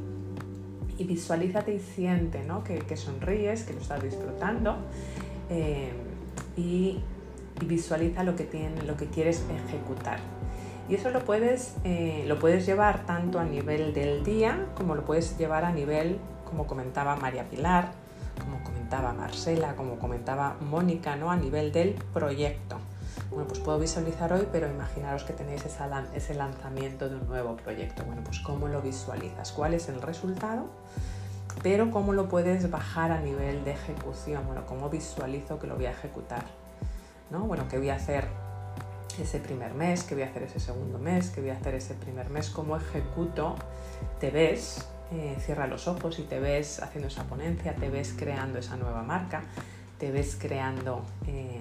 Y 0.99 1.05
visualízate 1.05 1.75
y 1.75 1.79
siente, 1.79 2.43
¿no? 2.45 2.65
Que, 2.65 2.97
sonríes, 2.97 3.63
que 3.63 3.73
lo 3.73 3.81
estás 3.81 4.03
disfrutando. 4.03 4.77
y, 6.57 6.99
y 7.61 7.65
visualiza 7.65 8.25
lo 8.25 8.35
que, 8.35 8.45
tiene, 8.45 8.83
lo 8.83 8.97
que 8.97 9.07
quieres 9.07 9.45
ejecutar. 9.69 10.38
Y 10.89 10.95
eso 10.95 11.11
lo 11.11 11.24
puedes, 11.24 11.74
eh, 11.84 12.24
lo 12.26 12.39
puedes 12.39 12.64
llevar 12.64 13.05
tanto 13.05 13.39
a 13.39 13.45
nivel 13.45 13.93
del 13.93 14.24
día 14.24 14.66
como 14.74 14.95
lo 14.95 15.05
puedes 15.05 15.36
llevar 15.36 15.64
a 15.64 15.72
nivel, 15.72 16.18
como 16.47 16.66
comentaba 16.66 17.14
María 17.16 17.49
Pilar, 17.51 17.93
como 18.41 18.62
comentaba 18.64 19.12
Marcela, 19.12 19.76
como 19.76 19.99
comentaba 19.99 20.57
Mónica, 20.61 21.16
¿no? 21.16 21.30
a 21.30 21.36
nivel 21.36 21.72
del 21.72 21.93
proyecto. 22.14 22.78
Bueno, 23.30 23.47
pues 23.47 23.61
puedo 23.61 23.78
visualizar 23.78 24.32
hoy, 24.32 24.49
pero 24.51 24.66
imaginaros 24.66 25.24
que 25.24 25.34
tenéis 25.34 25.62
ese 26.14 26.34
lanzamiento 26.34 27.11
de 27.11 27.16
un 27.16 27.26
nuevo 27.28 27.57
proyecto. 27.57 28.05
Bueno, 28.05 28.22
pues 28.24 28.41
cómo 28.41 28.68
lo 28.68 28.80
visualizas, 28.80 29.53
cuál 29.53 29.74
es 29.74 29.91
el 29.91 30.01
resultado, 30.01 30.66
pero 31.62 31.91
cómo 31.91 32.14
lo 32.14 32.30
puedes 32.30 32.70
bajar 32.70 33.12
a 33.12 33.20
nivel 33.20 33.64
de 33.64 33.72
ejecución. 33.72 34.47
Bueno, 34.47 34.64
cómo 34.66 34.89
visualizo 34.89 35.59
que 35.59 35.66
lo 35.66 35.76
voy 35.76 35.86
a 35.86 35.91
ejecutar. 35.91 36.45
¿no? 37.30 37.41
Bueno, 37.41 37.66
¿qué 37.68 37.78
voy 37.78 37.91
a 37.91 37.97
hacer 37.97 38.28
ese 39.23 39.39
primer 39.41 39.75
mes, 39.75 40.05
qué 40.05 40.14
voy 40.14 40.25
a 40.25 40.27
hacer 40.27 40.43
ese 40.45 40.61
segundo 40.61 40.99
mes, 40.99 41.31
qué 41.31 41.41
voy 41.41 41.51
a 41.51 41.55
hacer 41.55 41.75
ese 41.75 41.95
primer 41.95 42.31
mes, 42.31 42.51
cómo 42.51 42.77
ejecuto, 42.77 43.57
te 44.21 44.31
ves, 44.31 44.87
eh, 45.12 45.37
cierra 45.41 45.66
los 45.66 45.89
ojos 45.89 46.19
y 46.19 46.23
te 46.23 46.41
ves 46.41 46.83
haciendo 46.83 47.09
esa 47.09 47.25
ponencia, 47.25 47.75
te 47.75 47.89
ves 47.89 48.14
creando 48.16 48.59
esa 48.59 48.77
nueva 48.77 49.03
marca, 49.03 49.43
te 49.99 50.11
ves 50.12 50.37
creando 50.39 51.03
eh, 51.27 51.61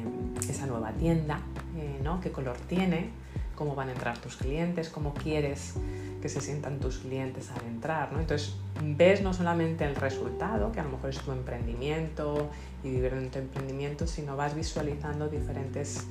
esa 0.49 0.65
nueva 0.65 0.91
tienda, 0.91 1.39
eh, 1.75 1.99
¿no? 2.03 2.21
qué 2.21 2.31
color 2.31 2.57
tiene, 2.67 3.09
cómo 3.55 3.75
van 3.75 3.89
a 3.89 3.93
entrar 3.93 4.17
tus 4.19 4.37
clientes, 4.37 4.89
cómo 4.89 5.13
quieres 5.13 5.73
que 6.21 6.29
se 6.29 6.41
sientan 6.41 6.79
tus 6.79 6.99
clientes 6.99 7.51
al 7.51 7.65
entrar. 7.65 8.11
¿no? 8.11 8.19
Entonces, 8.19 8.55
ves 8.81 9.21
no 9.21 9.33
solamente 9.33 9.85
el 9.85 9.95
resultado, 9.95 10.71
que 10.71 10.79
a 10.79 10.83
lo 10.83 10.89
mejor 10.89 11.09
es 11.09 11.19
tu 11.19 11.31
emprendimiento 11.31 12.49
y 12.83 12.91
vivir 12.91 13.13
en 13.13 13.29
tu 13.29 13.39
emprendimiento, 13.39 14.07
sino 14.07 14.35
vas 14.35 14.55
visualizando 14.55 15.27
diferentes 15.27 16.05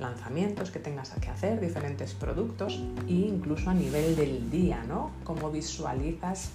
lanzamientos 0.00 0.70
que 0.70 0.78
tengas 0.78 1.10
que 1.10 1.28
hacer, 1.28 1.60
diferentes 1.60 2.14
productos 2.14 2.80
e 3.06 3.12
incluso 3.12 3.70
a 3.70 3.74
nivel 3.74 4.16
del 4.16 4.50
día, 4.50 4.82
¿no? 4.86 5.10
Cómo 5.24 5.50
visualizas 5.50 6.50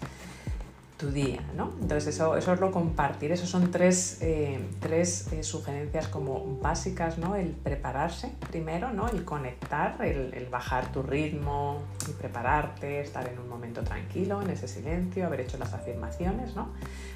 tu 0.97 1.11
día, 1.11 1.41
¿no? 1.55 1.71
Entonces 1.81 2.15
eso, 2.15 2.37
eso 2.37 2.53
es 2.53 2.59
lo 2.59 2.71
compartir, 2.71 3.31
esos 3.31 3.49
son 3.49 3.71
tres, 3.71 4.19
eh, 4.21 4.59
tres 4.79 5.31
eh, 5.33 5.43
sugerencias 5.43 6.07
como 6.07 6.57
básicas, 6.61 7.17
¿no? 7.17 7.35
El 7.35 7.49
prepararse 7.49 8.31
primero, 8.49 8.93
¿no? 8.93 9.09
El 9.09 9.25
conectar, 9.25 9.97
el, 10.01 10.33
el, 10.33 10.45
bajar 10.45 10.91
tu 10.91 11.01
ritmo 11.01 11.81
y 12.07 12.11
prepararte, 12.13 13.01
estar 13.01 13.27
en 13.27 13.39
un 13.39 13.49
momento 13.49 13.83
tranquilo, 13.83 14.41
en 14.41 14.51
ese 14.51 14.67
silencio, 14.67 15.25
haber 15.25 15.41
hecho 15.41 15.57
las 15.57 15.73
afirmaciones, 15.73 16.55
¿no? 16.55 16.69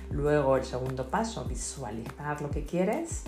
Luego 0.10 0.58
el 0.58 0.66
segundo 0.66 1.08
paso, 1.08 1.46
visualizar 1.46 2.42
lo 2.42 2.50
que 2.50 2.66
quieres 2.66 3.24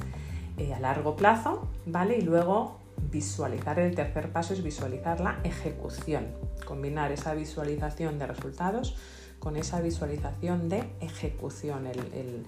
eh, 0.58 0.74
a 0.74 0.80
largo 0.80 1.16
plazo, 1.16 1.70
¿vale? 1.86 2.18
Y 2.18 2.22
luego 2.22 2.79
visualizar, 3.12 3.80
el 3.80 3.96
tercer 3.96 4.32
paso 4.32 4.54
es 4.54 4.64
visualizar 4.64 5.20
la 5.20 5.40
ejecución, 5.44 6.28
combinar 6.66 7.12
esa 7.12 7.34
visualización 7.34 8.20
de 8.20 8.28
resultados 8.28 8.96
con 9.40 9.56
esa 9.56 9.82
visualización 9.82 10.70
de 10.70 10.84
ejecución, 11.00 11.88
el, 11.88 12.46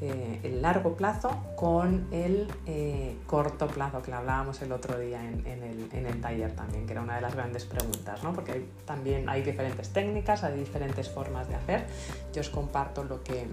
eh, 0.00 0.58
largo 0.62 0.96
plazo 0.96 1.28
con 1.56 2.06
el 2.10 2.48
eh, 2.66 3.18
corto 3.26 3.66
plazo 3.66 4.00
que 4.00 4.12
hablábamos 4.12 4.62
el 4.62 4.72
otro 4.72 4.98
día 4.98 5.22
en, 5.22 5.44
el, 5.92 6.20
taller 6.22 6.52
también, 6.52 6.86
que 6.86 6.92
era 6.92 7.02
una 7.02 7.16
de 7.16 7.20
las 7.20 7.34
grandes 7.34 7.64
preguntas, 7.64 8.22
¿no? 8.22 8.32
porque 8.32 8.66
también 8.86 9.28
hay 9.28 9.42
diferentes 9.42 9.90
técnicas, 9.90 10.42
hay 10.44 10.58
diferentes 10.58 11.10
formas 11.10 11.48
de 11.48 11.56
hacer. 11.56 11.86
Yo 12.32 12.40
os 12.40 12.48
comparto 12.48 13.04
lo 13.04 13.22
que, 13.22 13.46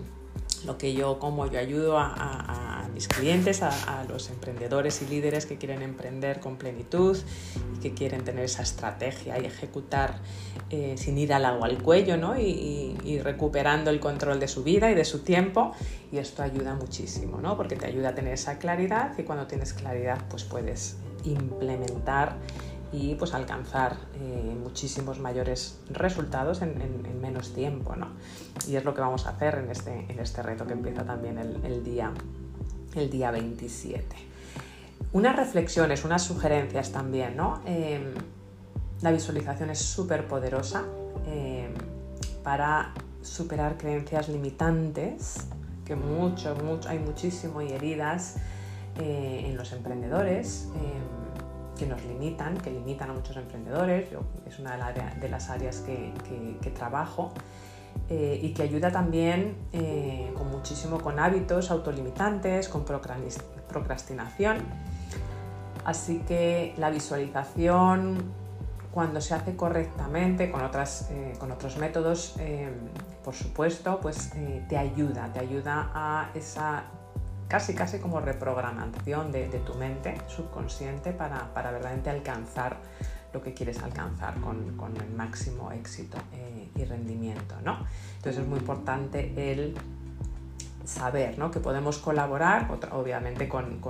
lo 0.65 0.77
que 0.77 0.93
yo, 0.93 1.19
como 1.19 1.49
yo 1.49 1.59
ayudo 1.59 1.97
a, 1.97 2.87
mis 2.93 3.07
clientes, 3.07 3.61
a, 3.61 4.05
los 4.09 4.29
emprendedores 4.31 5.03
y 5.03 5.05
líderes 5.05 5.45
que 5.45 5.57
quieren 5.57 5.83
emprender 5.83 6.39
con 6.39 6.57
plenitud 6.57 7.15
y 7.75 7.79
que 7.79 7.93
quieren 7.93 8.23
tener 8.23 8.45
esa 8.45 8.63
estrategia 8.63 9.37
y 9.39 9.45
ejecutar 9.45 10.15
eh, 10.71 10.95
sin 10.97 11.17
ir 11.19 11.31
al 11.31 11.45
agua 11.45 11.67
al 11.67 11.77
cuello 11.83 12.17
¿no? 12.17 12.39
y, 12.39 12.97
y, 13.03 13.19
recuperando 13.19 13.91
el 13.91 13.99
control 13.99 14.39
de 14.39 14.47
su 14.47 14.63
vida 14.63 14.89
y 14.89 14.95
de 14.95 15.05
su 15.05 15.19
tiempo. 15.19 15.73
Y 16.11 16.17
esto 16.17 16.41
ayuda 16.41 16.73
muchísimo, 16.73 17.39
¿no? 17.39 17.55
porque 17.55 17.75
te 17.75 17.85
ayuda 17.85 18.09
a 18.09 18.15
tener 18.15 18.33
esa 18.33 18.57
claridad 18.57 19.13
y 19.17 19.23
cuando 19.23 19.45
tienes 19.45 19.73
claridad 19.73 20.19
pues 20.29 20.43
puedes 20.43 20.97
implementar 21.23 22.37
y 22.91 23.15
pues 23.15 23.33
alcanzar 23.33 23.97
eh, 24.15 24.55
muchísimos 24.61 25.19
mayores 25.19 25.79
resultados 25.89 26.61
en, 26.61 27.19
menos 27.21 27.53
tiempo. 27.53 27.95
¿no? 27.95 28.07
Y 28.67 28.75
es 28.75 28.85
lo 28.85 28.93
que 28.93 29.01
vamos 29.01 29.25
a 29.27 29.31
hacer 29.31 29.55
en 29.55 29.69
este, 29.69 30.05
en 30.09 30.19
este 30.19 30.41
reto 30.41 30.65
que 30.65 30.73
empieza 30.73 31.03
también 31.03 31.37
el, 31.37 31.83
día, 31.83 32.11
el 32.95 33.09
día 33.09 33.31
27. 33.31 34.15
Unas 35.13 35.35
reflexiones, 35.35 36.05
unas 36.05 36.23
sugerencias 36.23 36.91
también. 36.91 37.35
¿no? 37.35 37.61
Em, 37.65 38.13
la 39.01 39.11
visualización 39.11 39.69
es 39.69 39.79
súper 39.79 40.27
poderosa 40.27 40.85
em, 41.25 41.73
para 42.43 42.93
superar 43.21 43.77
creencias 43.77 44.29
limitantes, 44.29 45.47
que 45.85 45.95
mucho, 45.95 46.55
mucho, 46.55 46.89
hay 46.89 46.99
muchísimo 46.99 47.61
y 47.61 47.71
heridas 47.71 48.37
eh, 48.99 49.43
en 49.45 49.57
los 49.57 49.73
emprendedores 49.73 50.69
em, 50.75 51.16
que 51.77 51.85
nos 51.85 52.03
limitan, 52.03 52.57
que 52.57 52.71
limitan 52.71 53.09
a 53.09 53.13
muchos 53.13 53.37
emprendedores, 53.37 54.09
es 54.45 54.59
una 54.59 54.91
de 55.19 55.29
las 55.29 55.49
áreas 55.49 55.77
que, 55.81 56.71
trabajo 56.75 57.33
eh, 58.09 58.39
y 58.41 58.53
que 58.53 58.63
ayuda 58.63 58.91
también 58.91 59.55
eh, 59.71 60.31
con 60.35 60.51
muchísimo 60.51 60.99
con 60.99 61.19
hábitos 61.19 61.71
autolimitantes, 61.71 62.67
con 62.67 62.83
procrastinación. 62.83 64.57
Así 65.85 66.19
que 66.27 66.73
la 66.77 66.89
visualización, 66.89 68.17
cuando 68.91 69.21
se 69.21 69.33
hace 69.33 69.55
correctamente, 69.55 70.51
con, 70.51 70.63
otras, 70.63 71.09
eh, 71.11 71.33
con 71.39 71.51
otros 71.51 71.77
métodos, 71.77 72.35
por 73.23 73.33
supuesto, 73.33 73.99
pues 74.01 74.31
te 74.67 74.77
ayuda, 74.77 75.31
te 75.31 75.39
ayuda 75.39 75.91
a 75.93 76.29
esa 76.33 76.83
casi 77.47 77.73
casi 77.73 77.99
como 77.99 78.19
reprogramación 78.19 79.31
de, 79.31 79.47
tu 79.65 79.73
mente 79.75 80.15
subconsciente 80.27 81.11
para, 81.11 81.53
para, 81.53 81.71
verdaderamente 81.71 82.09
alcanzar 82.09 82.77
lo 83.33 83.41
que 83.41 83.53
quieres 83.53 83.81
alcanzar 83.83 84.39
con, 84.39 84.77
con 84.77 84.95
el 84.97 85.09
máximo 85.11 85.71
éxito 85.71 86.17
eh, 86.33 86.69
y 86.75 86.83
rendimiento. 86.85 87.55
¿no? 87.63 87.77
Entonces 88.17 88.41
es 88.41 88.47
muy 88.47 88.59
importante 88.59 89.51
el 89.51 89.75
saber 90.87 91.37
¿no? 91.37 91.51
que 91.51 91.59
podemos 91.59 91.97
colaborar, 91.97 92.69
obviamente 92.93 93.49
con, 93.49 93.81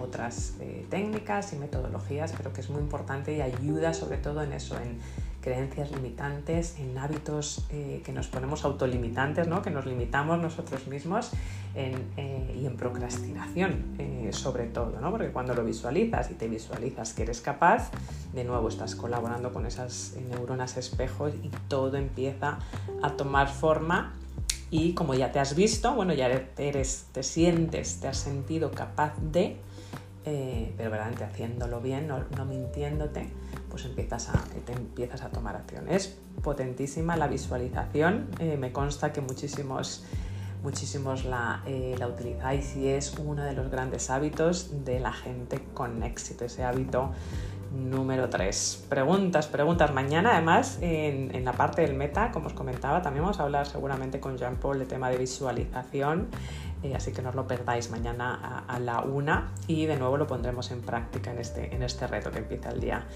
otras 0.00 0.54
eh, 0.60 0.86
técnicas 0.88 1.52
y 1.52 1.56
metodologías, 1.56 2.32
pero 2.36 2.52
que 2.52 2.62
es 2.62 2.70
muy 2.70 2.80
importante 2.80 3.34
y 3.34 3.42
ayuda 3.42 3.92
sobre 3.92 4.16
todo 4.16 4.42
en 4.42 4.54
eso, 4.54 4.76
en 4.80 4.98
creencias 5.44 5.92
limitantes, 5.92 6.78
en 6.78 6.96
hábitos 6.96 7.66
eh, 7.70 8.00
que 8.02 8.12
nos 8.12 8.28
ponemos 8.28 8.64
autolimitantes, 8.64 9.46
¿no? 9.46 9.60
que 9.60 9.70
nos 9.70 9.84
limitamos 9.84 10.38
nosotros 10.40 10.86
mismos 10.86 11.32
eh, 11.74 12.56
y 12.58 12.64
en 12.64 12.76
procrastinación 12.78 13.84
sobre 14.30 14.64
todo, 14.64 14.98
¿no? 15.00 15.10
porque 15.10 15.28
cuando 15.28 15.52
lo 15.54 15.64
visualizas 15.64 16.30
y 16.30 16.34
te 16.34 16.48
visualizas 16.48 17.12
que 17.12 17.24
eres 17.24 17.42
capaz, 17.42 17.90
de 18.32 18.42
nuevo 18.44 18.68
estás 18.68 18.94
colaborando 18.94 19.52
con 19.52 19.66
esas 19.66 20.16
neuronas 20.30 20.78
espejos 20.78 21.34
y 21.42 21.50
todo 21.68 21.98
empieza 21.98 22.58
a 23.02 23.10
tomar 23.10 23.48
forma 23.48 24.14
y 24.70 24.94
como 24.94 25.14
ya 25.14 25.30
te 25.30 25.38
has 25.38 25.54
visto, 25.54 25.94
bueno, 25.94 26.14
ya 26.14 26.26
eres, 26.58 27.06
te 27.12 27.22
sientes, 27.22 28.00
te 28.00 28.08
has 28.08 28.16
sentido 28.16 28.72
capaz 28.72 29.14
de, 29.20 29.56
eh, 30.24 30.72
pero 30.76 30.90
verdaderamente 30.90 31.22
haciéndolo 31.22 31.80
bien, 31.80 32.08
no, 32.08 32.44
mintiéndote, 32.44 33.28
pues 33.74 33.86
empiezas 33.86 34.28
a, 34.28 34.34
te 34.64 34.72
empiezas 34.72 35.22
a 35.22 35.30
tomar 35.30 35.56
acción. 35.56 35.88
Es 35.88 36.16
potentísima 36.44 37.16
la 37.16 37.26
visualización, 37.26 38.28
eh, 38.38 38.56
me 38.56 38.70
consta 38.70 39.12
que 39.12 39.20
muchísimos, 39.20 40.04
muchísimos 40.62 41.24
la, 41.24 41.60
eh, 41.66 41.96
la 41.98 42.06
utilizáis 42.06 42.76
y 42.76 42.86
es 42.86 43.14
uno 43.18 43.42
de 43.42 43.52
los 43.52 43.72
grandes 43.72 44.10
hábitos 44.10 44.84
de 44.84 45.00
la 45.00 45.12
gente 45.12 45.60
con 45.74 46.04
éxito, 46.04 46.44
ese 46.44 46.62
hábito 46.62 47.10
número 47.74 48.28
3. 48.28 48.86
Preguntas, 48.88 49.48
preguntas. 49.48 49.92
Mañana, 49.92 50.34
además, 50.34 50.78
en, 50.80 51.44
la 51.44 51.52
parte 51.52 51.82
del 51.82 51.94
meta, 51.94 52.30
como 52.30 52.46
os 52.46 52.52
comentaba, 52.52 53.02
también 53.02 53.24
vamos 53.24 53.40
a 53.40 53.42
hablar 53.42 53.66
seguramente 53.66 54.20
con 54.20 54.38
Jean-Paul 54.38 54.78
de 54.78 54.86
tema 54.86 55.10
de 55.10 55.18
visualización 55.18 56.28
eh, 56.84 56.94
así 56.94 57.12
que 57.12 57.22
no 57.22 57.30
os 57.30 57.34
lo 57.34 57.46
perdáis 57.46 57.90
mañana 57.90 58.64
a, 58.68 58.78
la 58.78 59.00
una 59.00 59.52
y 59.66 59.86
de 59.86 59.96
nuevo 59.96 60.18
lo 60.18 60.26
pondremos 60.26 60.70
en 60.70 60.82
práctica 60.82 61.32
en 61.32 61.38
este, 61.38 61.74
en 61.74 61.82
este 61.82 62.06
reto 62.06 62.30
que 62.30 62.40
empieza 62.40 62.68
el 62.68 62.80
día, 62.80 63.06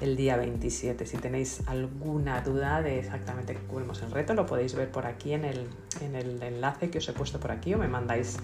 el 0.00 0.16
día 0.16 0.36
27. 0.36 1.04
Si 1.04 1.16
tenéis 1.16 1.62
alguna 1.66 2.40
duda 2.42 2.82
de 2.82 3.00
exactamente 3.00 3.54
qué 3.54 3.60
cubrimos 3.60 4.00
el 4.02 4.12
reto, 4.12 4.34
lo 4.34 4.46
podéis 4.46 4.76
ver 4.76 4.92
por 4.92 5.06
aquí 5.06 5.32
en 5.32 5.44
el, 5.44 5.66
en 6.00 6.14
el 6.14 6.40
enlace 6.40 6.88
que 6.88 6.98
os 6.98 7.08
he 7.08 7.12
puesto 7.12 7.40
por 7.40 7.50
aquí 7.50 7.74
o 7.74 7.78
me 7.78 7.88
mandáis 7.88 8.36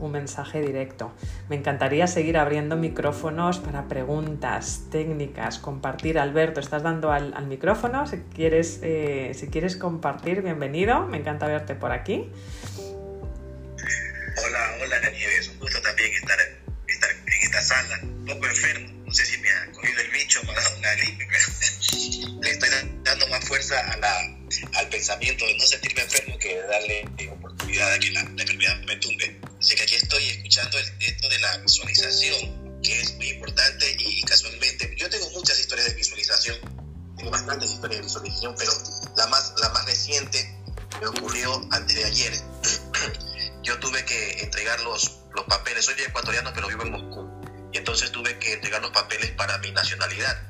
un 0.00 0.10
mensaje 0.10 0.60
directo. 0.60 1.12
Me 1.48 1.54
encantaría 1.54 2.08
seguir 2.08 2.36
abriendo 2.36 2.76
micrófonos 2.76 3.60
para 3.60 3.86
preguntas 3.86 4.88
técnicas, 4.90 5.60
compartir. 5.60 6.18
Alberto, 6.18 6.58
estás 6.58 6.82
dando 6.82 7.12
al, 7.12 7.46
micrófono. 7.46 8.04
Si 8.08 8.16
quieres, 8.34 8.80
eh, 8.82 9.30
si 9.34 9.46
quieres 9.46 9.76
compartir, 9.76 10.42
bienvenido. 10.42 11.06
Me 11.06 11.18
encanta 11.18 11.46
verte 11.46 11.76
por 11.76 11.92
aquí. 11.92 12.32
Hola, 14.36 14.78
hola 14.82 15.10
Nieves, 15.10 15.48
un 15.48 15.58
gusto 15.60 15.80
también 15.80 16.12
estar, 16.12 16.38
estar, 16.88 17.10
en 17.10 17.42
esta 17.44 17.62
sala, 17.62 18.00
un 18.02 18.24
poco 18.26 18.46
enfermo, 18.46 19.04
no 19.06 19.14
sé 19.14 19.24
si 19.24 19.38
me 19.38 19.48
ha 19.48 19.70
cogido 19.70 20.00
el 20.00 20.10
bicho, 20.10 20.42
me 20.42 20.50
ha 20.50 20.54
dado 20.54 20.76
una 20.76 20.94
gripe, 20.94 21.28
pero 21.30 22.40
le 22.42 22.50
estoy 22.50 22.68
dando 23.04 23.28
más 23.28 23.44
fuerza 23.44 23.78
a 23.92 23.96
la, 23.98 24.36
al 24.72 24.88
pensamiento 24.88 25.46
de 25.46 25.56
no 25.56 25.66
sentirme 25.66 26.02
enfermo 26.02 26.38
que 26.38 26.60
darle 26.62 27.04
oportunidad 27.30 27.92
a 27.92 27.98
que 28.00 28.10
la, 28.10 28.20
enfermedad 28.22 28.80
me 28.82 28.96
tumbe. 28.96 29.40
Así 29.60 29.76
que 29.76 29.82
aquí 29.84 29.94
estoy 29.94 30.24
escuchando 30.24 30.78
esto 30.78 31.28
de 31.28 31.38
la 31.38 31.58
visualización, 31.58 32.80
que 32.82 33.00
es 33.00 33.14
muy 33.14 33.28
importante 33.28 33.96
y 33.98 34.22
casualmente, 34.22 34.94
yo 34.96 35.08
tengo 35.08 35.30
muchas 35.30 35.60
historias 35.60 35.88
de 35.90 35.94
visualización, 35.94 36.58
tengo 37.16 37.30
bastantes 37.30 37.70
historias 37.70 38.00
de 38.00 38.06
visualización, 38.06 38.54
pero 38.58 38.72
la 39.16 39.26
más, 39.28 39.54
la 39.60 39.68
más 39.68 39.86
reciente 39.86 40.54
me 41.00 41.06
ocurrió 41.06 41.68
antes 41.70 41.94
de 41.94 42.04
ayer 42.04 42.32
yo 43.64 43.78
tuve 43.80 44.04
que 44.04 44.42
entregar 44.42 44.78
los, 44.80 45.20
los 45.34 45.44
papeles. 45.46 45.86
Soy 45.86 45.94
ecuatoriano, 46.00 46.52
pero 46.54 46.68
vivo 46.68 46.82
en 46.82 46.92
Moscú. 46.92 47.70
Y 47.72 47.78
entonces 47.78 48.12
tuve 48.12 48.38
que 48.38 48.52
entregar 48.52 48.80
los 48.80 48.92
papeles 48.92 49.32
para 49.32 49.58
mi 49.58 49.72
nacionalidad. 49.72 50.40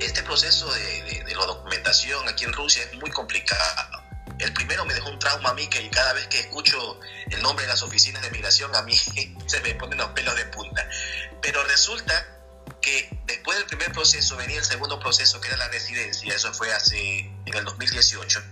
Este 0.00 0.22
proceso 0.22 0.72
de, 0.72 1.22
de, 1.24 1.34
la 1.34 1.46
documentación 1.46 2.26
aquí 2.28 2.44
en 2.44 2.52
Rusia 2.52 2.82
es 2.82 2.94
muy 2.98 3.10
complicado. 3.10 4.02
El 4.38 4.52
primero 4.52 4.84
me 4.84 4.94
dejó 4.94 5.10
un 5.10 5.18
trauma 5.18 5.50
a 5.50 5.54
mí 5.54 5.68
que 5.68 5.88
cada 5.90 6.12
vez 6.14 6.26
que 6.28 6.40
escucho 6.40 6.98
el 7.30 7.42
nombre 7.42 7.64
de 7.64 7.68
las 7.68 7.82
oficinas 7.82 8.22
de 8.22 8.30
migración 8.30 8.74
a 8.74 8.82
mí 8.82 8.96
se 9.46 9.60
me 9.60 9.74
ponen 9.74 9.98
los 9.98 10.10
pelos 10.10 10.34
de 10.34 10.46
punta. 10.46 10.88
Pero 11.42 11.62
resulta 11.64 12.26
que 12.80 13.08
después 13.26 13.58
del 13.58 13.66
primer 13.66 13.92
proceso 13.92 14.36
venía 14.36 14.58
el 14.58 14.64
segundo 14.64 14.98
proceso 14.98 15.40
que 15.40 15.48
era 15.48 15.56
la 15.56 15.68
residencia, 15.68 16.34
eso 16.34 16.54
fue 16.54 16.72
hace 16.72 17.20
en 17.44 17.54
el 17.54 17.64
2018. 17.64 18.42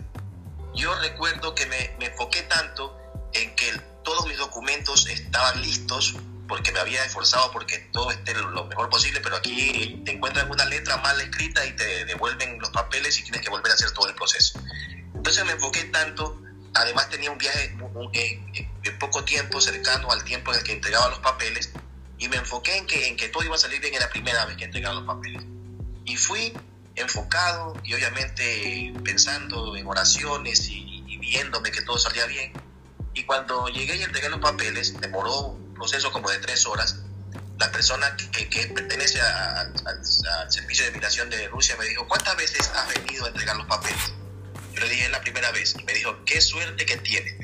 Yo 0.74 0.94
recuerdo 1.00 1.54
que 1.54 1.64
me, 1.66 1.96
me 1.98 2.06
enfoqué 2.06 2.42
tanto 2.42 3.05
en 3.42 3.54
que 3.54 3.72
todos 4.04 4.26
mis 4.26 4.38
documentos 4.38 5.06
estaban 5.08 5.60
listos 5.62 6.14
porque 6.46 6.72
me 6.72 6.78
había 6.78 7.04
esforzado 7.04 7.50
porque 7.50 7.78
todo 7.92 8.10
esté 8.10 8.34
lo 8.34 8.64
mejor 8.66 8.88
posible, 8.88 9.20
pero 9.20 9.36
aquí 9.36 10.02
te 10.04 10.12
encuentran 10.12 10.50
una 10.50 10.64
letra 10.64 10.96
mal 10.98 11.20
escrita 11.20 11.66
y 11.66 11.74
te 11.74 12.04
devuelven 12.04 12.58
los 12.60 12.70
papeles 12.70 13.18
y 13.18 13.22
tienes 13.22 13.42
que 13.42 13.50
volver 13.50 13.72
a 13.72 13.74
hacer 13.74 13.90
todo 13.90 14.08
el 14.08 14.14
proceso. 14.14 14.60
Entonces 15.14 15.44
me 15.44 15.52
enfoqué 15.52 15.84
tanto, 15.84 16.40
además 16.74 17.08
tenía 17.08 17.30
un 17.30 17.38
viaje 17.38 17.76
de 18.82 18.90
poco 18.92 19.24
tiempo, 19.24 19.60
cercano 19.60 20.10
al 20.10 20.22
tiempo 20.24 20.52
en 20.52 20.58
el 20.58 20.64
que 20.64 20.72
entregaba 20.72 21.08
los 21.08 21.18
papeles, 21.18 21.72
y 22.18 22.28
me 22.28 22.36
enfoqué 22.36 22.76
en 22.76 22.86
que, 22.86 23.08
en 23.08 23.16
que 23.16 23.28
todo 23.28 23.42
iba 23.42 23.56
a 23.56 23.58
salir 23.58 23.80
bien 23.80 23.94
en 23.94 24.00
la 24.00 24.08
primera 24.08 24.46
vez 24.46 24.56
que 24.56 24.64
entregaba 24.64 24.94
los 24.94 25.04
papeles. 25.04 25.42
Y 26.04 26.16
fui 26.16 26.52
enfocado 26.94 27.74
y 27.84 27.92
obviamente 27.92 28.94
pensando 29.04 29.76
en 29.76 29.86
oraciones 29.86 30.68
y, 30.68 31.04
y 31.06 31.18
viéndome 31.18 31.72
que 31.72 31.82
todo 31.82 31.98
salía 31.98 32.24
bien 32.26 32.52
y 33.16 33.24
cuando 33.24 33.66
llegué 33.68 33.96
y 33.96 34.02
entregué 34.02 34.28
los 34.28 34.40
papeles, 34.40 35.00
demoró 35.00 35.40
un 35.48 35.74
proceso 35.74 36.12
como 36.12 36.30
de 36.30 36.38
tres 36.38 36.66
horas, 36.66 36.96
la 37.58 37.72
persona 37.72 38.14
que, 38.14 38.48
que 38.50 38.66
pertenece 38.66 39.18
al 39.22 40.52
servicio 40.52 40.84
de 40.84 40.90
migración 40.90 41.30
de 41.30 41.48
Rusia 41.48 41.76
me 41.78 41.86
dijo, 41.86 42.06
¿cuántas 42.06 42.36
veces 42.36 42.70
has 42.74 42.94
venido 42.94 43.24
a 43.24 43.28
entregar 43.28 43.56
los 43.56 43.66
papeles? 43.66 44.12
Yo 44.74 44.82
le 44.82 44.90
dije, 44.90 45.08
la 45.08 45.22
primera 45.22 45.50
vez. 45.52 45.74
Y 45.78 45.84
me 45.84 45.94
dijo, 45.94 46.14
qué 46.26 46.42
suerte 46.42 46.84
que 46.84 46.98
tiene. 46.98 47.38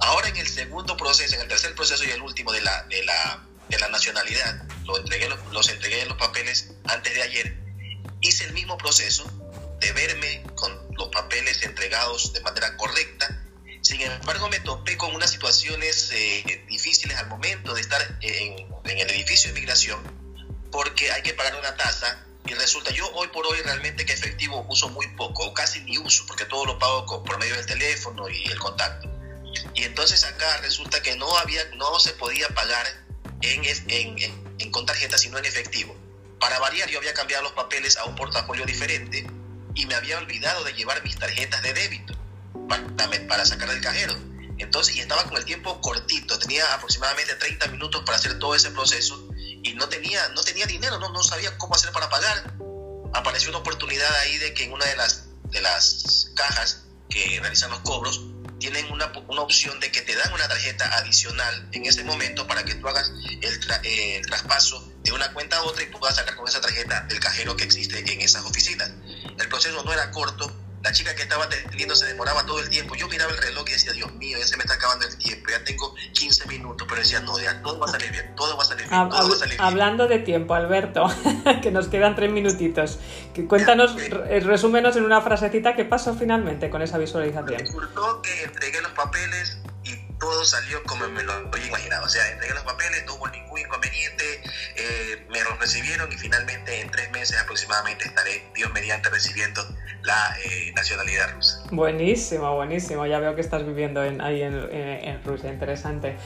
Ahora 0.00 0.28
en 0.28 0.36
el 0.36 0.48
segundo 0.48 0.96
proceso, 0.96 1.36
en 1.36 1.42
el 1.42 1.48
tercer 1.48 1.72
proceso 1.76 2.02
y 2.02 2.10
el 2.10 2.20
último 2.20 2.50
de 2.52 2.62
la, 2.62 2.82
de 2.90 3.04
la, 3.04 3.46
de 3.68 3.78
la 3.78 3.88
nacionalidad, 3.88 4.64
lo 4.84 4.98
entregué, 4.98 5.28
los 5.52 5.68
entregué 5.68 6.04
los 6.06 6.18
papeles 6.18 6.72
antes 6.88 7.14
de 7.14 7.22
ayer, 7.22 7.56
hice 8.20 8.44
el 8.46 8.52
mismo 8.52 8.76
proceso 8.76 9.30
de 9.78 9.92
verme 9.92 10.42
con 10.56 10.72
los 10.96 11.08
papeles 11.10 11.62
entregados 11.62 12.32
de 12.32 12.40
manera 12.40 12.76
correcta 12.76 13.45
sin 13.86 14.00
embargo, 14.00 14.48
me 14.48 14.58
topé 14.58 14.96
con 14.96 15.14
unas 15.14 15.30
situaciones 15.30 16.10
eh, 16.12 16.64
difíciles 16.68 17.16
al 17.18 17.28
momento 17.28 17.72
de 17.72 17.80
estar 17.80 18.18
en, 18.20 18.66
el 18.84 19.10
edificio 19.10 19.52
de 19.52 19.60
migración, 19.60 20.00
porque 20.72 21.12
hay 21.12 21.22
que 21.22 21.34
pagar 21.34 21.54
una 21.56 21.76
tasa 21.76 22.26
y 22.46 22.54
resulta, 22.54 22.90
yo 22.90 23.08
hoy 23.14 23.28
por 23.28 23.46
hoy 23.46 23.60
realmente 23.62 24.04
que 24.04 24.12
efectivo 24.12 24.66
uso 24.68 24.88
muy 24.88 25.06
poco, 25.14 25.46
o 25.46 25.54
casi 25.54 25.80
ni 25.82 25.98
uso, 25.98 26.24
porque 26.26 26.46
todo 26.46 26.64
lo 26.64 26.78
pago 26.80 27.22
por 27.22 27.38
medio 27.38 27.54
del 27.54 27.66
teléfono 27.66 28.28
y 28.28 28.46
el 28.46 28.58
contacto. 28.58 29.08
Y 29.74 29.84
entonces 29.84 30.24
acá 30.24 30.56
resulta 30.58 31.00
que 31.00 31.14
no, 31.14 31.38
había, 31.38 31.64
no 31.76 32.00
se 32.00 32.12
podía 32.14 32.48
pagar 32.48 32.86
en, 33.42 33.62
en, 33.86 34.42
en, 34.58 34.70
con 34.72 34.84
tarjeta, 34.84 35.16
sino 35.16 35.38
en 35.38 35.44
efectivo. 35.44 35.96
Para 36.40 36.58
variar, 36.58 36.88
yo 36.88 36.98
había 36.98 37.14
cambiado 37.14 37.44
los 37.44 37.52
papeles 37.52 37.96
a 37.96 38.04
un 38.04 38.16
portafolio 38.16 38.66
diferente 38.66 39.24
y 39.74 39.86
me 39.86 39.94
había 39.94 40.18
olvidado 40.18 40.64
de 40.64 40.72
llevar 40.72 41.04
mis 41.04 41.16
tarjetas 41.16 41.62
de 41.62 41.72
débito 41.72 42.16
para, 42.68 43.44
sacar 43.44 43.68
del 43.68 43.80
cajero. 43.80 44.14
Entonces, 44.58 44.96
y 44.96 45.00
estaba 45.00 45.24
con 45.24 45.36
el 45.36 45.44
tiempo 45.44 45.80
cortito, 45.80 46.38
tenía 46.38 46.64
aproximadamente 46.74 47.34
30 47.34 47.68
minutos 47.68 48.02
para 48.04 48.16
hacer 48.16 48.38
todo 48.38 48.54
ese 48.54 48.70
proceso 48.70 49.28
y 49.36 49.74
no 49.74 49.88
tenía, 49.88 50.28
no 50.30 50.42
tenía 50.42 50.66
dinero, 50.66 50.98
no, 50.98 51.10
no 51.10 51.22
sabía 51.22 51.56
cómo 51.58 51.74
hacer 51.74 51.92
para 51.92 52.08
pagar. 52.08 52.54
Apareció 53.12 53.50
una 53.50 53.58
oportunidad 53.58 54.14
ahí 54.20 54.38
de 54.38 54.54
que 54.54 54.64
en 54.64 54.72
una 54.72 54.86
de 54.86 54.96
las, 54.96 55.28
de 55.50 55.60
las 55.60 56.30
cajas 56.34 56.84
que 57.08 57.38
realizan 57.40 57.70
los 57.70 57.80
cobros 57.80 58.20
tienen 58.58 58.90
una, 58.90 59.12
una 59.28 59.42
opción 59.42 59.78
de 59.80 59.90
que 59.90 60.02
te 60.02 60.14
dan 60.14 60.32
una 60.32 60.48
tarjeta 60.48 60.96
adicional 60.98 61.68
en 61.72 61.86
ese 61.86 62.04
momento 62.04 62.46
para 62.46 62.64
que 62.64 62.74
tú 62.74 62.88
hagas 62.88 63.12
el, 63.42 64.26
traspaso 64.26 64.92
de 65.02 65.12
una 65.12 65.32
cuenta 65.32 65.58
a 65.58 65.62
otra 65.62 65.82
y 65.82 65.86
puedas 65.86 66.16
sacar 66.16 66.36
con 66.36 66.48
esa 66.48 66.60
tarjeta 66.60 67.02
del 67.02 67.20
cajero 67.20 67.56
que 67.56 67.64
existe 67.64 67.98
en 67.98 68.20
esas 68.20 68.44
oficinas. 68.44 68.90
El 69.38 69.48
proceso 69.48 69.82
no 69.84 69.92
era 69.92 70.10
corto, 70.10 70.50
la 70.86 70.92
chica 70.92 71.16
que 71.16 71.22
estaba 71.22 71.44
atendiendo 71.46 71.96
se 71.96 72.06
demoraba 72.06 72.46
todo 72.46 72.60
el 72.60 72.68
tiempo. 72.68 72.94
Yo 72.94 73.08
miraba 73.08 73.32
el 73.32 73.38
reloj 73.38 73.64
y 73.66 73.72
decía, 73.72 73.92
Dios 73.92 74.12
mío, 74.14 74.38
ya 74.38 74.46
se 74.46 74.56
me 74.56 74.62
está 74.62 74.74
acabando 74.74 75.04
el 75.04 75.16
tiempo, 75.18 75.50
ya 75.50 75.64
tengo 75.64 75.92
15 76.12 76.46
minutos, 76.46 76.86
pero 76.88 77.00
decía, 77.00 77.18
no, 77.20 77.36
ya 77.40 77.60
todo 77.60 77.80
va 77.80 77.86
a 77.86 77.90
salir 77.90 78.12
bien, 78.12 78.32
todo 78.36 78.56
va 78.56 78.62
a 78.62 78.66
salir 78.66 78.88
bien, 78.88 79.08
todo 79.08 79.28
va 79.28 79.34
a 79.34 79.38
salir 79.38 79.54
bien. 79.56 79.66
Hablando 79.66 80.06
de 80.06 80.20
tiempo, 80.20 80.54
Alberto, 80.54 81.08
que 81.62 81.72
nos 81.72 81.88
quedan 81.88 82.14
tres 82.14 82.30
minutitos, 82.30 83.00
cuéntanos, 83.48 83.96
eh, 83.98 84.40
resúmenos 84.40 84.94
en 84.94 85.04
una 85.04 85.20
frasecita 85.22 85.74
qué 85.74 85.84
pasó 85.84 86.14
finalmente 86.14 86.70
con 86.70 86.80
esa 86.82 86.98
visualización. 86.98 87.58
Resultó 87.58 88.22
que 88.22 88.44
entregué 88.44 88.80
los 88.80 88.92
papeles 88.92 89.58
todo 90.18 90.44
salió 90.44 90.82
como 90.84 91.08
me 91.08 91.22
lo 91.22 91.32
había 91.32 91.66
imaginado. 91.66 92.04
O 92.04 92.08
sea, 92.08 92.30
entregué 92.30 92.54
los 92.54 92.64
papeles, 92.64 93.04
no 93.06 93.14
hubo 93.14 93.28
ningún 93.28 93.60
inconveniente, 93.60 94.42
eh, 94.76 95.26
me 95.30 95.42
los 95.42 95.58
recibieron 95.58 96.10
y 96.12 96.16
finalmente 96.16 96.80
en 96.80 96.90
tres 96.90 97.10
meses 97.10 97.38
aproximadamente 97.38 98.06
estaré, 98.06 98.44
Dios 98.54 98.72
mediante, 98.72 99.08
recibiendo 99.10 99.62
la 100.02 100.36
eh, 100.44 100.72
nacionalidad 100.74 101.32
rusa. 101.34 101.64
Buenísimo, 101.70 102.54
buenísimo. 102.54 103.06
Ya 103.06 103.18
veo 103.18 103.34
que 103.34 103.40
estás 103.40 103.66
viviendo 103.66 104.00
ahí 104.00 104.42
en, 104.42 105.22
Rusia, 105.24 105.52
interesante. 105.52 106.16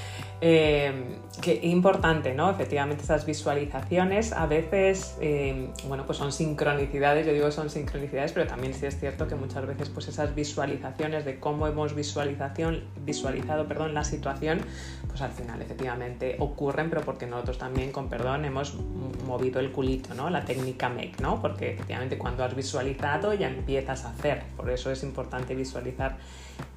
Eh, 0.43 1.18
qué 1.43 1.61
importante, 1.64 2.34
¿no? 2.34 2.51
Efectivamente, 2.51 3.05
esas 3.05 3.26
visualizaciones 3.26 4.32
a 4.32 4.47
veces, 4.47 5.16
eh, 5.20 5.68
bueno, 5.86 6.07
pues 6.07 6.16
son 6.16 6.32
sincronicidades, 6.32 7.26
yo 7.26 7.32
digo 7.32 7.51
son 7.51 7.68
sincronicidades, 7.68 8.32
pero 8.32 8.47
también 8.47 8.72
sí 8.72 8.86
es 8.86 8.99
cierto 8.99 9.28
que 9.28 9.34
muchas 9.34 9.66
veces 9.66 9.91
pues 9.91 10.09
esas 10.09 10.34
visualizaciones 10.34 11.26
de 11.26 11.38
cómo 11.38 11.66
hemos 11.66 11.95
visualización, 11.95 12.84
visualizado 13.05 13.68
perdón, 13.68 13.93
la 13.93 14.03
situación, 14.03 14.61
pues 15.09 15.20
al 15.20 15.32
final 15.32 15.61
efectivamente 15.61 16.36
ocurren, 16.38 16.88
pero 16.88 17.03
porque 17.03 17.26
nosotros 17.26 17.59
también, 17.59 17.93
con 17.93 18.09
perdón, 18.09 18.47
hemos 18.47 18.74
movido 19.26 19.61
el 19.61 19.72
culito, 19.72 20.14
¿no? 20.14 20.30
La 20.30 20.45
técnica 20.47 20.88
make, 20.88 21.16
¿no? 21.20 21.43
Porque 21.43 21.72
efectivamente 21.72 22.16
cuando 22.16 22.45
has 22.45 22.55
visualizado 22.55 23.34
ya 23.34 23.49
empiezas 23.49 24.07
a 24.07 24.11
hacer, 24.11 24.43
por 24.57 24.70
eso 24.70 24.91
es 24.91 25.03
importante 25.03 25.55
visualizar 25.55 26.16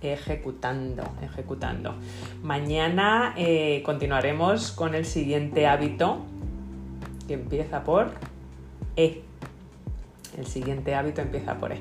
ejecutando, 0.01 1.03
ejecutando. 1.21 1.95
Mañana 2.41 3.33
eh, 3.37 3.81
continuaremos 3.85 4.71
con 4.71 4.95
el 4.95 5.05
siguiente 5.05 5.67
hábito 5.67 6.19
que 7.27 7.35
empieza 7.35 7.83
por 7.83 8.11
E. 8.95 9.23
El 10.37 10.45
siguiente 10.45 10.95
hábito 10.95 11.21
empieza 11.21 11.55
por 11.55 11.71
E. 11.71 11.79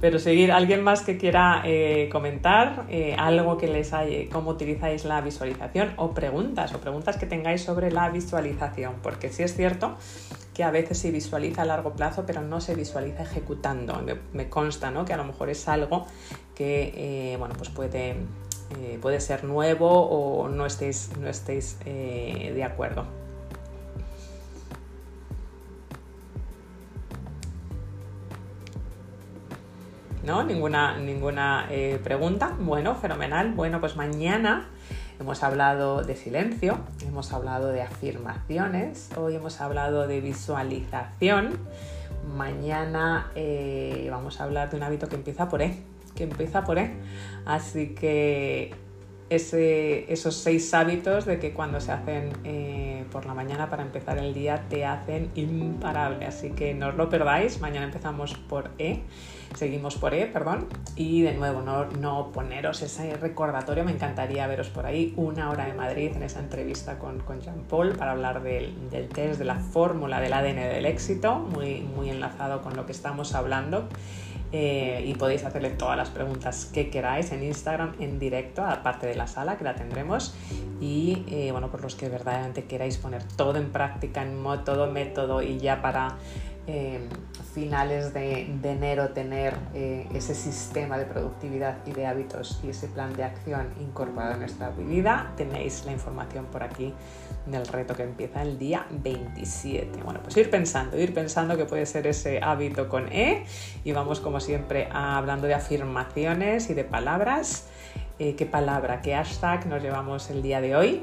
Pero 0.00 0.18
seguir, 0.18 0.52
alguien 0.52 0.82
más 0.82 1.02
que 1.02 1.16
quiera 1.16 1.62
eh, 1.64 2.08
comentar 2.10 2.86
eh, 2.88 3.14
algo 3.18 3.58
que 3.58 3.68
les 3.68 3.92
haya, 3.92 4.28
cómo 4.30 4.50
utilizáis 4.50 5.04
la 5.04 5.20
visualización 5.20 5.92
o 5.96 6.12
preguntas 6.12 6.74
o 6.74 6.78
preguntas 6.78 7.16
que 7.16 7.26
tengáis 7.26 7.62
sobre 7.62 7.90
la 7.90 8.08
visualización, 8.10 8.94
porque 9.02 9.28
sí 9.28 9.42
es 9.42 9.54
cierto 9.54 9.96
que 10.54 10.64
a 10.64 10.70
veces 10.70 10.98
se 10.98 11.10
visualiza 11.10 11.62
a 11.62 11.64
largo 11.64 11.92
plazo, 11.92 12.24
pero 12.26 12.42
no 12.42 12.60
se 12.60 12.74
visualiza 12.74 13.22
ejecutando. 13.22 14.02
Me, 14.32 14.48
consta 14.48 14.90
¿no? 14.90 15.04
que 15.04 15.14
a 15.14 15.16
lo 15.16 15.24
mejor 15.24 15.48
es 15.48 15.66
algo 15.68 16.06
que 16.54 16.92
eh, 17.32 17.36
bueno, 17.38 17.54
pues 17.56 17.70
puede, 17.70 18.16
puede 19.00 19.20
ser 19.20 19.44
nuevo 19.44 19.88
o 19.88 20.48
no 20.48 20.66
estéis, 20.66 21.10
no 21.18 21.28
estéis 21.28 21.78
de 21.84 22.64
acuerdo. 22.64 23.21
¿No? 30.24 30.44
Ninguna, 30.44 30.98
ninguna 30.98 31.68
pregunta. 32.02 32.54
Bueno, 32.58 32.94
fenomenal. 32.94 33.52
Bueno, 33.54 33.80
pues 33.80 33.96
mañana 33.96 34.68
Hemos 35.22 35.44
hablado 35.44 36.02
de 36.02 36.16
silencio, 36.16 36.80
hemos 37.06 37.32
hablado 37.32 37.68
de 37.68 37.80
afirmaciones, 37.80 39.08
hoy 39.16 39.36
hemos 39.36 39.60
hablado 39.60 40.08
de 40.08 40.20
visualización. 40.20 41.60
Mañana 42.36 43.30
eh, 43.36 44.08
vamos 44.10 44.40
a 44.40 44.44
hablar 44.44 44.70
de 44.70 44.78
un 44.78 44.82
hábito 44.82 45.08
que 45.08 45.14
empieza 45.14 45.48
por 45.48 45.62
E, 45.62 45.76
que 46.16 46.24
empieza 46.24 46.64
por 46.64 46.78
E. 46.78 46.94
Así 47.44 47.94
que 47.94 48.74
esos 49.28 50.34
seis 50.34 50.74
hábitos 50.74 51.24
de 51.24 51.38
que 51.38 51.52
cuando 51.52 51.80
se 51.80 51.92
hacen 51.92 52.32
eh, 52.42 53.04
por 53.12 53.24
la 53.24 53.32
mañana 53.32 53.70
para 53.70 53.84
empezar 53.84 54.18
el 54.18 54.34
día 54.34 54.64
te 54.68 54.84
hacen 54.84 55.30
imparable. 55.36 56.26
Así 56.26 56.50
que 56.50 56.74
no 56.74 56.88
os 56.88 56.96
lo 56.96 57.08
perdáis, 57.08 57.60
mañana 57.60 57.86
empezamos 57.86 58.34
por 58.34 58.70
E 58.78 59.02
seguimos 59.54 59.96
por 59.96 60.14
E, 60.14 60.26
perdón. 60.26 60.66
Y 60.96 61.22
de 61.22 61.34
nuevo, 61.34 61.62
no, 61.62 62.32
poneros 62.32 62.82
ese 62.82 63.16
recordatorio, 63.16 63.84
me 63.84 63.92
encantaría 63.92 64.46
veros 64.46 64.68
por 64.68 64.86
ahí, 64.86 65.14
una 65.16 65.50
hora 65.50 65.66
de 65.66 65.74
Madrid 65.74 66.12
en 66.14 66.22
esa 66.22 66.40
entrevista 66.40 66.98
con, 66.98 67.20
con 67.20 67.40
Jean 67.40 67.62
Paul 67.68 67.92
para 67.92 68.12
hablar 68.12 68.42
del, 68.42 68.74
test, 69.12 69.38
de 69.38 69.44
la 69.44 69.56
fórmula 69.56 70.20
del 70.20 70.32
ADN 70.32 70.56
del 70.56 70.86
éxito, 70.86 71.38
muy, 71.38 71.80
muy 71.80 72.10
enlazado 72.10 72.62
con 72.62 72.76
lo 72.76 72.86
que 72.86 72.92
estamos 72.92 73.34
hablando. 73.34 73.88
Eh, 74.54 75.04
y 75.06 75.14
podéis 75.14 75.44
hacerle 75.44 75.70
todas 75.70 75.96
las 75.96 76.10
preguntas 76.10 76.66
que 76.66 76.90
queráis 76.90 77.32
en 77.32 77.42
Instagram 77.42 77.94
en 78.00 78.18
directo, 78.18 78.62
aparte 78.62 79.06
de 79.06 79.14
la 79.14 79.26
sala 79.26 79.56
que 79.56 79.64
la 79.64 79.74
tendremos. 79.74 80.34
Y 80.78 81.24
eh, 81.28 81.52
bueno, 81.52 81.70
por 81.70 81.80
los 81.80 81.94
que 81.94 82.10
verdaderamente 82.10 82.64
queráis 82.64 82.98
poner 82.98 83.22
todo 83.24 83.56
en 83.56 83.70
práctica, 83.70 84.22
en 84.22 84.42
todo 84.64 84.90
método 84.90 85.40
y 85.40 85.58
ya 85.58 85.80
para 85.80 86.16
eh, 86.66 87.00
finales 87.52 88.14
de, 88.14 88.50
enero 88.62 89.10
tener 89.10 89.54
eh, 89.74 90.08
ese 90.14 90.34
sistema 90.34 90.96
de 90.96 91.04
productividad 91.04 91.76
y 91.86 91.92
de 91.92 92.06
hábitos 92.06 92.60
y 92.64 92.70
ese 92.70 92.88
plan 92.88 93.14
de 93.14 93.24
acción 93.24 93.68
incorporado 93.78 94.34
en 94.34 94.40
nuestra 94.40 94.70
vida, 94.70 95.32
tenéis 95.36 95.84
la 95.84 95.92
información 95.92 96.46
por 96.46 96.62
aquí 96.62 96.94
del 97.46 97.66
reto 97.66 97.94
que 97.94 98.04
empieza 98.04 98.42
el 98.42 98.58
día 98.58 98.86
27. 98.90 100.02
Bueno, 100.02 100.20
pues 100.22 100.36
ir 100.36 100.50
pensando, 100.50 100.98
ir 100.98 101.12
pensando 101.12 101.56
que 101.56 101.66
puede 101.66 101.84
ser 101.84 102.06
ese 102.06 102.40
hábito 102.40 102.88
con 102.88 103.12
E 103.12 103.44
y 103.84 103.92
vamos 103.92 104.20
como 104.20 104.40
siempre 104.40 104.88
hablando 104.90 105.46
de 105.46 105.54
afirmaciones 105.54 106.70
y 106.70 106.74
de 106.74 106.84
palabras. 106.84 107.66
Eh, 108.18 108.34
¿Qué 108.34 108.46
palabra, 108.46 109.02
qué 109.02 109.14
hashtag 109.14 109.66
nos 109.66 109.82
llevamos 109.82 110.30
el 110.30 110.42
día 110.42 110.60
de 110.60 110.74
hoy 110.76 111.02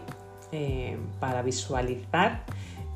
para 1.19 1.43
visualizar? 1.43 2.43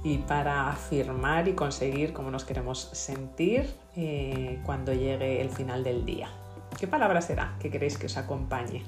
Y 0.03 0.17
para 0.17 0.69
afirmar 0.69 1.47
y 1.47 1.53
conseguir 1.53 2.11
cómo 2.13 2.29
nos 2.29 2.43
queremos 2.43 2.89
sentir 2.91 3.73
eh, 3.95 4.59
cuando 4.65 4.93
llegue 4.93 5.41
el 5.41 5.49
final 5.49 5.83
del 5.83 6.05
día. 6.05 6.29
¿Qué 6.77 6.87
palabra 6.87 7.21
será 7.21 7.55
que 7.59 7.71
queréis 7.71 7.97
que 7.97 8.07
os 8.07 8.17
acompañe 8.17 8.83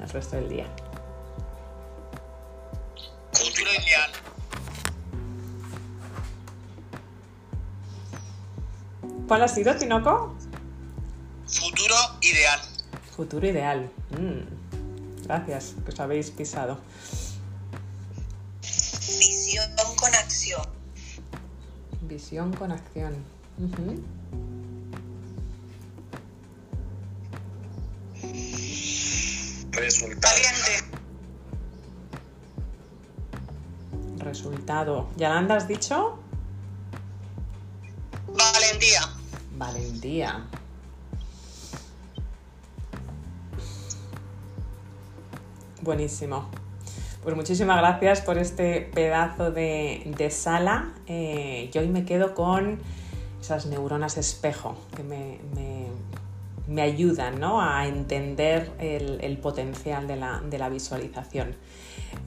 el 0.00 0.08
resto 0.08 0.36
del 0.36 0.48
día? 0.48 0.66
Futuro 3.32 3.70
ideal. 3.70 4.10
¿Cuál 9.28 9.42
ha 9.42 9.48
sido, 9.48 9.74
Tinoco? 9.76 10.34
Futuro 11.46 11.94
ideal. 12.22 12.60
Futuro 13.16 13.46
ideal. 13.46 13.90
Mm. 14.10 15.24
Gracias, 15.24 15.74
que 15.84 15.90
os 15.90 16.00
habéis 16.00 16.30
pisado. 16.30 16.78
Con 20.04 20.14
acción. 20.16 20.62
Visión 22.02 22.52
con 22.52 22.72
acción. 22.72 23.24
Resultado. 29.70 30.34
Resultado. 34.18 35.08
¿Yalanda 35.16 35.56
has 35.56 35.66
dicho? 35.66 36.18
Valentía. 38.28 39.00
Valentía. 39.56 40.46
Buenísimo. 45.80 46.50
Pues 47.24 47.36
muchísimas 47.36 47.78
gracias 47.78 48.20
por 48.20 48.36
este 48.36 48.82
pedazo 48.82 49.50
de, 49.50 50.28
sala. 50.30 50.92
Eh, 51.06 51.70
yo 51.72 51.80
hoy 51.80 51.88
me 51.88 52.04
quedo 52.04 52.34
con 52.34 52.78
esas 53.40 53.64
neuronas 53.64 54.18
espejo 54.18 54.76
que 54.94 55.02
me, 55.02 56.82
ayudan 56.82 57.42
a 57.42 57.86
entender 57.86 58.70
el, 58.78 59.38
potencial 59.38 60.06
de 60.06 60.58
la 60.58 60.68
visualización. 60.68 61.56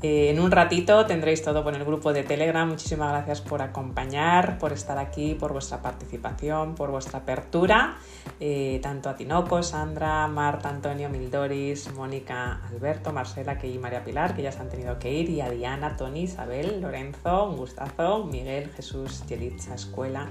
Eh, 0.01 0.29
en 0.29 0.39
un 0.39 0.51
ratito 0.51 1.05
tendréis 1.05 1.41
todo 1.41 1.63
por 1.63 1.73
el 1.75 1.83
grupo 1.83 2.13
de 2.13 2.23
Telegram. 2.23 2.67
Muchísimas 2.67 3.11
gracias 3.11 3.41
por 3.41 3.61
acompañar, 3.61 4.57
por 4.59 4.71
estar 4.71 4.97
aquí, 4.97 5.35
por 5.35 5.53
vuestra 5.53 5.81
participación, 5.81 6.75
por 6.75 6.91
vuestra 6.91 7.19
apertura. 7.19 7.97
Eh, 8.39 8.79
tanto 8.83 9.09
a 9.09 9.15
Tinoco, 9.15 9.63
Sandra, 9.63 10.27
Marta, 10.27 10.69
Antonio, 10.69 11.09
Mildoris, 11.09 11.91
Mónica, 11.93 12.61
Alberto, 12.69 13.11
Marcela, 13.11 13.57
que 13.57 13.67
y 13.67 13.79
María 13.79 14.03
Pilar, 14.03 14.35
que 14.35 14.43
ya 14.43 14.51
se 14.51 14.59
han 14.59 14.69
tenido 14.69 14.99
que 14.99 15.11
ir, 15.11 15.29
y 15.29 15.41
a 15.41 15.49
Diana, 15.49 15.95
Tony, 15.95 16.23
Isabel, 16.23 16.81
Lorenzo, 16.81 17.45
un 17.45 17.57
gustazo, 17.57 18.25
Miguel, 18.25 18.69
Jesús, 18.75 19.25
Yelitza, 19.27 19.75
Escuela. 19.75 20.29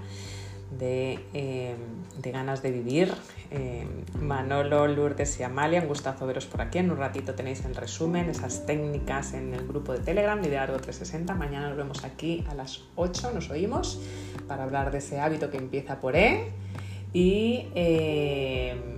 Em, 0.81 1.96
de, 2.23 2.33
ganas 2.33 2.63
de 2.63 2.71
vivir. 2.71 3.13
Em, 3.51 3.89
Manolo, 4.21 4.87
Lourdes 4.89 5.39
y 5.41 5.43
Amalia, 5.43 5.81
un 5.81 5.89
gustazo 5.89 6.27
veros 6.27 6.47
por 6.47 6.61
aquí. 6.61 6.79
En 6.79 6.91
un 6.91 6.97
ratito 6.97 7.35
tenéis 7.35 7.65
el 7.65 7.75
resumen, 7.75 8.29
esas 8.29 8.67
técnicas 8.67 9.35
en 9.35 9.55
el 9.55 9.67
grupo 9.67 9.93
de 9.93 10.01
Telegram, 10.01 10.41
Liderazgo 10.41 10.77
360. 10.77 11.35
Mañana 11.35 11.69
nos 11.69 11.77
vemos 11.77 12.05
aquí 12.05 12.45
a 12.51 12.55
las 12.55 12.83
8, 12.97 13.33
nos 13.33 13.51
oímos, 13.51 14.01
para 14.49 14.65
hablar 14.65 14.91
de 14.91 14.99
ese 14.99 15.21
hábito 15.21 15.51
que 15.51 15.59
empieza 15.59 16.01
por 16.01 16.17
E. 16.17 16.53
Y 17.13 17.69
em, 17.75 18.96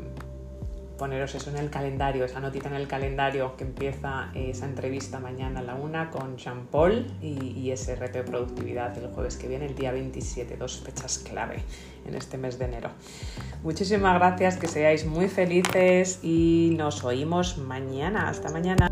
poneros 0.99 1.35
eso 1.35 1.49
en 1.51 1.57
el 1.57 1.71
calendario, 1.71 2.25
esa 2.25 2.41
notita 2.41 2.69
en 2.69 2.75
el 2.75 2.89
calendario 2.89 3.57
que 3.57 3.65
empieza 3.65 4.31
esa 4.35 4.67
entrevista 4.67 5.19
mañana 5.19 5.61
a 5.61 5.63
la 5.63 5.75
una 5.75 6.11
con 6.11 6.37
Jean 6.37 6.67
Paul 6.67 7.07
y, 7.23 7.71
ese 7.71 7.97
reto 7.97 8.19
de 8.19 8.25
productividad 8.25 8.97
el 8.99 9.09
jueves 9.13 9.37
que 9.37 9.47
viene, 9.47 9.67
el 9.67 9.75
día 9.75 9.93
27, 9.93 10.57
dos 10.57 10.81
fechas 10.81 11.19
clave 11.19 11.63
en 12.07 12.15
este 12.15 12.39
mes 12.39 12.59
de 12.59 12.65
enero. 12.65 12.91
Muchísimas 13.63 14.19
gracias, 14.19 14.57
que 14.57 14.67
seáis 14.67 15.07
muy 15.07 15.29
felices 15.29 16.21
y 16.23 16.75
nos 16.77 17.05
oímos 17.05 17.59
mañana. 17.59 18.29
Hasta 18.29 18.51
mañana. 18.51 18.89